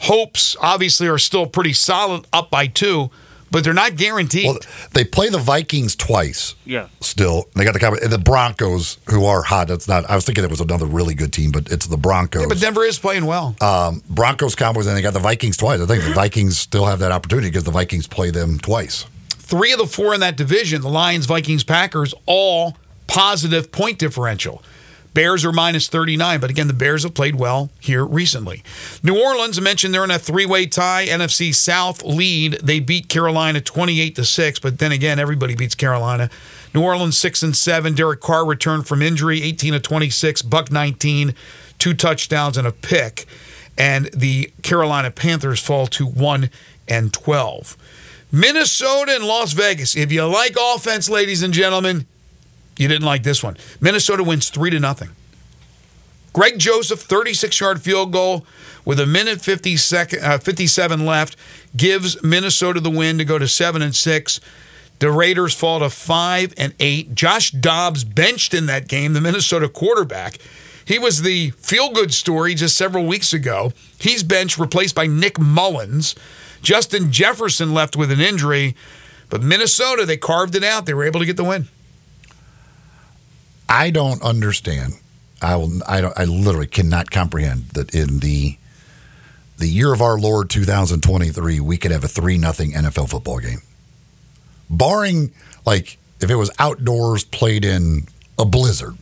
hopes 0.00 0.56
obviously 0.60 1.08
are 1.08 1.18
still 1.18 1.46
pretty 1.46 1.72
solid, 1.72 2.26
up 2.32 2.50
by 2.50 2.66
two, 2.66 3.10
but 3.50 3.64
they're 3.64 3.74
not 3.74 3.96
guaranteed. 3.96 4.46
Well, 4.46 4.58
they 4.92 5.04
play 5.04 5.28
the 5.28 5.38
Vikings 5.38 5.96
twice. 5.96 6.54
Yeah. 6.64 6.86
Still, 7.00 7.48
they 7.56 7.64
got 7.64 7.72
the 7.74 7.80
Cowboys- 7.80 8.00
and 8.02 8.12
the 8.12 8.18
Broncos, 8.18 8.98
who 9.08 9.24
are 9.24 9.42
hot. 9.42 9.66
That's 9.68 9.88
not. 9.88 10.08
I 10.08 10.14
was 10.14 10.24
thinking 10.24 10.44
it 10.44 10.50
was 10.50 10.60
another 10.60 10.86
really 10.86 11.14
good 11.14 11.32
team, 11.32 11.50
but 11.50 11.70
it's 11.70 11.86
the 11.86 11.96
Broncos. 11.96 12.42
Yeah, 12.42 12.48
but 12.48 12.60
Denver 12.60 12.84
is 12.84 12.98
playing 12.98 13.26
well. 13.26 13.56
um, 13.60 14.02
Broncos, 14.08 14.54
Cowboys, 14.54 14.86
and 14.86 14.96
they 14.96 15.02
got 15.02 15.14
the 15.14 15.18
Vikings 15.20 15.56
twice. 15.56 15.80
I 15.80 15.86
think 15.86 16.04
the 16.04 16.12
Vikings 16.12 16.58
still 16.58 16.86
have 16.86 17.00
that 17.00 17.10
opportunity 17.12 17.48
because 17.48 17.64
the 17.64 17.72
Vikings 17.72 18.06
play 18.06 18.30
them 18.30 18.58
twice. 18.58 19.04
Three 19.30 19.72
of 19.72 19.78
the 19.80 19.86
four 19.86 20.14
in 20.14 20.20
that 20.20 20.36
division, 20.36 20.80
the 20.82 20.88
Lions, 20.88 21.26
Vikings, 21.26 21.64
Packers, 21.64 22.14
all 22.26 22.76
positive 23.08 23.72
point 23.72 23.98
differential. 23.98 24.62
Bears 25.12 25.44
are 25.44 25.52
minus 25.52 25.88
39, 25.88 26.40
but 26.40 26.50
again, 26.50 26.68
the 26.68 26.72
Bears 26.72 27.02
have 27.02 27.14
played 27.14 27.34
well 27.34 27.70
here 27.80 28.04
recently. 28.04 28.62
New 29.02 29.20
Orleans, 29.20 29.60
mentioned 29.60 29.92
they're 29.92 30.04
in 30.04 30.10
a 30.10 30.18
three 30.18 30.46
way 30.46 30.66
tie, 30.66 31.06
NFC 31.06 31.54
South 31.54 32.04
lead. 32.04 32.54
They 32.62 32.80
beat 32.80 33.08
Carolina 33.08 33.60
28 33.60 34.14
to 34.16 34.24
6, 34.24 34.58
but 34.60 34.78
then 34.78 34.92
again, 34.92 35.18
everybody 35.18 35.54
beats 35.54 35.74
Carolina. 35.74 36.30
New 36.74 36.82
Orleans 36.82 37.18
6 37.18 37.42
and 37.42 37.56
7. 37.56 37.94
Derek 37.94 38.20
Carr 38.20 38.44
returned 38.44 38.86
from 38.86 39.02
injury, 39.02 39.42
18 39.42 39.72
to 39.72 39.80
26, 39.80 40.42
Buck 40.42 40.70
19, 40.70 41.34
two 41.78 41.94
touchdowns 41.94 42.56
and 42.56 42.66
a 42.66 42.72
pick. 42.72 43.26
And 43.76 44.06
the 44.06 44.52
Carolina 44.62 45.10
Panthers 45.10 45.60
fall 45.60 45.86
to 45.88 46.06
1 46.06 46.50
and 46.86 47.12
12. 47.12 47.76
Minnesota 48.32 49.16
and 49.16 49.24
Las 49.24 49.52
Vegas. 49.52 49.96
If 49.96 50.12
you 50.12 50.24
like 50.24 50.56
offense, 50.60 51.08
ladies 51.08 51.42
and 51.42 51.52
gentlemen, 51.52 52.06
you 52.76 52.88
didn't 52.88 53.04
like 53.04 53.22
this 53.22 53.42
one. 53.42 53.56
Minnesota 53.80 54.24
wins 54.24 54.50
three 54.50 54.70
to 54.70 54.80
nothing. 54.80 55.10
Greg 56.32 56.58
Joseph, 56.58 57.00
36 57.00 57.60
yard 57.60 57.82
field 57.82 58.12
goal 58.12 58.46
with 58.84 59.00
a 59.00 59.06
minute 59.06 59.40
50 59.40 59.76
second, 59.76 60.22
uh, 60.22 60.38
57 60.38 61.04
left, 61.04 61.36
gives 61.76 62.22
Minnesota 62.22 62.80
the 62.80 62.90
win 62.90 63.18
to 63.18 63.24
go 63.24 63.38
to 63.38 63.48
7 63.48 63.82
and 63.82 63.94
6. 63.94 64.40
The 65.00 65.10
Raiders 65.10 65.54
fall 65.54 65.80
to 65.80 65.90
5 65.90 66.54
and 66.56 66.74
8. 66.78 67.14
Josh 67.14 67.50
Dobbs 67.50 68.04
benched 68.04 68.54
in 68.54 68.66
that 68.66 68.86
game, 68.86 69.12
the 69.12 69.20
Minnesota 69.20 69.68
quarterback. 69.68 70.38
He 70.84 70.98
was 70.98 71.22
the 71.22 71.50
feel 71.50 71.90
good 71.90 72.12
story 72.12 72.54
just 72.54 72.76
several 72.76 73.06
weeks 73.06 73.32
ago. 73.32 73.72
He's 73.98 74.22
benched, 74.22 74.58
replaced 74.58 74.94
by 74.94 75.06
Nick 75.06 75.38
Mullens. 75.38 76.14
Justin 76.62 77.10
Jefferson 77.10 77.72
left 77.72 77.96
with 77.96 78.10
an 78.10 78.20
injury, 78.20 78.76
but 79.30 79.42
Minnesota, 79.42 80.04
they 80.04 80.16
carved 80.16 80.54
it 80.54 80.64
out. 80.64 80.86
They 80.86 80.94
were 80.94 81.04
able 81.04 81.20
to 81.20 81.26
get 81.26 81.36
the 81.36 81.44
win. 81.44 81.68
I 83.70 83.90
don't 83.90 84.20
understand. 84.22 84.94
I 85.40 85.56
will. 85.56 85.80
I 85.86 86.00
don't. 86.00 86.18
I 86.18 86.24
literally 86.24 86.66
cannot 86.66 87.10
comprehend 87.10 87.68
that 87.70 87.94
in 87.94 88.18
the 88.18 88.58
the 89.58 89.68
year 89.68 89.92
of 89.92 90.02
our 90.02 90.18
Lord 90.18 90.50
2023, 90.50 91.60
we 91.60 91.76
could 91.76 91.92
have 91.92 92.02
a 92.02 92.08
three 92.08 92.36
nothing 92.36 92.72
NFL 92.72 93.10
football 93.10 93.38
game, 93.38 93.62
barring 94.68 95.32
like 95.64 95.98
if 96.20 96.30
it 96.30 96.34
was 96.34 96.50
outdoors 96.58 97.24
played 97.24 97.64
in 97.64 98.08
a 98.38 98.44
blizzard. 98.44 98.96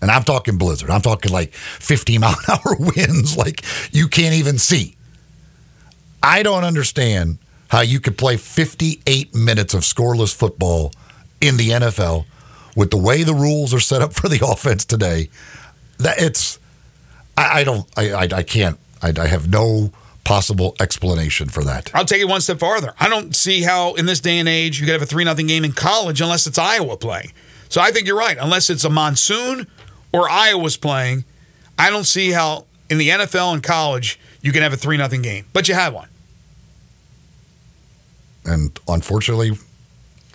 And 0.00 0.10
I'm 0.10 0.22
talking 0.22 0.58
blizzard. 0.58 0.90
I'm 0.90 1.00
talking 1.00 1.32
like 1.32 1.52
50 1.52 2.18
mile 2.20 2.36
an 2.48 2.58
hour 2.58 2.76
winds, 2.78 3.36
like 3.36 3.64
you 3.92 4.06
can't 4.06 4.34
even 4.34 4.58
see. 4.58 4.94
I 6.22 6.44
don't 6.44 6.64
understand 6.64 7.38
how 7.68 7.80
you 7.80 7.98
could 7.98 8.16
play 8.16 8.36
58 8.36 9.34
minutes 9.34 9.74
of 9.74 9.80
scoreless 9.80 10.34
football 10.34 10.92
in 11.40 11.56
the 11.56 11.70
NFL 11.70 12.26
with 12.76 12.90
the 12.90 12.96
way 12.96 13.24
the 13.24 13.34
rules 13.34 13.74
are 13.74 13.80
set 13.80 14.02
up 14.02 14.12
for 14.12 14.28
the 14.28 14.38
offense 14.46 14.84
today. 14.84 15.28
That 15.98 16.20
it's, 16.20 16.60
I, 17.36 17.60
I 17.60 17.64
don't, 17.64 17.86
I, 17.96 18.12
I, 18.12 18.28
I 18.32 18.42
can't, 18.44 18.78
I, 19.02 19.12
I 19.18 19.26
have 19.26 19.50
no 19.50 19.90
possible 20.22 20.76
explanation 20.80 21.48
for 21.48 21.64
that. 21.64 21.90
I'll 21.94 22.04
take 22.04 22.20
it 22.20 22.26
one 22.26 22.40
step 22.40 22.58
farther. 22.58 22.92
I 23.00 23.08
don't 23.08 23.34
see 23.34 23.62
how 23.62 23.94
in 23.94 24.06
this 24.06 24.20
day 24.20 24.38
and 24.38 24.48
age 24.48 24.78
you 24.78 24.86
could 24.86 24.92
have 24.92 25.02
a 25.02 25.06
3 25.06 25.24
nothing 25.24 25.46
game 25.46 25.64
in 25.64 25.72
college 25.72 26.20
unless 26.20 26.46
it's 26.46 26.58
Iowa 26.58 26.96
playing. 26.96 27.32
So 27.68 27.80
I 27.80 27.90
think 27.90 28.06
you're 28.06 28.18
right. 28.18 28.36
Unless 28.38 28.68
it's 28.70 28.84
a 28.84 28.90
monsoon 28.90 29.66
or 30.12 30.28
Iowa's 30.28 30.76
playing, 30.76 31.24
I 31.78 31.90
don't 31.90 32.04
see 32.04 32.32
how 32.32 32.66
in 32.90 32.98
the 32.98 33.08
NFL 33.08 33.54
and 33.54 33.62
college 33.62 34.18
you 34.42 34.52
can 34.52 34.62
have 34.62 34.72
a 34.72 34.76
3 34.76 34.96
nothing 34.96 35.22
game. 35.22 35.46
But 35.52 35.68
you 35.68 35.74
had 35.74 35.92
one. 35.92 36.08
And 38.44 38.78
unfortunately, 38.86 39.52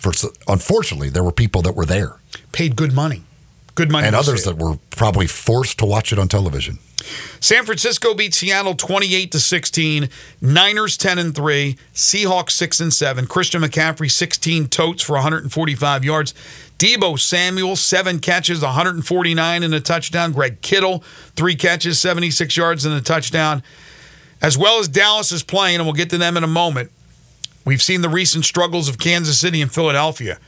for 0.02 0.12
unfortunately, 0.48 1.08
there 1.08 1.22
were 1.22 1.32
people 1.32 1.62
that 1.62 1.76
were 1.76 1.86
there 1.86 2.16
Paid 2.52 2.76
good 2.76 2.92
money. 2.92 3.22
Good 3.74 3.90
money. 3.90 4.06
and 4.06 4.14
others 4.14 4.44
that 4.44 4.58
were 4.58 4.76
probably 4.90 5.26
forced 5.26 5.78
to 5.78 5.86
watch 5.86 6.12
it 6.12 6.18
on 6.18 6.28
television. 6.28 6.78
San 7.40 7.64
Francisco 7.64 8.14
beat 8.14 8.34
Seattle 8.34 8.74
28 8.74 9.32
to 9.32 9.40
16. 9.40 10.08
Niners 10.40 10.96
10 10.96 11.18
and 11.18 11.34
3. 11.34 11.76
Seahawks 11.94 12.50
6 12.50 12.80
and 12.80 12.92
7. 12.92 13.26
Christian 13.26 13.62
McCaffrey 13.62 14.10
16 14.10 14.68
totes 14.68 15.02
for 15.02 15.14
145 15.14 16.04
yards. 16.04 16.34
Deebo 16.78 17.18
Samuel 17.18 17.76
7 17.76 18.18
catches, 18.18 18.60
149 18.60 19.62
and 19.62 19.74
a 19.74 19.80
touchdown. 19.80 20.32
Greg 20.32 20.60
Kittle 20.60 21.02
3 21.36 21.54
catches, 21.56 21.98
76 21.98 22.56
yards 22.56 22.84
and 22.84 22.94
a 22.94 23.00
touchdown. 23.00 23.62
As 24.42 24.58
well 24.58 24.78
as 24.78 24.88
Dallas 24.88 25.32
is 25.32 25.42
playing, 25.42 25.76
and 25.76 25.84
we'll 25.84 25.94
get 25.94 26.10
to 26.10 26.18
them 26.18 26.36
in 26.36 26.44
a 26.44 26.48
moment. 26.48 26.90
We've 27.64 27.82
seen 27.82 28.00
the 28.02 28.08
recent 28.08 28.44
struggles 28.44 28.88
of 28.88 28.98
Kansas 28.98 29.38
City 29.38 29.62
and 29.62 29.72
Philadelphia. 29.72 30.38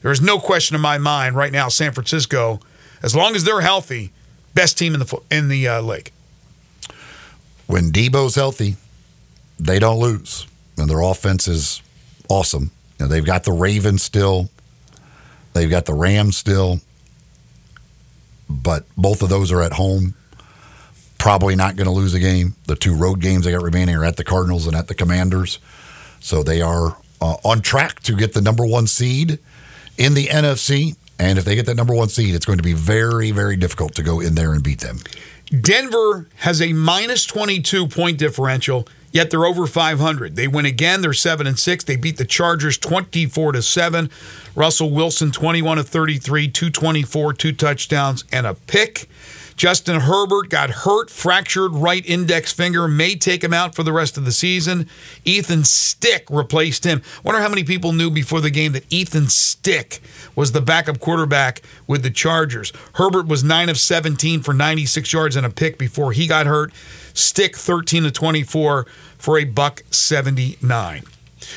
There 0.00 0.10
is 0.10 0.20
no 0.20 0.38
question 0.38 0.74
in 0.74 0.80
my 0.80 0.98
mind 0.98 1.36
right 1.36 1.52
now, 1.52 1.68
San 1.68 1.92
Francisco, 1.92 2.60
as 3.02 3.14
long 3.14 3.34
as 3.36 3.44
they're 3.44 3.60
healthy, 3.60 4.10
best 4.54 4.78
team 4.78 4.94
in 4.94 5.00
the 5.00 5.20
in 5.30 5.48
the 5.48 5.68
uh, 5.68 5.82
league. 5.82 6.10
When 7.66 7.90
Deebo's 7.92 8.34
healthy, 8.34 8.76
they 9.58 9.78
don't 9.78 10.00
lose, 10.00 10.46
and 10.76 10.90
their 10.90 11.00
offense 11.00 11.46
is 11.46 11.82
awesome. 12.28 12.70
Know, 12.98 13.06
they've 13.06 13.24
got 13.24 13.44
the 13.44 13.52
Ravens 13.52 14.02
still, 14.02 14.48
they've 15.52 15.70
got 15.70 15.86
the 15.86 15.94
Rams 15.94 16.36
still, 16.36 16.80
but 18.48 18.84
both 18.96 19.22
of 19.22 19.28
those 19.28 19.52
are 19.52 19.62
at 19.62 19.74
home. 19.74 20.14
Probably 21.18 21.54
not 21.54 21.76
going 21.76 21.86
to 21.86 21.92
lose 21.92 22.14
a 22.14 22.20
game. 22.20 22.56
The 22.66 22.74
two 22.74 22.94
road 22.96 23.20
games 23.20 23.44
they 23.44 23.52
got 23.52 23.62
remaining 23.62 23.94
are 23.94 24.04
at 24.04 24.16
the 24.16 24.24
Cardinals 24.24 24.66
and 24.66 24.74
at 24.74 24.88
the 24.88 24.94
Commanders, 24.94 25.58
so 26.22 26.42
they 26.42 26.62
are 26.62 26.96
uh, 27.20 27.36
on 27.44 27.60
track 27.60 28.00
to 28.00 28.16
get 28.16 28.32
the 28.32 28.40
number 28.40 28.64
one 28.64 28.86
seed 28.86 29.38
in 29.98 30.14
the 30.14 30.26
NFC. 30.26 30.96
And 31.18 31.38
if 31.38 31.44
they 31.44 31.54
get 31.54 31.66
that 31.66 31.76
number 31.76 31.94
one 31.94 32.08
seed, 32.08 32.34
it's 32.34 32.46
going 32.46 32.58
to 32.58 32.64
be 32.64 32.72
very, 32.72 33.30
very 33.30 33.56
difficult 33.56 33.94
to 33.96 34.02
go 34.02 34.20
in 34.20 34.34
there 34.34 34.52
and 34.52 34.62
beat 34.62 34.80
them. 34.80 34.98
Denver 35.60 36.28
has 36.36 36.62
a 36.62 36.72
minus 36.72 37.26
22 37.26 37.86
point 37.88 38.18
differential, 38.18 38.88
yet 39.12 39.30
they're 39.30 39.44
over 39.44 39.66
500. 39.66 40.34
They 40.34 40.48
win 40.48 40.64
again, 40.64 41.02
they're 41.02 41.12
7 41.12 41.46
and 41.46 41.58
6. 41.58 41.84
They 41.84 41.96
beat 41.96 42.16
the 42.16 42.24
Chargers 42.24 42.78
24 42.78 43.52
to 43.52 43.62
7. 43.62 44.10
Russell 44.54 44.90
Wilson 44.90 45.30
21 45.30 45.76
to 45.76 45.84
33, 45.84 46.48
224, 46.48 47.34
two 47.34 47.52
touchdowns 47.52 48.24
and 48.32 48.46
a 48.46 48.54
pick. 48.54 49.08
Justin 49.56 50.00
Herbert 50.00 50.48
got 50.48 50.70
hurt, 50.70 51.10
fractured 51.10 51.72
right 51.72 52.04
index 52.06 52.52
finger, 52.52 52.88
may 52.88 53.14
take 53.14 53.42
him 53.44 53.52
out 53.52 53.74
for 53.74 53.82
the 53.82 53.92
rest 53.92 54.16
of 54.16 54.24
the 54.24 54.32
season. 54.32 54.88
Easton 55.24 55.64
Stick 55.64 56.26
replaced 56.30 56.84
him. 56.84 57.02
Wonder 57.22 57.40
how 57.40 57.48
many 57.48 57.64
people 57.64 57.92
knew 57.92 58.10
before 58.10 58.40
the 58.40 58.50
game 58.50 58.72
that 58.72 58.90
Easton 58.92 59.28
Stick 59.28 60.00
was 60.34 60.52
the 60.52 60.60
backup 60.60 60.98
quarterback 60.98 61.62
with 61.86 62.02
the 62.02 62.10
Chargers. 62.10 62.72
Herbert 62.94 63.26
was 63.26 63.44
9 63.44 63.68
of 63.68 63.78
17 63.78 64.42
for 64.42 64.52
96 64.54 65.12
yards 65.12 65.36
and 65.36 65.46
a 65.46 65.50
pick 65.50 65.78
before 65.78 66.12
he 66.12 66.26
got 66.26 66.46
hurt. 66.46 66.72
Stick 67.14 67.56
13 67.56 68.04
to 68.04 68.10
24 68.10 68.86
for 69.18 69.38
a 69.38 69.44
buck 69.44 69.82
79. 69.90 71.04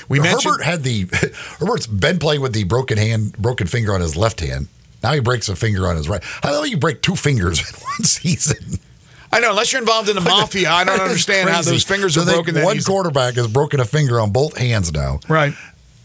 We 0.10 0.20
mentioned 0.20 0.54
Herbert 0.54 0.64
had 0.64 0.84
the 0.84 1.08
Herbert's 1.60 1.88
been 1.88 2.20
playing 2.20 2.42
with 2.42 2.54
the 2.54 2.64
broken 2.64 2.98
hand, 2.98 3.38
broken 3.38 3.68
finger 3.68 3.94
on 3.94 4.02
his 4.02 4.16
left 4.16 4.40
hand. 4.40 4.68
Now 5.06 5.14
he 5.14 5.20
breaks 5.20 5.50
a 5.50 5.56
finger 5.56 5.88
on 5.88 5.98
his 5.98 6.10
right. 6.10 6.24
How 6.42 6.64
do 6.64 6.68
you 6.68 6.78
break 6.78 7.04
two 7.04 7.16
fingers 7.16 7.60
in 7.70 7.80
one 7.80 8.04
season? 8.04 8.80
I 9.32 9.40
know, 9.40 9.52
unless 9.52 9.72
you're 9.72 9.82
involved 9.82 10.10
in 10.10 10.16
the 10.16 10.22
mafia, 10.30 10.72
I 10.72 10.84
don't 10.84 11.00
understand 11.00 11.48
how 11.48 11.62
those 11.62 11.84
fingers 11.84 12.16
So 12.16 12.22
are 12.22 12.26
they- 12.26 12.34
broken. 12.34 12.56
One 12.64 12.78
easily. 12.78 12.92
quarterback 12.92 13.36
has 13.36 13.48
broken 13.48 13.80
a 13.80 13.86
finger 13.86 14.20
on 14.20 14.32
both 14.32 14.58
hands 14.58 14.92
now. 14.92 15.20
Right. 15.30 15.54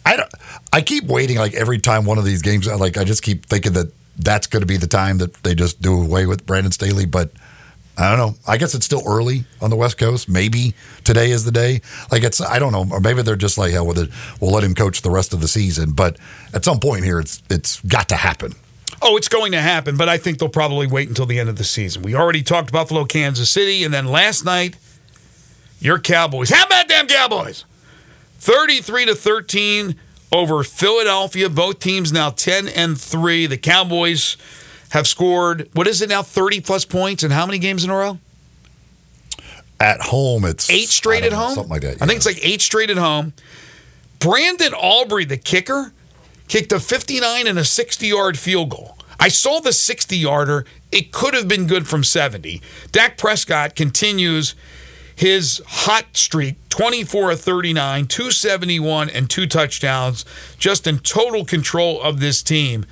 I 0.05 0.17
don't. 0.17 0.31
I 0.71 0.83
keep 0.83 1.05
waiting. 1.05 1.39
Like 1.39 1.55
every 1.55 1.79
time 1.79 2.05
one 2.05 2.19
of 2.19 2.27
these 2.27 2.43
games, 2.43 2.67
like 2.67 2.99
I 2.99 3.05
just 3.05 3.23
keep 3.23 3.47
thinking 3.47 3.73
that 3.73 3.91
that's 4.19 4.47
going 4.47 4.61
to 4.61 4.67
be 4.67 4.77
the 4.77 4.87
time 4.87 5.17
that 5.19 5.33
they 5.45 5.55
just 5.55 5.81
do 5.81 6.03
away 6.03 6.27
with 6.27 6.45
Brandon 6.45 6.73
Staley. 6.73 7.07
But 7.07 7.31
I 7.97 8.09
don't 8.15 8.19
know. 8.19 8.39
I 8.47 8.59
guess 8.59 8.75
it's 8.75 8.85
still 8.85 9.03
early 9.07 9.45
on 9.63 9.71
the 9.71 9.77
West 9.77 9.97
Coast. 9.97 10.29
Maybe 10.29 10.75
today 11.05 11.31
is 11.31 11.45
the 11.47 11.53
day. 11.53 11.81
Like 12.13 12.23
it's. 12.23 12.41
I 12.43 12.59
don't 12.59 12.73
know. 12.73 12.87
Or 12.91 13.01
maybe 13.01 13.23
they're 13.23 13.37
just 13.37 13.57
like, 13.57 13.73
hell 13.73 13.87
with 13.87 13.99
it. 13.99 14.11
We'll 14.41 14.51
let 14.53 14.63
him 14.65 14.75
coach 14.75 15.01
the 15.03 15.11
rest 15.11 15.33
of 15.33 15.41
the 15.41 15.49
season. 15.49 15.93
But 15.93 16.19
at 16.53 16.65
some 16.65 16.81
point 16.81 17.05
here, 17.05 17.19
it's 17.21 17.43
it's 17.49 17.81
got 17.83 18.09
to 18.11 18.17
happen. 18.17 18.55
Oh, 19.03 19.17
it's 19.17 19.29
going 19.29 19.53
to 19.53 19.61
happen, 19.61 19.97
but 19.97 20.09
I 20.09 20.19
think 20.19 20.39
they'll 20.39 20.49
probably 20.51 20.87
wait 20.87 21.09
until 21.09 21.25
the 21.27 21.39
end 21.39 21.49
of 21.49 21.57
the 21.57 21.65
season. 21.65 22.03
We 22.03 22.15
already 22.15 22.43
talked 22.43 22.71
Buffalo, 22.71 23.05
Kansas 23.07 23.49
City, 23.51 23.83
and 23.83 23.95
then 23.95 24.07
last 24.07 24.45
night, 24.45 24.77
your 25.81 25.99
Cowboys. 25.99 26.51
How 26.51 26.67
about 26.67 26.89
them 26.89 27.07
Cowboys? 27.07 27.65
33 28.39 29.07
to 29.07 29.15
13 29.15 29.95
over 30.33 30.63
Philadelphia. 30.63 31.49
Both 31.49 31.79
teams 31.81 32.13
now 32.13 32.31
10 32.31 32.69
and 32.69 33.01
3. 33.01 33.47
The 33.47 33.57
Cowboys 33.57 34.37
have 34.91 35.07
scored, 35.07 35.71
what 35.73 35.87
is 35.87 36.03
it 36.03 36.11
now, 36.11 36.23
30 36.23 36.61
plus 36.61 36.85
points 36.85 37.23
in 37.23 37.31
how 37.31 37.47
many 37.47 37.59
games 37.59 37.85
in 37.85 37.91
a 37.91 37.97
row? 37.97 38.19
At 39.79 40.03
home, 40.03 40.45
it's 40.45 40.69
Eight 40.69 40.89
straight 40.89 41.25
at 41.25 41.33
know, 41.33 41.39
home? 41.39 41.55
something 41.55 41.71
like 41.71 41.83
that. 41.83 42.03
I 42.03 42.07
think 42.07 42.19
it's 42.19 42.27
like 42.27 42.45
eight 42.45 42.61
straight 42.61 42.91
at 42.91 42.99
home. 42.99 43.33
Brandon 44.19 44.75
Aubrey, 44.75 45.25
the 45.25 45.39
kicker, 45.39 45.93
kicked 46.49 46.73
a 46.73 46.81
59 46.81 47.47
and 47.47 47.59
a 47.59 47.65
60 47.65 48.07
yard 48.07 48.39
field 48.39 48.69
goal. 48.69 48.99
I 49.21 49.29
saw 49.29 49.61
the 49.61 49.73
60 49.73 50.17
yarder. 50.17 50.65
It 50.91 51.13
could 51.13 51.35
have 51.35 51.47
been 51.47 51.67
good 51.67 51.87
from 51.87 52.03
70. 52.03 52.61
Dak 52.91 53.17
Prescott 53.19 53.77
continues 53.77 54.55
his 55.15 55.63
hot 55.67 56.17
streak 56.17 56.57
24 56.71 57.33
of 57.33 57.41
39, 57.41 58.07
271, 58.07 59.11
and 59.11 59.29
two 59.29 59.47
touchdowns, 59.47 60.25
just 60.59 60.87
in 60.87 60.99
total 60.99 61.45
control 61.45 62.01
of 62.01 62.21
this 62.21 62.43
team. 62.43 62.87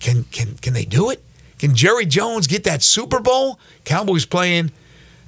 Can, 0.00 0.24
can, 0.24 0.54
can 0.54 0.72
they 0.72 0.86
do 0.86 1.10
it? 1.10 1.22
Can 1.58 1.76
Jerry 1.76 2.06
Jones 2.06 2.46
get 2.46 2.64
that 2.64 2.82
Super 2.82 3.20
Bowl? 3.20 3.60
Cowboys 3.84 4.24
playing 4.24 4.72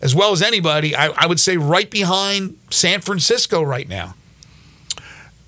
as 0.00 0.14
well 0.14 0.32
as 0.32 0.42
anybody. 0.42 0.94
I, 0.94 1.08
I 1.08 1.26
would 1.26 1.40
say 1.40 1.56
right 1.56 1.90
behind 1.90 2.58
San 2.70 3.00
Francisco 3.00 3.62
right 3.62 3.88
now. 3.88 4.14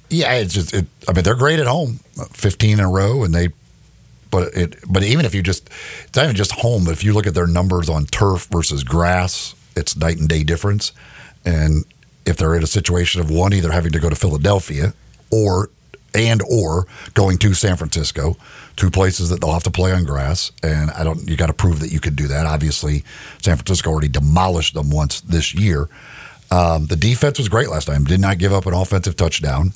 Yeah, 0.09 0.35
it's 0.35 0.55
just. 0.55 0.73
It, 0.73 0.87
I 1.09 1.13
mean, 1.13 1.25
they're 1.25 1.35
great 1.35 1.59
at 1.59 1.67
home, 1.67 2.01
fifteen 2.33 2.79
in 2.79 2.85
a 2.85 2.89
row, 2.89 3.25
and 3.25 3.35
they. 3.35 3.49
But 4.31 4.55
it. 4.55 4.77
But 4.89 5.03
even 5.03 5.25
if 5.25 5.35
you 5.35 5.43
just, 5.43 5.69
it's 6.05 6.17
not 6.17 6.25
even 6.25 6.37
just 6.37 6.53
home. 6.53 6.89
If 6.89 7.05
you 7.05 7.13
look 7.13 7.27
at 7.27 7.35
their 7.35 7.47
numbers 7.47 7.89
on 7.89 8.07
turf 8.07 8.49
versus 8.51 8.85
grass, 8.85 9.55
it's 9.77 9.97
night 9.97 10.19
and 10.19 10.29
day 10.29 10.43
difference. 10.43 10.93
And 11.45 11.85
if 12.25 12.37
they're 12.37 12.57
in 12.57 12.63
a 12.63 12.67
situation 12.69 13.21
of 13.21 13.31
one 13.31 13.53
either 13.53 13.71
having 13.71 13.93
to 13.93 14.01
go 14.01 14.11
to 14.11 14.17
Philadelphia, 14.17 14.95
or 15.31 15.71
and 16.15 16.43
or 16.49 16.87
going 17.15 17.39
to 17.39 17.53
San 17.55 17.77
Francisco, 17.77 18.37
two 18.77 18.91
places 18.91 19.29
that 19.29 19.41
they'll 19.41 19.53
have 19.53 19.63
to 19.65 19.71
play 19.71 19.93
on 19.93 20.05
grass. 20.05 20.51
And 20.63 20.91
I 20.93 21.05
don't. 21.05 21.29
You 21.29 21.37
got 21.37 21.47
to 21.47 21.53
prove 21.53 21.81
that 21.81 21.93
you 21.93 22.01
can 22.01 22.15
do 22.15 22.27
that. 22.29 22.47
Obviously, 22.47 23.05
San 23.43 23.57
Francisco 23.57 23.91
already 23.91 24.09
demolished 24.09 24.75
them 24.75 24.91
once 24.91 25.21
this 25.21 25.55
year. 25.55 25.89
Um, 26.51 26.87
the 26.87 26.97
defense 26.97 27.39
was 27.39 27.49
great 27.49 27.69
last 27.69 27.87
time. 27.87 28.05
Did 28.05 28.21
not 28.21 28.39
give 28.39 28.53
up 28.53 28.67
an 28.67 28.73
offensive 28.73 29.17
touchdown. 29.17 29.73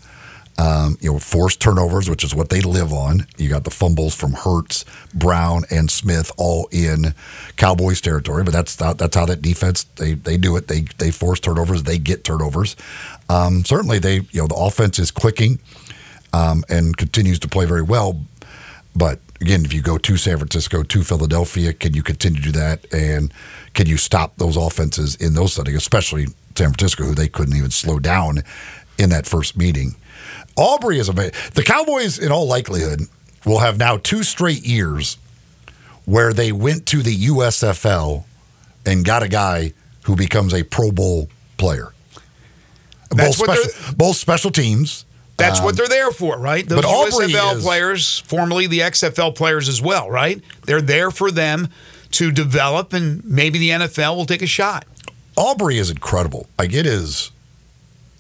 Um, 0.60 0.98
you 1.00 1.10
know, 1.10 1.18
forced 1.18 1.58
turnovers, 1.58 2.10
which 2.10 2.22
is 2.22 2.34
what 2.34 2.50
they 2.50 2.60
live 2.60 2.92
on. 2.92 3.26
You 3.38 3.48
got 3.48 3.64
the 3.64 3.70
fumbles 3.70 4.14
from 4.14 4.34
Hurts, 4.34 4.84
Brown, 5.14 5.62
and 5.70 5.90
Smith 5.90 6.30
all 6.36 6.68
in 6.70 7.14
Cowboys 7.56 8.02
territory, 8.02 8.44
but 8.44 8.52
that's 8.52 8.78
how, 8.78 8.92
that's 8.92 9.16
how 9.16 9.24
that 9.24 9.40
defense 9.40 9.84
they 9.84 10.12
they 10.12 10.36
do 10.36 10.56
it. 10.56 10.68
They 10.68 10.82
they 10.98 11.10
force 11.12 11.40
turnovers, 11.40 11.84
they 11.84 11.96
get 11.96 12.24
turnovers. 12.24 12.76
Um, 13.30 13.64
certainly, 13.64 13.98
they 13.98 14.16
you 14.32 14.42
know 14.42 14.48
the 14.48 14.54
offense 14.54 14.98
is 14.98 15.10
clicking 15.10 15.60
um, 16.34 16.62
and 16.68 16.94
continues 16.94 17.38
to 17.38 17.48
play 17.48 17.64
very 17.64 17.82
well. 17.82 18.20
But 18.94 19.20
again, 19.40 19.64
if 19.64 19.72
you 19.72 19.80
go 19.80 19.96
to 19.96 20.16
San 20.18 20.36
Francisco, 20.36 20.82
to 20.82 21.02
Philadelphia, 21.02 21.72
can 21.72 21.94
you 21.94 22.02
continue 22.02 22.40
to 22.40 22.52
do 22.52 22.58
that? 22.58 22.92
And 22.92 23.32
can 23.72 23.86
you 23.86 23.96
stop 23.96 24.36
those 24.36 24.56
offenses 24.56 25.14
in 25.16 25.34
those 25.34 25.54
settings, 25.54 25.76
especially 25.78 26.26
San 26.56 26.72
Francisco, 26.74 27.04
who 27.04 27.14
they 27.14 27.28
couldn't 27.28 27.56
even 27.56 27.70
slow 27.70 27.98
down 27.98 28.42
in 28.98 29.10
that 29.10 29.26
first 29.26 29.56
meeting? 29.56 29.94
Aubrey 30.56 30.98
is 30.98 31.08
amazing. 31.08 31.34
The 31.54 31.62
Cowboys, 31.62 32.18
in 32.18 32.30
all 32.32 32.46
likelihood, 32.46 33.00
will 33.46 33.60
have 33.60 33.78
now 33.78 33.96
two 33.96 34.22
straight 34.22 34.64
years 34.66 35.16
where 36.04 36.32
they 36.32 36.52
went 36.52 36.86
to 36.86 37.02
the 37.02 37.14
USFL 37.28 38.24
and 38.84 39.04
got 39.04 39.22
a 39.22 39.28
guy 39.28 39.72
who 40.04 40.16
becomes 40.16 40.52
a 40.54 40.62
Pro 40.62 40.90
Bowl 40.90 41.28
player. 41.56 41.92
Both, 43.10 43.36
special, 43.36 43.94
both 43.96 44.16
special 44.16 44.50
teams. 44.50 45.04
That's 45.36 45.60
what 45.60 45.76
they're 45.76 45.88
there 45.88 46.10
for, 46.10 46.38
right? 46.38 46.68
Those 46.68 46.78
Um, 46.78 46.82
but 46.84 46.88
Aubrey 46.88 47.32
USFL 47.32 47.56
is- 47.56 47.62
players, 47.64 48.18
formerly 48.26 48.66
the 48.66 48.80
XFL 48.82 49.32
players 49.34 49.68
as 49.68 49.80
well, 49.80 50.10
right? 50.10 50.40
They're 50.66 50.82
there 50.82 51.10
for 51.10 51.30
them 51.30 51.68
to 52.12 52.30
develop, 52.30 52.92
and 52.92 53.24
maybe 53.24 53.58
the 53.58 53.70
NFL 53.70 54.16
will 54.16 54.26
take 54.26 54.42
a 54.42 54.46
shot. 54.46 54.84
Aubrey 55.36 55.78
is 55.78 55.90
incredible. 55.90 56.48
Like 56.58 56.72
it 56.74 56.86
is. 56.86 57.30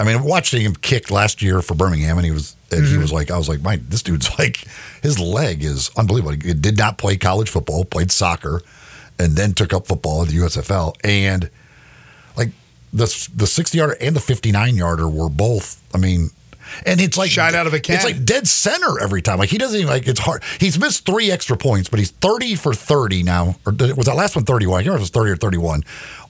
I 0.00 0.04
mean, 0.04 0.24
watching 0.24 0.62
him 0.62 0.74
kick 0.74 1.10
last 1.10 1.42
year 1.42 1.60
for 1.60 1.74
Birmingham, 1.74 2.16
and 2.16 2.24
he 2.24 2.32
was 2.32 2.56
and 2.70 2.84
he 2.84 2.92
mm-hmm. 2.92 3.02
was 3.02 3.12
like, 3.12 3.30
I 3.30 3.36
was 3.36 3.50
like, 3.50 3.60
my 3.60 3.76
this 3.76 4.02
dude's 4.02 4.30
like, 4.38 4.64
his 5.02 5.18
leg 5.18 5.62
is 5.62 5.90
unbelievable. 5.96 6.32
He 6.42 6.54
did 6.54 6.78
not 6.78 6.96
play 6.96 7.18
college 7.18 7.50
football, 7.50 7.84
played 7.84 8.10
soccer, 8.10 8.62
and 9.18 9.36
then 9.36 9.52
took 9.52 9.74
up 9.74 9.86
football 9.86 10.22
at 10.22 10.28
the 10.28 10.38
USFL, 10.38 10.96
and 11.04 11.50
like 12.34 12.48
the 12.94 13.28
the 13.36 13.46
sixty 13.46 13.76
yarder 13.76 13.96
and 14.00 14.16
the 14.16 14.20
fifty 14.20 14.50
nine 14.50 14.74
yarder 14.74 15.08
were 15.08 15.28
both. 15.28 15.80
I 15.94 15.98
mean. 15.98 16.30
And 16.86 17.00
it's 17.00 17.16
like 17.16 17.30
Shot 17.30 17.54
out 17.54 17.66
of 17.66 17.74
a 17.74 17.76
It's 17.76 18.04
like 18.04 18.24
dead 18.24 18.48
center 18.48 19.00
every 19.00 19.22
time. 19.22 19.38
Like 19.38 19.50
he 19.50 19.58
doesn't 19.58 19.78
even 19.78 19.90
like 19.90 20.06
it's 20.06 20.20
hard. 20.20 20.42
He's 20.58 20.78
missed 20.78 21.06
three 21.06 21.30
extra 21.30 21.56
points, 21.56 21.88
but 21.88 21.98
he's 21.98 22.10
thirty 22.10 22.54
for 22.54 22.74
thirty 22.74 23.22
now. 23.22 23.56
Or 23.66 23.72
was 23.72 24.06
that 24.06 24.16
last 24.16 24.36
one 24.36 24.44
31? 24.44 24.74
I 24.74 24.82
can't 24.82 24.86
remember 24.86 24.96
if 24.96 25.00
it 25.00 25.02
was 25.02 25.10
thirty 25.10 25.30
or 25.30 25.36
thirty-one 25.36 25.82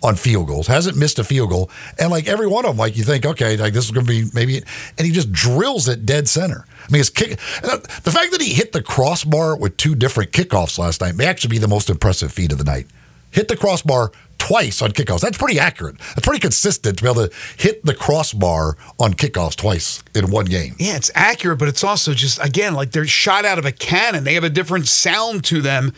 on 0.03 0.14
field 0.16 0.47
goals. 0.47 0.66
Hasn't 0.66 0.97
missed 0.97 1.18
a 1.18 1.24
field 1.24 1.51
goal, 1.51 1.70
and 1.99 2.11
like 2.11 2.26
every 2.28 2.47
one 2.47 2.64
of 2.64 2.70
them, 2.72 2.78
like 2.78 2.97
you 2.97 3.05
think, 3.05 3.26
okay, 3.26 3.57
like 3.57 3.72
this 3.72 3.84
is 3.84 3.91
going 3.91 4.07
to 4.07 4.11
be 4.11 4.30
maybe, 4.34 4.57
and 4.57 5.07
he 5.07 5.12
just 5.12 5.32
drills 5.32 5.88
it 5.88 6.07
dead 6.07 6.28
center. 6.28 6.64
I 6.66 6.93
mean, 6.93 6.99
his 7.01 7.11
kick. 7.11 7.30
The 7.62 8.11
fact 8.12 8.32
that 8.32 8.41
he 8.41 8.53
hit 8.53 8.72
the 8.72 8.82
crossbar 8.82 9.57
with 9.57 9.76
two 9.76 9.95
different 9.95 10.32
kickoffs 10.32 10.78
last 10.78 11.01
night 11.01 11.14
may 11.14 11.26
actually 11.26 11.51
be 11.51 11.59
the 11.59 11.68
most 11.68 11.91
impressive 11.91 12.32
feat 12.32 12.53
of 12.53 12.59
the 12.59 12.64
night. 12.64 12.86
Hit 13.30 13.48
the 13.48 13.56
crossbar 13.56 14.12
twice 14.38 14.80
on 14.82 14.90
kickoffs. 14.92 15.20
That's 15.20 15.36
pretty 15.38 15.58
accurate. 15.60 15.98
That's 15.98 16.26
pretty 16.26 16.40
consistent 16.40 16.98
to 16.98 17.04
be 17.04 17.10
able 17.10 17.28
to 17.28 17.34
hit 17.58 17.84
the 17.84 17.94
crossbar 17.94 18.76
on 18.98 19.14
kickoffs 19.14 19.54
twice 19.56 20.02
in 20.14 20.30
one 20.30 20.46
game. 20.46 20.74
Yeah, 20.78 20.96
it's 20.96 21.10
accurate, 21.14 21.58
but 21.58 21.68
it's 21.68 21.84
also 21.84 22.14
just 22.14 22.42
again 22.44 22.74
like 22.74 22.90
they're 22.92 23.06
shot 23.06 23.44
out 23.44 23.58
of 23.58 23.64
a 23.66 23.72
cannon. 23.72 24.24
They 24.24 24.34
have 24.34 24.44
a 24.44 24.50
different 24.50 24.88
sound 24.88 25.44
to 25.44 25.60
them. 25.60 25.92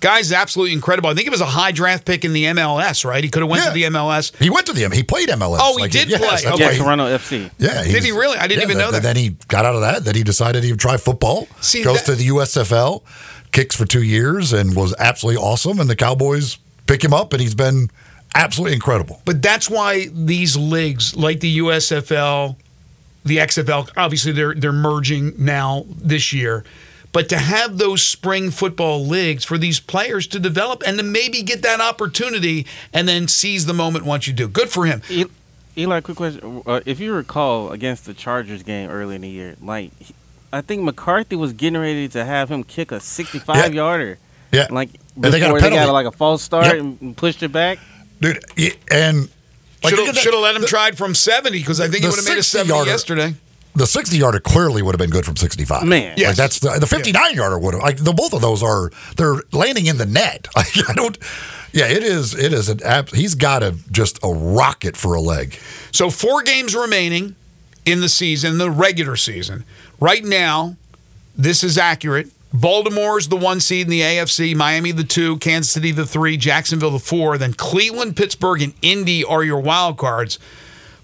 Guy's 0.00 0.32
absolutely 0.32 0.74
incredible. 0.74 1.08
I 1.08 1.14
think 1.14 1.26
it 1.28 1.30
was 1.30 1.40
a 1.40 1.46
high 1.46 1.72
draft 1.72 2.04
pick 2.04 2.26
in 2.26 2.34
the 2.34 2.44
MLS, 2.46 3.06
right? 3.06 3.24
He 3.24 3.30
could 3.30 3.40
have 3.42 3.48
went 3.50 3.62
Yeah. 3.62 3.68
to 3.70 3.74
the 3.74 3.82
MLS. 3.84 4.32
He 4.38 4.50
went 4.50 4.66
to 4.66 4.74
the 4.74 4.82
MLS. 4.82 4.94
He 4.96 5.02
played 5.02 5.30
MLS. 5.30 5.58
Oh, 5.62 5.78
he 5.82 5.88
did 5.88 6.08
play. 6.08 6.18
that's 6.18 6.44
Okay. 6.44 6.50
why 6.52 6.58
Yeah, 6.58 6.72
he- 6.72 6.78
Toronto 6.78 7.06
FC. 7.06 7.50
Yeah, 7.58 7.84
Did 7.84 8.02
he 8.04 8.12
really? 8.12 8.36
I 8.36 8.46
didn't 8.46 8.62
yeah, 8.62 8.64
even 8.66 8.78
know 8.78 8.90
that. 8.90 9.02
Then 9.02 9.16
he 9.16 9.36
got 9.48 9.64
out 9.64 9.76
of 9.76 9.80
that. 9.80 10.04
Then 10.04 10.14
he 10.14 10.22
decided 10.22 10.62
he 10.62 10.72
would 10.72 10.80
try 10.80 10.98
football. 10.98 11.48
See, 11.62 11.82
goes 11.82 11.98
that- 12.02 12.06
to 12.06 12.14
the 12.16 12.24
USFL, 12.26 13.02
kicks 13.52 13.74
for 13.76 13.86
two 13.86 14.02
years, 14.02 14.52
and 14.52 14.74
was 14.76 14.94
absolutely 14.98 15.40
awesome. 15.40 15.80
And 15.80 15.88
the 15.88 15.96
Cowboys 15.96 16.58
pick 16.86 17.02
him 17.02 17.12
up, 17.14 17.32
and 17.32 17.40
he's 17.42 17.54
been 17.54 17.90
absolutely 18.34 18.74
incredible. 18.74 19.20
But 19.24 19.42
that's 19.42 19.68
why 19.70 20.08
these 20.12 20.56
leagues, 20.56 21.14
like 21.16 21.40
the 21.40 21.58
USFL, 21.58 22.56
the 23.24 23.38
XFL, 23.38 23.90
obviously 23.96 24.32
they're 24.32 24.54
they're 24.54 24.72
merging 24.72 25.32
now 25.38 25.84
this 25.88 26.32
year. 26.32 26.64
But 27.12 27.28
to 27.28 27.38
have 27.38 27.78
those 27.78 28.02
spring 28.04 28.50
football 28.50 29.06
leagues 29.06 29.44
for 29.44 29.56
these 29.56 29.78
players 29.78 30.26
to 30.28 30.40
develop 30.40 30.82
and 30.84 30.98
to 30.98 31.04
maybe 31.04 31.42
get 31.42 31.62
that 31.62 31.80
opportunity 31.80 32.66
and 32.92 33.06
then 33.06 33.28
seize 33.28 33.66
the 33.66 33.72
moment 33.72 34.04
once 34.04 34.26
you 34.26 34.32
do. 34.32 34.48
Good 34.48 34.68
for 34.68 34.84
him. 34.84 35.00
Eli, 35.78 36.00
quick 36.00 36.16
question. 36.16 36.62
Uh, 36.66 36.80
if 36.86 36.98
you 36.98 37.12
recall 37.14 37.70
against 37.70 38.04
the 38.06 38.14
Chargers 38.14 38.64
game 38.64 38.90
early 38.90 39.14
in 39.14 39.22
the 39.22 39.28
year, 39.28 39.54
like 39.62 39.92
I 40.52 40.60
think 40.60 40.82
McCarthy 40.82 41.36
was 41.36 41.52
getting 41.52 41.80
ready 41.80 42.08
to 42.08 42.24
have 42.24 42.48
him 42.50 42.64
kick 42.64 42.90
a 42.90 42.98
65 42.98 43.56
Yeah. 43.56 43.66
yarder. 43.68 44.18
Yeah, 44.52 44.66
Like 44.70 44.90
And 45.16 45.24
they 45.24 45.38
got 45.40 45.50
a 45.50 45.54
before 45.54 45.70
they 45.70 45.76
got 45.76 45.92
like 45.92 46.06
a 46.06 46.12
false 46.12 46.42
start 46.42 46.66
Yep. 46.66 46.74
and 46.76 47.16
pushed 47.16 47.42
it 47.42 47.52
back. 47.52 47.78
dude. 48.20 48.44
And 48.90 49.28
like, 49.82 49.94
Should 49.94 50.34
have 50.34 50.40
let 50.42 50.56
him 50.56 50.62
the- 50.62 50.68
try 50.68 50.88
it 50.88 50.96
from 50.96 51.14
70 51.14 51.58
because 51.58 51.80
I 51.80 51.88
think 51.88 52.02
he 52.02 52.08
would 52.08 52.16
have 52.16 52.24
made 52.28 52.38
a 52.38 52.42
70 52.42 52.68
yarder- 52.74 52.90
yesterday. 52.90 53.34
The 53.76 53.88
sixty 53.88 54.18
yarder 54.18 54.38
clearly 54.38 54.82
would 54.82 54.94
have 54.94 55.00
been 55.00 55.10
good 55.10 55.24
from 55.24 55.36
sixty 55.36 55.64
five. 55.64 55.82
Man. 55.84 56.16
like 56.16 56.36
that's 56.36 56.60
the, 56.60 56.78
the 56.78 56.86
fifty 56.86 57.10
nine 57.10 57.34
yarder 57.34 57.58
would 57.58 57.74
have. 57.74 57.82
Like 57.82 57.96
the 57.96 58.12
both 58.12 58.32
of 58.32 58.40
those 58.40 58.62
are 58.62 58.92
they're 59.16 59.42
landing 59.50 59.86
in 59.86 59.98
the 59.98 60.06
net. 60.06 60.46
Like, 60.56 60.68
I 60.88 60.92
don't. 60.94 61.18
Yeah, 61.72 61.86
it 61.88 62.04
is. 62.04 62.36
It 62.36 62.52
is 62.52 62.68
an 62.68 62.80
app. 62.84 63.08
He's 63.10 63.34
got 63.34 63.64
a 63.64 63.74
just 63.90 64.20
a 64.22 64.28
rocket 64.32 64.96
for 64.96 65.14
a 65.14 65.20
leg. 65.20 65.58
So 65.90 66.08
four 66.08 66.42
games 66.42 66.76
remaining 66.76 67.34
in 67.84 68.00
the 68.00 68.08
season, 68.08 68.58
the 68.58 68.70
regular 68.70 69.16
season. 69.16 69.64
Right 69.98 70.24
now, 70.24 70.76
this 71.36 71.64
is 71.64 71.76
accurate. 71.76 72.28
Baltimore's 72.54 73.26
the 73.26 73.36
one 73.36 73.58
seed 73.58 73.86
in 73.86 73.90
the 73.90 74.00
AFC, 74.00 74.54
Miami 74.54 74.92
the 74.92 75.02
two, 75.02 75.38
Kansas 75.38 75.72
City 75.72 75.90
the 75.90 76.06
three, 76.06 76.36
Jacksonville 76.36 76.92
the 76.92 77.00
four. 77.00 77.36
Then 77.36 77.52
Cleveland, 77.52 78.16
Pittsburgh, 78.16 78.62
and 78.62 78.74
Indy 78.80 79.24
are 79.24 79.42
your 79.42 79.58
wild 79.58 79.98
cards. 79.98 80.38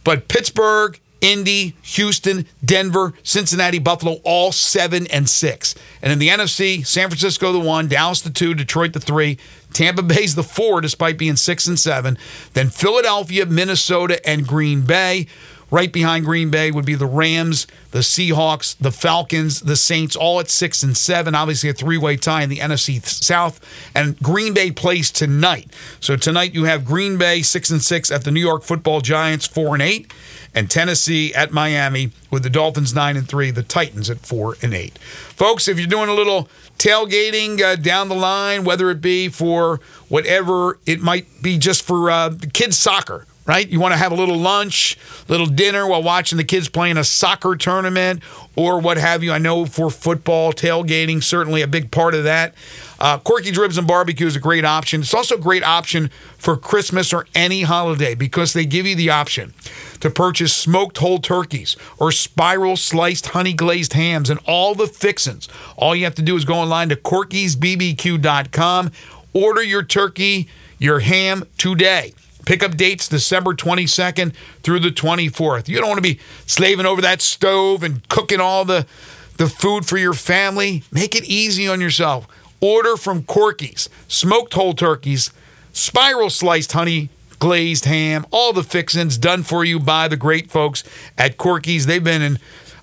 But 0.05 0.28
Pittsburgh, 0.28 1.01
Indy, 1.20 1.76
Houston, 1.82 2.46
Denver, 2.64 3.14
Cincinnati, 3.24 3.80
Buffalo, 3.80 4.20
all 4.24 4.53
seven 4.53 5.09
and 5.09 5.28
six. 5.28 5.74
And 6.01 6.12
in 6.12 6.20
the 6.20 6.28
NFC, 6.28 6.86
San 6.86 7.09
Francisco 7.09 7.53
the 7.53 7.59
one, 7.59 7.88
Dallas 7.88 8.20
the 8.22 8.30
two, 8.30 8.55
Detroit 8.55 8.92
the 8.92 9.01
three, 9.01 9.36
Tampa 9.72 10.03
Bay's 10.03 10.36
the 10.36 10.44
four, 10.44 10.80
despite 10.80 11.18
being 11.18 11.34
six 11.34 11.66
and 11.66 11.78
seven. 11.78 12.16
Then 12.55 12.70
Philadelphia, 12.70 13.44
Minnesota, 13.44 14.26
and 14.26 14.46
Green 14.46 14.82
Bay. 14.82 15.26
Right 15.70 15.92
behind 15.92 16.24
Green 16.24 16.50
Bay 16.50 16.70
would 16.70 16.84
be 16.84 16.96
the 16.96 17.06
Rams, 17.06 17.66
the 17.92 18.00
Seahawks, 18.00 18.76
the 18.78 18.90
Falcons, 18.90 19.60
the 19.60 19.76
Saints, 19.76 20.16
all 20.16 20.40
at 20.40 20.50
six 20.50 20.82
and 20.82 20.96
seven. 20.96 21.34
Obviously, 21.34 21.70
a 21.70 21.72
three 21.72 21.98
way 21.98 22.16
tie 22.16 22.42
in 22.42 22.48
the 22.48 22.58
NFC 22.58 23.04
South. 23.04 23.60
And 23.94 24.18
Green 24.18 24.52
Bay 24.52 24.72
plays 24.72 25.10
tonight. 25.10 25.72
So 26.00 26.16
tonight 26.16 26.54
you 26.54 26.64
have 26.64 26.84
Green 26.84 27.18
Bay 27.18 27.42
six 27.42 27.70
and 27.70 27.82
six 27.82 28.10
at 28.10 28.24
the 28.24 28.32
New 28.32 28.40
York 28.40 28.64
Football 28.64 29.00
Giants 29.00 29.46
four 29.46 29.74
and 29.74 29.82
eight, 29.82 30.12
and 30.54 30.68
Tennessee 30.68 31.32
at 31.34 31.52
Miami 31.52 32.10
with 32.30 32.42
the 32.42 32.50
Dolphins 32.50 32.92
nine 32.92 33.16
and 33.16 33.28
three, 33.28 33.52
the 33.52 33.62
Titans 33.62 34.10
at 34.10 34.18
four 34.18 34.56
and 34.62 34.74
eight. 34.74 34.98
Folks, 34.98 35.68
if 35.68 35.78
you're 35.78 35.86
doing 35.86 36.08
a 36.08 36.14
little 36.14 36.48
tailgating 36.78 37.60
uh, 37.60 37.76
down 37.76 38.08
the 38.08 38.14
line, 38.16 38.64
whether 38.64 38.90
it 38.90 39.00
be 39.00 39.28
for 39.28 39.80
whatever 40.08 40.78
it 40.86 41.00
might 41.00 41.26
be, 41.42 41.58
just 41.58 41.82
for 41.82 42.10
uh, 42.10 42.34
kids 42.52 42.76
soccer 42.76 43.26
right? 43.51 43.68
You 43.68 43.80
want 43.80 43.90
to 43.92 43.98
have 43.98 44.12
a 44.12 44.14
little 44.14 44.36
lunch, 44.36 44.96
little 45.26 45.46
dinner 45.46 45.84
while 45.84 46.05
watching 46.05 46.38
the 46.38 46.44
kids 46.44 46.68
playing 46.68 46.96
a 46.96 47.03
soccer 47.03 47.57
tournament 47.57 48.22
or 48.55 48.78
what 48.78 48.96
have 48.96 49.24
you. 49.24 49.32
I 49.32 49.38
know 49.38 49.66
for 49.66 49.90
football, 49.90 50.53
tailgating, 50.53 51.20
certainly 51.20 51.61
a 51.61 51.66
big 51.66 51.90
part 51.90 52.14
of 52.14 52.22
that. 52.22 52.55
Uh, 53.01 53.18
Corky's 53.18 53.59
Ribs 53.59 53.76
and 53.76 53.88
Barbecue 53.88 54.28
is 54.28 54.36
a 54.36 54.38
great 54.40 54.64
option. 54.64 55.01
It's 55.01 55.12
also 55.12 55.34
a 55.34 55.40
great 55.40 55.64
option 55.64 56.11
for 56.38 56.57
Christmas 56.57 57.12
or 57.12 57.26
any 57.34 57.62
holiday 57.62 58.14
because 58.14 58.53
they 58.53 58.64
give 58.64 58.86
you 58.86 58.94
the 58.94 59.11
option 59.11 59.53
to 59.98 60.11
purchase 60.11 60.55
smoked 60.55 60.98
whole 60.98 61.18
turkeys 61.18 61.76
or 61.98 62.12
spiral 62.12 62.76
sliced 62.76 63.26
honey 63.30 63.53
glazed 63.53 63.94
hams 63.94 64.30
and 64.30 64.38
all 64.46 64.76
the 64.76 64.86
fixins. 64.86 65.48
All 65.76 65.96
you 65.96 66.05
have 66.05 66.14
to 66.14 66.22
do 66.22 66.36
is 66.36 66.44
go 66.44 66.55
online 66.55 66.88
to 66.90 66.96
corkysbbq.com, 66.96 68.92
order 69.32 69.62
your 69.64 69.82
turkey, 69.82 70.48
your 70.78 71.01
ham 71.01 71.42
today. 71.59 72.14
Pickup 72.51 72.76
dates 72.76 73.07
December 73.07 73.55
22nd 73.55 74.34
through 74.64 74.80
the 74.80 74.88
24th. 74.88 75.68
You 75.68 75.78
don't 75.78 75.86
want 75.86 75.98
to 75.98 76.03
be 76.03 76.18
slaving 76.46 76.84
over 76.84 77.01
that 77.01 77.22
stove 77.22 77.84
and 77.84 78.09
cooking 78.09 78.40
all 78.40 78.64
the, 78.64 78.88
the 79.36 79.46
food 79.46 79.86
for 79.86 79.96
your 79.96 80.14
family. 80.14 80.82
Make 80.90 81.14
it 81.14 81.22
easy 81.26 81.68
on 81.68 81.80
yourself. 81.80 82.26
Order 82.61 82.96
from 82.96 83.22
Corky's, 83.22 83.88
smoked 84.09 84.55
whole 84.55 84.74
turkeys, 84.74 85.32
spiral 85.72 86.28
sliced 86.28 86.72
honey 86.72 87.11
glazed 87.38 87.84
ham, 87.84 88.26
all 88.32 88.53
the 88.53 88.64
fixins 88.64 89.16
done 89.16 89.44
for 89.44 89.64
you 89.64 89.78
by 89.78 90.09
the 90.09 90.16
great 90.16 90.51
folks 90.51 90.82
at 91.16 91.36
Corky's. 91.36 91.86
They've 91.86 92.03
been 92.03 92.20
in 92.20 92.40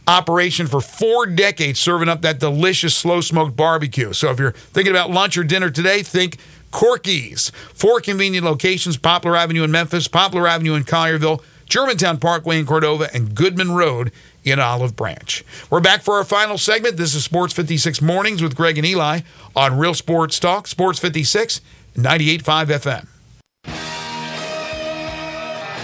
operation 0.08 0.68
for 0.68 0.80
four 0.80 1.26
decades 1.26 1.78
serving 1.78 2.08
up 2.08 2.22
that 2.22 2.40
delicious 2.40 2.96
slow 2.96 3.20
smoked 3.20 3.58
barbecue. 3.58 4.14
So 4.14 4.32
if 4.32 4.40
you're 4.40 4.52
thinking 4.52 4.94
about 4.94 5.12
lunch 5.12 5.38
or 5.38 5.44
dinner 5.44 5.70
today, 5.70 6.04
think 6.04 6.38
Corky's. 6.72 7.52
Four 7.74 8.02
convenient 8.02 8.46
locations 8.46 8.98
Poplar 8.98 9.36
Avenue 9.36 9.64
in 9.64 9.72
Memphis, 9.72 10.08
Poplar 10.08 10.48
Avenue 10.48 10.76
in 10.76 10.84
Collierville, 10.84 11.42
Germantown 11.66 12.18
Parkway 12.18 12.60
in 12.60 12.66
Cordova, 12.66 13.10
and 13.14 13.36
Goodman 13.36 13.72
Road 13.72 14.12
in 14.44 14.60
Olive 14.60 14.96
Branch. 14.96 15.44
We're 15.70 15.82
back 15.82 16.02
for 16.02 16.16
our 16.16 16.24
final 16.24 16.58
segment. 16.58 16.98
This 16.98 17.14
is 17.14 17.24
Sports 17.24 17.54
56 17.54 18.02
Mornings 18.02 18.42
with 18.42 18.56
Greg 18.56 18.78
and 18.78 18.88
Eli 18.88 19.22
on 19.56 19.78
Real 19.78 19.94
Sports 19.94 20.40
Talk, 20.40 20.68
Sports 20.68 21.00
56, 21.00 21.62
98.5 21.96 22.66
FM. 22.68 23.08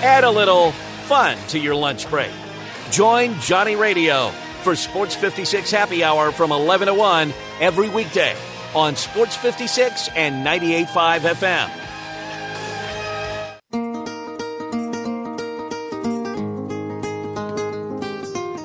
Add 0.02 0.24
a 0.24 0.32
little 0.32 0.72
fun 1.08 1.38
to 1.50 1.60
your 1.60 1.76
lunch 1.76 2.10
break. 2.10 2.32
Join 2.92 3.40
Johnny 3.40 3.76
Radio 3.76 4.30
for 4.64 4.76
Sports 4.76 5.16
56 5.16 5.70
Happy 5.72 6.04
Hour 6.04 6.32
from 6.32 6.52
11 6.52 6.88
to 6.88 6.94
1 6.94 7.34
every 7.60 7.90
weekday 7.90 8.36
on 8.76 8.96
Sports 8.96 9.36
56 9.36 10.10
and 10.16 10.46
98.5 10.46 11.20
FM. 11.20 11.84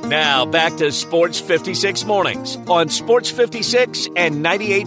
Now 0.08 0.46
back 0.46 0.74
to 0.76 0.90
Sports 0.90 1.38
56 1.38 2.04
Mornings 2.06 2.56
on 2.66 2.88
Sports 2.88 3.30
56 3.30 4.08
and 4.16 4.36
98.5 4.36 4.86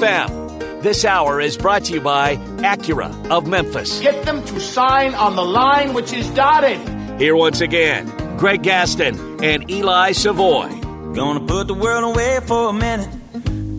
FM. 0.00 0.82
This 0.82 1.04
hour 1.04 1.40
is 1.40 1.58
brought 1.58 1.84
to 1.84 1.94
you 1.94 2.00
by 2.00 2.36
Acura 2.64 3.30
of 3.30 3.46
Memphis. 3.46 4.00
Get 4.00 4.24
them 4.24 4.42
to 4.46 4.58
sign 4.58 5.14
on 5.14 5.36
the 5.36 5.44
line 5.44 5.92
which 5.92 6.14
is 6.14 6.28
dotted. 6.30 6.80
Here 7.20 7.36
once 7.36 7.60
again, 7.60 8.10
Greg 8.38 8.62
Gaston 8.62 9.44
and 9.44 9.70
Eli 9.70 10.12
Savoy. 10.12 10.68
Gonna 11.14 11.46
put 11.46 11.66
the 11.66 11.74
world 11.74 12.04
away 12.04 12.40
for 12.46 12.70
a 12.70 12.72
minute. 12.72 13.21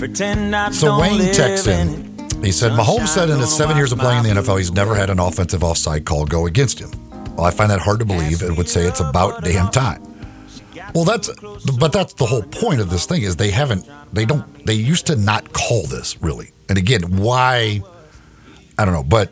Pretend 0.04 0.54
I 0.54 0.70
So 0.72 1.00
Wayne 1.00 1.32
texts 1.32 1.66
in 1.66 1.88
in. 1.88 2.44
He 2.44 2.52
said, 2.52 2.74
Mahomes 2.74 3.08
said 3.08 3.30
in 3.30 3.40
his 3.40 3.56
seven 3.56 3.78
years 3.78 3.94
of 3.94 4.00
playing 4.00 4.26
in 4.26 4.36
the 4.36 4.42
NFL, 4.42 4.58
he's 4.58 4.74
never 4.74 4.96
had 4.96 5.10
an 5.10 5.18
offensive 5.18 5.64
offside 5.64 6.04
call 6.04 6.26
go 6.26 6.46
against 6.46 6.78
him. 6.78 6.92
Well, 7.38 7.46
I 7.46 7.52
find 7.52 7.72
that 7.72 7.80
hard 7.80 8.00
to 8.00 8.06
believe 8.06 8.42
and 8.42 8.58
would 8.58 8.68
say 8.68 8.82
it's 8.82 9.00
about 9.00 9.46
damn 9.46 9.72
time. 9.72 10.04
Well, 10.94 11.06
that's, 11.06 11.30
but 11.80 11.94
that's 11.94 12.16
the 12.16 12.26
whole 12.26 12.44
point 12.44 12.82
of 12.82 12.90
this 12.90 13.06
thing 13.06 13.22
is 13.22 13.38
they 13.38 13.50
haven't, 13.50 13.90
they 14.12 14.26
don't, 14.26 14.66
they 14.66 14.74
used 14.74 15.08
to 15.08 15.16
not 15.16 15.54
call 15.54 15.84
this 15.84 16.22
really. 16.22 16.52
And 16.68 16.78
again, 16.78 17.04
why? 17.16 17.82
I 18.78 18.84
don't 18.84 18.94
know. 18.94 19.04
But 19.04 19.32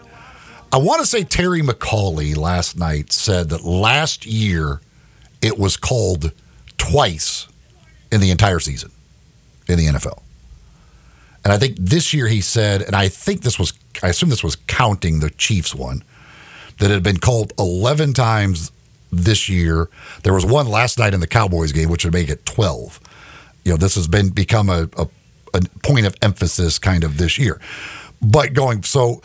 I 0.71 0.77
want 0.77 1.01
to 1.01 1.05
say 1.05 1.25
Terry 1.25 1.61
McAulay 1.61 2.37
last 2.37 2.77
night 2.77 3.11
said 3.11 3.49
that 3.49 3.65
last 3.65 4.25
year 4.25 4.79
it 5.41 5.59
was 5.59 5.75
called 5.75 6.31
twice 6.77 7.49
in 8.09 8.21
the 8.21 8.31
entire 8.31 8.59
season 8.61 8.91
in 9.67 9.77
the 9.77 9.87
NFL. 9.87 10.21
And 11.43 11.51
I 11.51 11.57
think 11.57 11.77
this 11.77 12.13
year 12.13 12.27
he 12.27 12.41
said, 12.41 12.81
and 12.81 12.95
I 12.95 13.07
think 13.07 13.41
this 13.41 13.57
was, 13.57 13.73
I 14.03 14.09
assume 14.09 14.29
this 14.29 14.43
was 14.43 14.55
counting 14.67 15.19
the 15.19 15.29
Chiefs 15.31 15.73
one, 15.73 16.03
that 16.79 16.91
it 16.91 16.93
had 16.93 17.03
been 17.03 17.17
called 17.17 17.53
11 17.57 18.13
times 18.13 18.71
this 19.11 19.49
year. 19.49 19.89
There 20.23 20.33
was 20.33 20.45
one 20.45 20.67
last 20.67 20.99
night 20.99 21.13
in 21.13 21.19
the 21.19 21.27
Cowboys 21.27 21.71
game, 21.71 21.89
which 21.89 22.03
would 22.05 22.13
make 22.13 22.29
it 22.29 22.45
12. 22.45 22.99
You 23.63 23.73
know, 23.73 23.77
this 23.77 23.95
has 23.95 24.07
been 24.07 24.29
become 24.29 24.69
a, 24.69 24.89
a, 24.97 25.07
a 25.53 25.61
point 25.83 26.05
of 26.05 26.15
emphasis 26.21 26.79
kind 26.79 27.03
of 27.03 27.17
this 27.17 27.37
year. 27.37 27.59
But 28.21 28.53
going, 28.53 28.83
so 28.83 29.21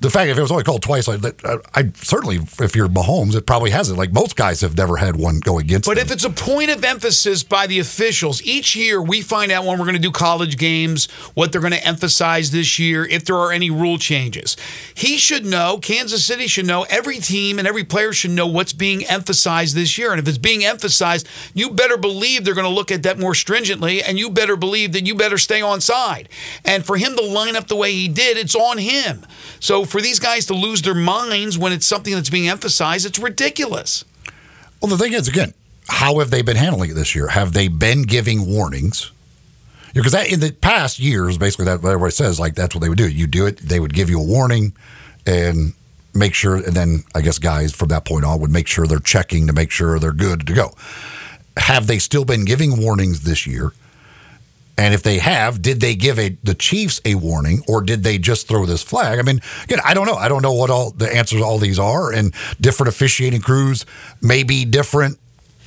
the 0.00 0.08
fact 0.08 0.30
if 0.30 0.38
it 0.38 0.40
was 0.40 0.50
only 0.50 0.64
called 0.64 0.82
twice, 0.82 1.08
I, 1.08 1.16
uh, 1.44 1.58
I 1.74 1.90
certainly, 1.94 2.36
if 2.58 2.74
you're 2.74 2.88
Mahomes, 2.88 3.34
it 3.34 3.46
probably 3.46 3.70
hasn't. 3.70 3.98
Like 3.98 4.12
most 4.12 4.34
guys 4.34 4.62
have 4.62 4.76
never 4.76 4.96
had 4.96 5.16
one 5.16 5.40
go 5.40 5.58
against 5.58 5.86
But 5.86 5.96
them. 5.96 6.06
if 6.06 6.12
it's 6.12 6.24
a 6.24 6.30
point 6.30 6.70
of 6.70 6.82
emphasis 6.84 7.42
by 7.42 7.66
the 7.66 7.78
officials, 7.78 8.42
each 8.42 8.74
year 8.74 9.02
we 9.02 9.20
find 9.20 9.52
out 9.52 9.66
when 9.66 9.78
we're 9.78 9.84
going 9.84 9.96
to 9.96 10.00
do 10.00 10.10
college 10.10 10.56
games, 10.56 11.10
what 11.34 11.52
they're 11.52 11.60
going 11.60 11.74
to 11.74 11.86
emphasize 11.86 12.50
this 12.50 12.78
year, 12.78 13.04
if 13.04 13.26
there 13.26 13.36
are 13.36 13.52
any 13.52 13.70
rule 13.70 13.98
changes. 13.98 14.56
He 14.94 15.18
should 15.18 15.44
know, 15.44 15.78
Kansas 15.78 16.24
City 16.24 16.46
should 16.46 16.66
know, 16.66 16.86
every 16.88 17.18
team 17.18 17.58
and 17.58 17.68
every 17.68 17.84
player 17.84 18.14
should 18.14 18.30
know 18.30 18.46
what's 18.46 18.72
being 18.72 19.04
emphasized 19.04 19.74
this 19.74 19.98
year. 19.98 20.12
And 20.12 20.20
if 20.20 20.26
it's 20.26 20.38
being 20.38 20.64
emphasized, 20.64 21.28
you 21.52 21.70
better 21.70 21.98
believe 21.98 22.44
they're 22.44 22.54
going 22.54 22.64
to 22.66 22.70
look 22.72 22.90
at 22.90 23.02
that 23.02 23.18
more 23.18 23.34
stringently, 23.34 24.02
and 24.02 24.18
you 24.18 24.30
better 24.30 24.56
believe 24.56 24.92
that 24.92 25.06
you 25.06 25.14
better 25.14 25.36
stay 25.36 25.60
on 25.60 25.82
side. 25.82 26.30
And 26.64 26.86
for 26.86 26.96
him 26.96 27.16
to 27.16 27.22
line 27.22 27.54
up 27.54 27.66
the 27.68 27.76
way 27.76 27.92
he 27.92 28.08
did, 28.08 28.38
it's 28.38 28.56
on 28.56 28.78
him. 28.78 29.26
So 29.58 29.84
for 29.90 30.00
these 30.00 30.18
guys 30.18 30.46
to 30.46 30.54
lose 30.54 30.82
their 30.82 30.94
minds 30.94 31.58
when 31.58 31.72
it's 31.72 31.86
something 31.86 32.14
that's 32.14 32.30
being 32.30 32.48
emphasized, 32.48 33.06
it's 33.06 33.18
ridiculous. 33.18 34.04
Well, 34.80 34.90
the 34.90 34.98
thing 34.98 35.12
is, 35.12 35.28
again, 35.28 35.52
how 35.88 36.20
have 36.20 36.30
they 36.30 36.42
been 36.42 36.56
handling 36.56 36.90
it 36.90 36.94
this 36.94 37.14
year? 37.14 37.28
Have 37.28 37.52
they 37.52 37.68
been 37.68 38.02
giving 38.02 38.46
warnings? 38.46 39.10
Because 39.92 40.12
that 40.12 40.32
in 40.32 40.40
the 40.40 40.52
past 40.52 40.98
years, 40.98 41.36
basically, 41.36 41.64
that 41.64 41.84
everybody 41.84 42.12
says, 42.12 42.38
like 42.38 42.54
that's 42.54 42.74
what 42.74 42.80
they 42.80 42.88
would 42.88 42.98
do. 42.98 43.08
You 43.08 43.26
do 43.26 43.46
it, 43.46 43.58
they 43.58 43.80
would 43.80 43.92
give 43.92 44.08
you 44.08 44.20
a 44.20 44.24
warning 44.24 44.72
and 45.26 45.74
make 46.14 46.34
sure, 46.34 46.56
and 46.56 46.74
then 46.74 47.04
I 47.14 47.20
guess 47.20 47.38
guys 47.38 47.72
from 47.72 47.88
that 47.88 48.04
point 48.04 48.24
on 48.24 48.40
would 48.40 48.52
make 48.52 48.68
sure 48.68 48.86
they're 48.86 49.00
checking 49.00 49.46
to 49.48 49.52
make 49.52 49.70
sure 49.70 49.98
they're 49.98 50.12
good 50.12 50.46
to 50.46 50.52
go. 50.52 50.74
Have 51.56 51.88
they 51.88 51.98
still 51.98 52.24
been 52.24 52.44
giving 52.44 52.80
warnings 52.80 53.22
this 53.22 53.46
year? 53.46 53.72
And 54.80 54.94
if 54.94 55.02
they 55.02 55.18
have, 55.18 55.60
did 55.60 55.80
they 55.80 55.94
give 55.94 56.18
a, 56.18 56.30
the 56.42 56.54
Chiefs 56.54 57.02
a 57.04 57.14
warning 57.16 57.62
or 57.68 57.82
did 57.82 58.02
they 58.02 58.16
just 58.16 58.48
throw 58.48 58.64
this 58.64 58.82
flag? 58.82 59.18
I 59.18 59.22
mean, 59.22 59.40
again, 59.64 59.78
I 59.84 59.92
don't 59.92 60.06
know. 60.06 60.14
I 60.14 60.28
don't 60.28 60.40
know 60.40 60.54
what 60.54 60.70
all 60.70 60.90
the 60.90 61.14
answers 61.14 61.40
to 61.40 61.44
all 61.44 61.58
these 61.58 61.78
are, 61.78 62.10
and 62.12 62.32
different 62.60 62.88
officiating 62.88 63.42
crews 63.42 63.84
may 64.22 64.42
be 64.42 64.64
different 64.64 65.18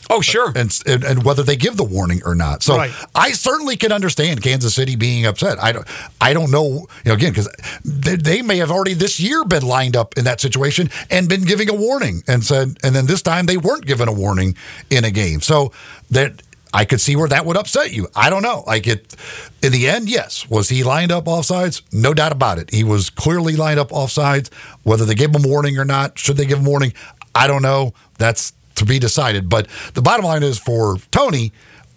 Oh, 0.10 0.20
sure. 0.22 0.52
and, 0.56 0.70
and 0.86 1.04
and 1.04 1.24
whether 1.24 1.44
they 1.44 1.56
give 1.56 1.78
the 1.78 1.84
warning 1.84 2.22
or 2.26 2.36
not. 2.36 2.62
So 2.64 2.76
Right. 2.76 2.92
I 3.16 3.32
certainly 3.32 3.78
can 3.78 3.92
understand 3.92 4.42
Kansas 4.44 4.74
City 4.74 4.96
being 4.96 5.26
upset. 5.26 5.62
I 5.64 5.72
don't 5.72 5.88
I 6.20 6.34
don't 6.34 6.52
know 6.52 6.66
you 7.06 7.10
know 7.12 7.14
again 7.14 7.32
because 7.32 7.50
they, 7.86 8.16
they 8.18 8.42
may 8.42 8.58
have 8.58 8.70
already 8.72 8.96
this 8.96 9.20
year 9.20 9.46
been 9.46 9.64
lined 9.64 9.96
up 9.96 10.18
in 10.18 10.26
that 10.26 10.42
situation 10.42 10.90
and 11.10 11.30
been 11.30 11.44
giving 11.46 11.70
a 11.70 11.74
warning 11.74 12.22
and 12.28 12.44
said 12.44 12.78
and 12.84 12.96
then 12.96 13.06
this 13.06 13.22
time 13.22 13.46
they 13.46 13.58
weren't 13.58 13.86
given 13.86 14.08
a 14.10 14.14
warning 14.14 14.56
in 14.90 15.06
a 15.06 15.12
game. 15.12 15.40
So 15.42 15.72
that. 16.12 16.42
I 16.74 16.86
could 16.86 17.00
see 17.00 17.16
where 17.16 17.30
that 17.30 17.46
would 17.46 17.56
upset 17.56 17.94
you. 17.94 18.08
I 18.16 18.32
don't 18.32 18.42
know. 18.42 18.64
Like 18.66 18.88
it, 18.88 19.16
in 19.62 19.72
the 19.72 19.88
end, 19.88 20.10
yes. 20.10 20.50
Was 20.50 20.70
he 20.70 20.84
lined 20.84 21.12
up 21.12 21.26
offsides? 21.26 21.84
No 21.92 22.14
doubt 22.14 22.32
about 22.32 22.58
it. 22.58 22.72
He 22.72 22.84
was 22.84 23.12
clearly 23.12 23.56
lined 23.56 23.80
up 23.80 23.90
offsides. 23.90 24.52
Whether 24.82 25.06
they 25.06 25.14
gave 25.14 25.36
him 25.36 25.44
warning 25.44 25.78
or 25.78 25.86
not, 25.86 26.18
should 26.18 26.38
they 26.38 26.46
give 26.46 26.58
him 26.58 26.66
warning? 26.66 26.94
I 27.36 27.46
don't 27.46 27.62
know. 27.62 27.94
That's 28.18 28.54
to 28.76 28.86
be 28.86 28.98
decided. 28.98 29.50
But 29.50 29.68
the 29.94 30.02
bottom 30.02 30.26
line 30.26 30.42
is 30.42 30.58
for 30.58 30.98
Toney, 31.12 31.54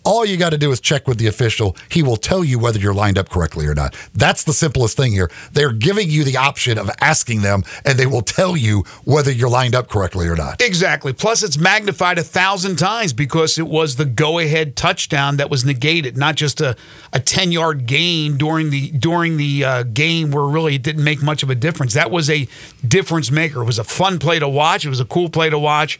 All 0.06 0.24
you 0.24 0.36
got 0.36 0.50
to 0.50 0.58
do 0.58 0.70
is 0.70 0.80
check 0.80 1.08
with 1.08 1.18
the 1.18 1.26
official. 1.26 1.76
He 1.90 2.00
will 2.00 2.16
tell 2.16 2.44
you 2.44 2.60
whether 2.60 2.78
you're 2.78 2.94
lined 2.94 3.18
up 3.18 3.28
correctly 3.28 3.66
or 3.66 3.74
not. 3.74 3.96
That's 4.14 4.44
the 4.44 4.52
simplest 4.52 4.96
thing 4.96 5.10
here. 5.10 5.28
They're 5.52 5.72
giving 5.72 6.08
you 6.08 6.22
the 6.22 6.36
option 6.36 6.78
of 6.78 6.88
asking 7.00 7.42
them, 7.42 7.64
and 7.84 7.98
they 7.98 8.06
will 8.06 8.22
tell 8.22 8.56
you 8.56 8.84
whether 9.04 9.32
you're 9.32 9.50
lined 9.50 9.74
up 9.74 9.88
correctly 9.88 10.28
or 10.28 10.36
not. 10.36 10.62
Exactly. 10.62 11.12
Plus, 11.12 11.42
it's 11.42 11.58
magnified 11.58 12.18
a 12.18 12.22
thousand 12.22 12.76
times 12.76 13.12
because 13.12 13.58
it 13.58 13.66
was 13.66 13.96
the 13.96 14.04
go-ahead 14.04 14.76
touchdown 14.76 15.38
that 15.38 15.50
was 15.50 15.64
negated, 15.64 16.16
not 16.16 16.36
just 16.36 16.60
a, 16.60 16.76
a 17.12 17.18
ten-yard 17.18 17.86
gain 17.86 18.36
during 18.38 18.70
the 18.70 18.92
during 18.92 19.38
the 19.38 19.64
uh, 19.64 19.82
game 19.82 20.30
where 20.30 20.44
really 20.44 20.76
it 20.76 20.84
didn't 20.84 21.02
make 21.02 21.20
much 21.20 21.42
of 21.42 21.50
a 21.50 21.56
difference. 21.56 21.94
That 21.94 22.12
was 22.12 22.30
a 22.30 22.46
difference 22.86 23.32
maker. 23.32 23.62
It 23.62 23.64
was 23.64 23.80
a 23.80 23.84
fun 23.84 24.20
play 24.20 24.38
to 24.38 24.48
watch. 24.48 24.84
It 24.86 24.88
was 24.88 25.00
a 25.00 25.04
cool 25.04 25.30
play 25.30 25.50
to 25.50 25.58
watch. 25.58 25.98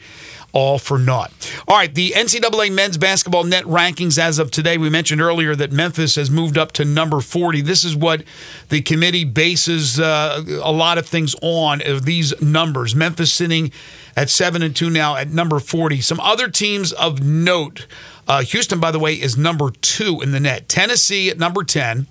All 0.53 0.79
for 0.79 0.97
naught. 0.97 1.31
All 1.67 1.75
right, 1.75 1.93
the 1.93 2.11
NCAA 2.11 2.71
men's 2.71 2.97
basketball 2.97 3.43
net 3.43 3.65
rankings 3.65 4.17
as 4.17 4.39
of 4.39 4.49
today. 4.49 4.77
We 4.77 4.89
mentioned 4.89 5.21
earlier 5.21 5.55
that 5.55 5.71
Memphis 5.71 6.15
has 6.15 6.31
moved 6.31 6.57
up 6.57 6.71
to 6.73 6.85
number 6.85 7.19
40. 7.19 7.61
This 7.61 7.83
is 7.83 7.95
what 7.95 8.23
the 8.69 8.81
committee 8.81 9.25
bases 9.25 9.99
uh, 9.99 10.43
a 10.63 10.71
lot 10.71 10.97
of 10.97 11.05
things 11.05 11.35
on 11.41 11.81
of 11.85 12.05
these 12.05 12.39
numbers. 12.41 12.95
Memphis 12.95 13.31
sitting 13.31 13.71
at 14.15 14.29
seven 14.29 14.61
and 14.63 14.75
two 14.75 14.89
now 14.89 15.15
at 15.15 15.29
number 15.29 15.59
40. 15.59 16.01
Some 16.01 16.19
other 16.19 16.49
teams 16.49 16.91
of 16.93 17.21
note. 17.21 17.85
Uh, 18.27 18.41
Houston, 18.41 18.79
by 18.79 18.91
the 18.91 18.99
way, 18.99 19.13
is 19.13 19.37
number 19.37 19.69
two 19.69 20.21
in 20.21 20.31
the 20.31 20.39
net. 20.39 20.67
Tennessee 20.67 21.29
at 21.29 21.37
number 21.37 21.63
10. 21.63 22.07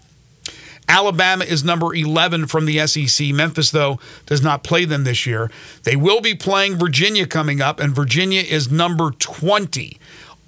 Alabama 0.89 1.45
is 1.45 1.65
number 1.65 1.95
11 1.95 2.47
from 2.47 2.67
the 2.67 2.87
SEC. 2.87 3.29
Memphis, 3.29 3.71
though, 3.71 3.99
does 4.27 4.43
not 4.43 4.63
play 4.63 4.85
them 4.85 5.05
this 5.05 5.27
year. 5.27 5.51
They 5.83 5.97
will 5.97 6.21
be 6.21 6.35
playing 6.35 6.77
Virginia 6.77 7.27
coming 7.27 7.61
up, 7.61 7.81
and 7.81 7.95
Virginia 7.95 8.43
is 8.43 8.71
number 8.71 9.11
20. 9.11 9.99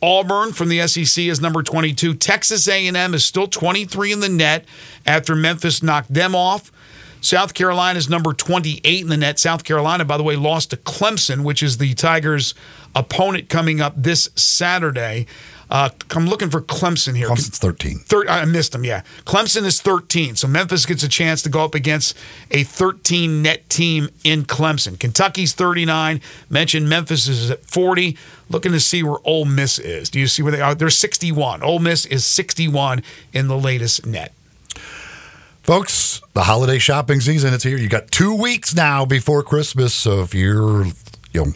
Auburn 0.01 0.53
from 0.53 0.69
the 0.69 0.87
SEC 0.87 1.25
is 1.25 1.41
number 1.41 1.63
22. 1.63 2.15
Texas 2.15 2.69
A&M 2.69 3.15
is 3.15 3.25
still 3.25 3.49
23 3.49 4.13
in 4.13 4.21
the 4.21 4.29
net 4.29 4.65
after 5.05 5.35
Memphis 5.35 5.83
knocked 5.83 6.15
them 6.15 6.37
off. 6.37 6.71
South 7.21 7.53
Carolina 7.53 7.99
is 7.99 8.09
number 8.09 8.33
28 8.33 9.01
in 9.01 9.09
the 9.09 9.17
net. 9.17 9.41
South 9.41 9.65
Carolina, 9.65 10.05
by 10.05 10.17
the 10.17 10.23
way, 10.23 10.37
lost 10.37 10.71
to 10.71 10.77
Clemson, 10.77 11.43
which 11.43 11.65
is 11.65 11.79
the 11.79 11.95
Tigers' 11.95 12.55
opponent 12.95 13.49
coming 13.49 13.81
up 13.81 13.95
this 13.97 14.29
Saturday. 14.37 15.27
Uh, 15.71 15.91
I'm 16.13 16.27
looking 16.27 16.49
for 16.49 16.61
Clemson 16.63 17.15
here. 17.15 17.29
Clemson's 17.29 17.59
13. 17.59 17.99
Thir- 17.99 18.29
I 18.29 18.45
missed 18.47 18.73
them, 18.73 18.85
yeah. 18.85 19.03
Clemson 19.27 19.65
is 19.65 19.81
13, 19.83 20.37
so 20.37 20.49
Memphis 20.49 20.87
gets 20.87 21.03
a 21.03 21.09
chance 21.09 21.43
to 21.43 21.51
go 21.51 21.63
up 21.65 21.75
against 21.75 22.17
a 22.51 22.63
13 22.65 23.43
net 23.43 23.69
team 23.69 24.09
in 24.25 24.45
Clemson. 24.45 24.99
Kentucky's 24.99 25.53
39. 25.53 26.21
Mentioned 26.49 26.89
Memphis 26.89 27.29
is 27.29 27.51
at 27.51 27.65
40. 27.67 28.17
Looking 28.49 28.73
to 28.73 28.81
see 28.81 29.03
where 29.03 29.19
Ole 29.25 29.45
Miss 29.45 29.79
is. 29.79 30.09
Do 30.09 30.19
you 30.19 30.27
see 30.27 30.43
where 30.43 30.53
they 30.53 30.61
are? 30.63 30.75
They're 30.75 30.89
61. 30.89 31.63
Ole 31.63 31.81
Miss 31.81 32.07
is 32.07 32.25
61 32.25 33.03
in 33.35 33.49
the 33.49 33.59
latest 33.59 34.07
net. 34.07 34.33
Folks, 35.63 36.23
the 36.33 36.45
holiday 36.45 36.79
shopping 36.79 37.21
season, 37.21 37.53
it's 37.53 37.63
here. 37.63 37.77
You 37.77 37.91
got 37.91 38.11
two 38.11 38.35
weeks 38.35 38.75
now 38.75 39.05
before 39.05 39.43
Christmas. 39.43 39.93
So 39.93 40.23
if 40.23 40.35
you're, 40.35 40.87
you 41.35 41.45
know, 41.45 41.53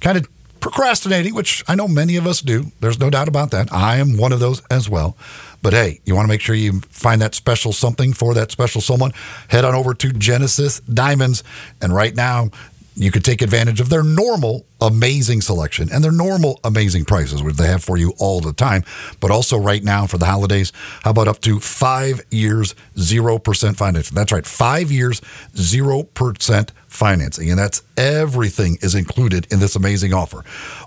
kind 0.00 0.16
of 0.16 0.26
procrastinating, 0.60 1.34
which 1.34 1.64
I 1.66 1.74
know 1.74 1.88
many 1.88 2.16
of 2.16 2.26
us 2.26 2.40
do, 2.40 2.72
there's 2.80 2.98
no 2.98 3.10
doubt 3.10 3.28
about 3.28 3.50
that. 3.50 3.72
I 3.72 3.96
am 3.96 4.16
one 4.16 4.32
of 4.32 4.40
those 4.40 4.62
as 4.70 4.88
well. 4.88 5.16
But 5.62 5.72
hey, 5.72 6.00
you 6.04 6.14
want 6.14 6.26
to 6.26 6.28
make 6.28 6.40
sure 6.40 6.54
you 6.54 6.80
find 6.88 7.20
that 7.20 7.34
special 7.34 7.72
something 7.72 8.12
for 8.12 8.34
that 8.34 8.50
special 8.50 8.80
someone, 8.80 9.12
head 9.48 9.64
on 9.64 9.74
over 9.74 9.94
to 9.94 10.12
Genesis 10.12 10.80
Diamonds. 10.80 11.42
And 11.82 11.94
right 11.94 12.14
now, 12.14 12.50
you 12.94 13.10
could 13.10 13.24
take 13.24 13.42
advantage 13.42 13.80
of 13.80 13.88
their 13.88 14.02
normal 14.02 14.66
amazing 14.80 15.40
selection 15.40 15.88
and 15.92 16.02
their 16.02 16.12
normal 16.12 16.60
amazing 16.64 17.04
prices, 17.04 17.42
which 17.42 17.56
they 17.56 17.66
have 17.66 17.82
for 17.82 17.96
you 17.96 18.12
all 18.18 18.40
the 18.40 18.52
time. 18.52 18.84
But 19.20 19.30
also 19.30 19.58
right 19.58 19.82
now 19.82 20.06
for 20.06 20.18
the 20.18 20.26
holidays, 20.26 20.72
how 21.02 21.10
about 21.10 21.28
up 21.28 21.40
to 21.42 21.60
five 21.60 22.22
years, 22.30 22.74
0% 22.96 23.76
financing? 23.76 24.14
That's 24.14 24.32
right, 24.32 24.46
five 24.46 24.90
years, 24.90 25.20
0% 25.54 26.70
financing. 26.90 27.48
And 27.50 27.58
that's 27.58 27.82
everything 27.96 28.76
is 28.82 28.94
included 28.94 29.46
in 29.52 29.60
this 29.60 29.76
amazing 29.76 30.12
offer. 30.12 30.44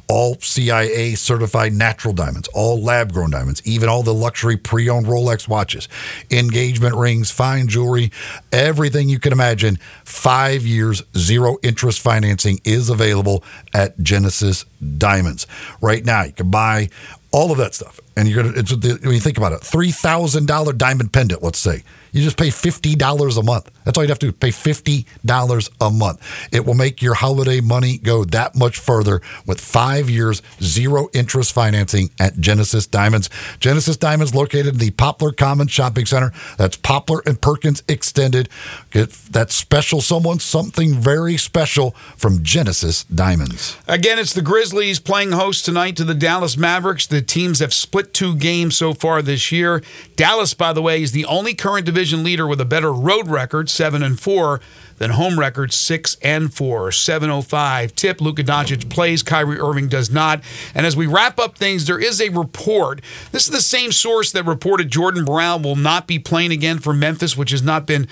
All 0.10 0.36
GIA 0.36 1.16
certified 1.16 1.72
natural 1.74 2.14
diamonds, 2.14 2.50
all 2.54 2.82
lab 2.82 3.14
grown 3.14 3.32
diamonds, 3.32 3.62
even 3.66 3.88
all 3.88 4.04
the 4.04 4.14
luxury 4.14 4.58
pre 4.58 4.90
owned 4.90 5.06
Rolex 5.06 5.48
watches, 5.48 5.88
engagement 6.30 6.96
rings, 6.96 7.32
fine 7.32 7.68
jewelry, 7.68 8.12
everything 8.52 9.08
you 9.08 9.20
can 9.20 9.32
imagine. 9.32 9.78
Five 10.04 10.64
years, 10.64 11.02
zero 11.18 11.58
interest 11.64 12.02
financing 12.02 12.60
is 12.66 12.90
available 12.90 13.44
at 13.74 14.00
Genesis 14.00 14.66
Diamonds. 14.98 15.48
Right 15.82 16.06
now, 16.06 16.24
you 16.24 16.34
can 16.34 16.52
buy 16.52 16.90
all 17.32 17.52
of 17.52 17.58
that 17.58 17.74
stuff. 17.74 18.00
And 18.16 18.28
you're 18.28 18.44
gonna 18.44 18.58
it's 18.58 18.72
when 18.72 19.14
you 19.14 19.20
think 19.20 19.38
about 19.38 19.54
it, 19.54 19.62
three 19.62 19.92
thousand 19.92 20.48
dollar 20.48 20.74
diamond 20.74 21.12
pendant, 21.12 21.42
let's 21.44 21.60
say. 21.60 21.84
You 22.14 22.22
just 22.22 22.38
pay 22.38 22.52
fifty 22.52 22.96
dollars 22.96 23.38
a 23.38 23.44
month. 23.44 23.72
That's 23.84 23.98
all 23.98 24.04
you'd 24.04 24.10
have 24.10 24.20
to 24.20 24.28
do. 24.28 24.32
Pay 24.32 24.52
fifty 24.52 25.08
dollars 25.26 25.70
a 25.82 25.90
month. 25.90 26.22
It 26.52 26.64
will 26.64 26.76
make 26.76 27.02
your 27.02 27.16
holiday 27.16 27.60
money 27.60 27.98
go 27.98 28.24
that 28.26 28.56
much 28.56 28.78
further 28.78 29.20
with 29.48 29.60
five 29.60 30.12
years, 30.12 30.44
zero 30.62 31.10
interest 31.14 31.54
financing 31.54 32.12
at 32.20 32.40
Genesis 32.40 32.86
Diamonds. 32.86 33.32
Genesis 33.60 33.98
Diamonds 33.98 34.36
located 34.36 34.74
in 34.74 34.78
the 34.78 34.92
Poplar 34.92 35.32
Commons 35.32 35.72
Shopping 35.72 36.06
Center. 36.06 36.32
That's 36.58 36.78
Poplar 36.78 37.24
and 37.26 37.42
Perkins 37.42 37.82
Extended. 37.88 38.48
Get 38.92 39.10
that 39.32 39.52
special 39.52 40.00
someone, 40.00 40.38
something 40.38 40.94
very 40.94 41.36
special 41.38 41.92
from 42.16 42.44
Genesis 42.44 43.06
Diamonds. 43.06 43.76
Again, 43.88 44.20
it's 44.20 44.34
the 44.34 44.44
Grizzlies 44.44 45.00
playing 45.00 45.32
host 45.32 45.66
tonight 45.66 45.98
to 45.98 46.04
the 46.04 46.14
Dallas 46.14 46.58
Mavericks. 46.58 47.08
The 47.08 47.24
teams 47.24 47.58
have 47.58 47.74
split 47.74 48.14
two 48.14 48.36
games 48.36 48.78
so 48.78 48.94
far 48.94 49.24
this 49.24 49.52
year. 49.52 49.82
Dallas, 50.16 50.54
by 50.54 50.74
the 50.74 50.82
way, 50.82 51.02
is 51.02 51.12
the 51.12 51.26
only 51.26 51.56
current 51.56 51.88
division 51.88 52.03
leader 52.12 52.46
with 52.48 52.60
a 52.60 52.66
better 52.66 52.92
road 52.92 53.30
record, 53.30 53.70
seven 53.70 54.04
and 54.04 54.20
four, 54.20 54.60
than 54.98 55.12
home 55.12 55.40
record, 55.40 55.72
six 55.72 56.18
and 56.22 56.54
four. 56.54 56.92
705 56.92 57.96
tip. 57.96 58.20
Luka 58.20 58.44
Doncic 58.44 58.90
plays, 58.90 59.24
Kyrie 59.24 59.60
Irving 59.60 59.88
does 59.88 60.12
not. 60.12 60.42
And 60.76 60.86
as 60.86 60.98
we 60.98 61.08
wrap 61.08 61.40
up 61.40 61.58
things, 61.58 61.86
there 61.86 62.00
is 62.00 62.20
a 62.20 62.30
report. 62.30 63.02
This 63.32 63.46
is 63.46 63.52
the 63.52 63.62
same 63.62 63.92
source 63.92 64.32
that 64.32 64.46
reported 64.46 64.90
Jordan 64.90 65.26
Brown 65.26 65.64
will 65.64 65.76
not 65.76 66.08
be 66.08 66.20
playing 66.20 66.52
again 66.52 66.80
for 66.80 66.94
Memphis, 66.94 67.38
which 67.38 67.52
has 67.52 67.64
not 67.64 67.86
been 67.86 68.08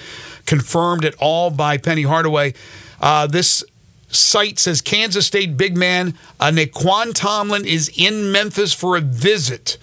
confirmed 0.45 1.05
at 1.05 1.15
all 1.19 1.49
by 1.49 1.77
Penny 1.77 2.03
Hardaway. 2.03 2.53
Uh, 2.99 3.27
this 3.27 3.63
site 4.09 4.59
says 4.59 4.81
Kansas 4.81 5.25
State 5.25 5.57
big 5.57 5.77
man 5.77 6.17
uh, 6.39 6.51
Nae'Qwan 6.51 7.13
Tomlin 7.13 7.65
is 7.65 7.91
in 7.95 8.31
Memphis 8.31 8.73
for 8.73 8.97
a 8.97 9.01
visit. 9.01 9.77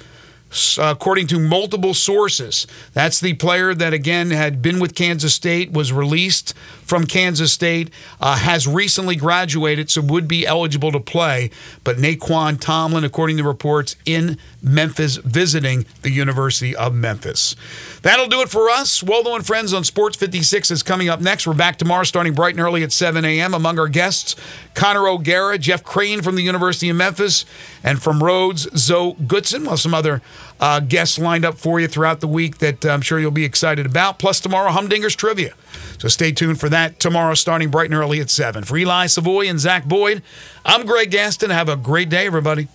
S- 0.50 0.78
According 0.80 1.26
to 1.28 1.38
multiple 1.38 1.92
sources, 1.94 2.66
that's 2.94 3.20
the 3.20 3.34
player 3.34 3.74
that 3.74 3.92
again 3.92 4.30
had 4.30 4.62
been 4.62 4.80
with 4.80 4.94
Kansas 4.94 5.34
State, 5.34 5.72
was 5.72 5.92
released 5.92 6.54
from 6.82 7.04
Kansas 7.06 7.52
State, 7.52 7.90
uh, 8.20 8.36
has 8.36 8.66
recently 8.66 9.14
graduated, 9.14 9.90
so 9.90 10.00
would 10.00 10.26
be 10.26 10.46
eligible 10.46 10.90
to 10.92 11.00
play. 11.00 11.50
But 11.84 11.98
Nae'Qwan 11.98 12.58
Tomlin, 12.60 13.04
according 13.04 13.36
to 13.36 13.42
reports, 13.44 13.96
in 14.06 14.38
Memphis 14.62 15.16
visiting 15.16 15.84
the 16.02 16.10
University 16.10 16.74
of 16.74 16.94
Memphis. 16.94 17.54
That'll 18.02 18.28
do 18.28 18.40
it 18.40 18.48
for 18.48 18.70
us. 18.70 19.02
Waldo 19.02 19.34
and 19.34 19.46
Friends 19.46 19.74
on 19.74 19.84
Sports 19.84 20.16
56 20.16 20.70
is 20.70 20.82
coming 20.82 21.08
up 21.08 21.20
next. 21.20 21.46
We're 21.46 21.54
back 21.54 21.76
tomorrow 21.76 22.04
starting 22.04 22.32
bright 22.32 22.54
and 22.54 22.60
early 22.60 22.82
at 22.82 22.92
7 22.92 23.24
a.m. 23.24 23.52
Among 23.52 23.78
our 23.78 23.88
guests, 23.88 24.34
Connor 24.74 25.06
O'Gara, 25.08 25.58
Jeff 25.58 25.84
Crane 25.84 26.22
from 26.22 26.36
the 26.36 26.42
University 26.42 26.88
of 26.88 26.96
Memphis, 26.96 27.44
and 27.84 28.02
from 28.02 28.22
Rhodes, 28.22 28.68
Zoe 28.76 29.14
Goodson. 29.26 29.64
We'll 29.64 29.76
some 29.76 29.94
other 29.94 30.22
uh, 30.60 30.80
guests 30.80 31.18
lined 31.18 31.44
up 31.44 31.56
for 31.58 31.80
you 31.80 31.88
throughout 31.88 32.20
the 32.20 32.28
week 32.28 32.58
that 32.58 32.84
uh, 32.84 32.90
I'm 32.90 33.00
sure 33.00 33.18
you'll 33.18 33.30
be 33.30 33.44
excited 33.44 33.86
about. 33.86 34.18
Plus, 34.18 34.40
tomorrow, 34.40 34.70
Humdinger's 34.70 35.16
Trivia. 35.16 35.54
So 35.98 36.08
stay 36.08 36.32
tuned 36.32 36.60
for 36.60 36.68
that 36.68 37.00
tomorrow 37.00 37.34
starting 37.34 37.70
bright 37.70 37.90
and 37.90 37.94
early 37.94 38.20
at 38.20 38.30
7. 38.30 38.64
For 38.64 38.76
Eli 38.76 39.06
Savoy 39.06 39.48
and 39.48 39.58
Zach 39.58 39.84
Boyd, 39.84 40.22
I'm 40.64 40.86
Greg 40.86 41.10
Gaston. 41.10 41.50
Have 41.50 41.68
a 41.68 41.76
great 41.76 42.08
day, 42.08 42.26
everybody. 42.26 42.68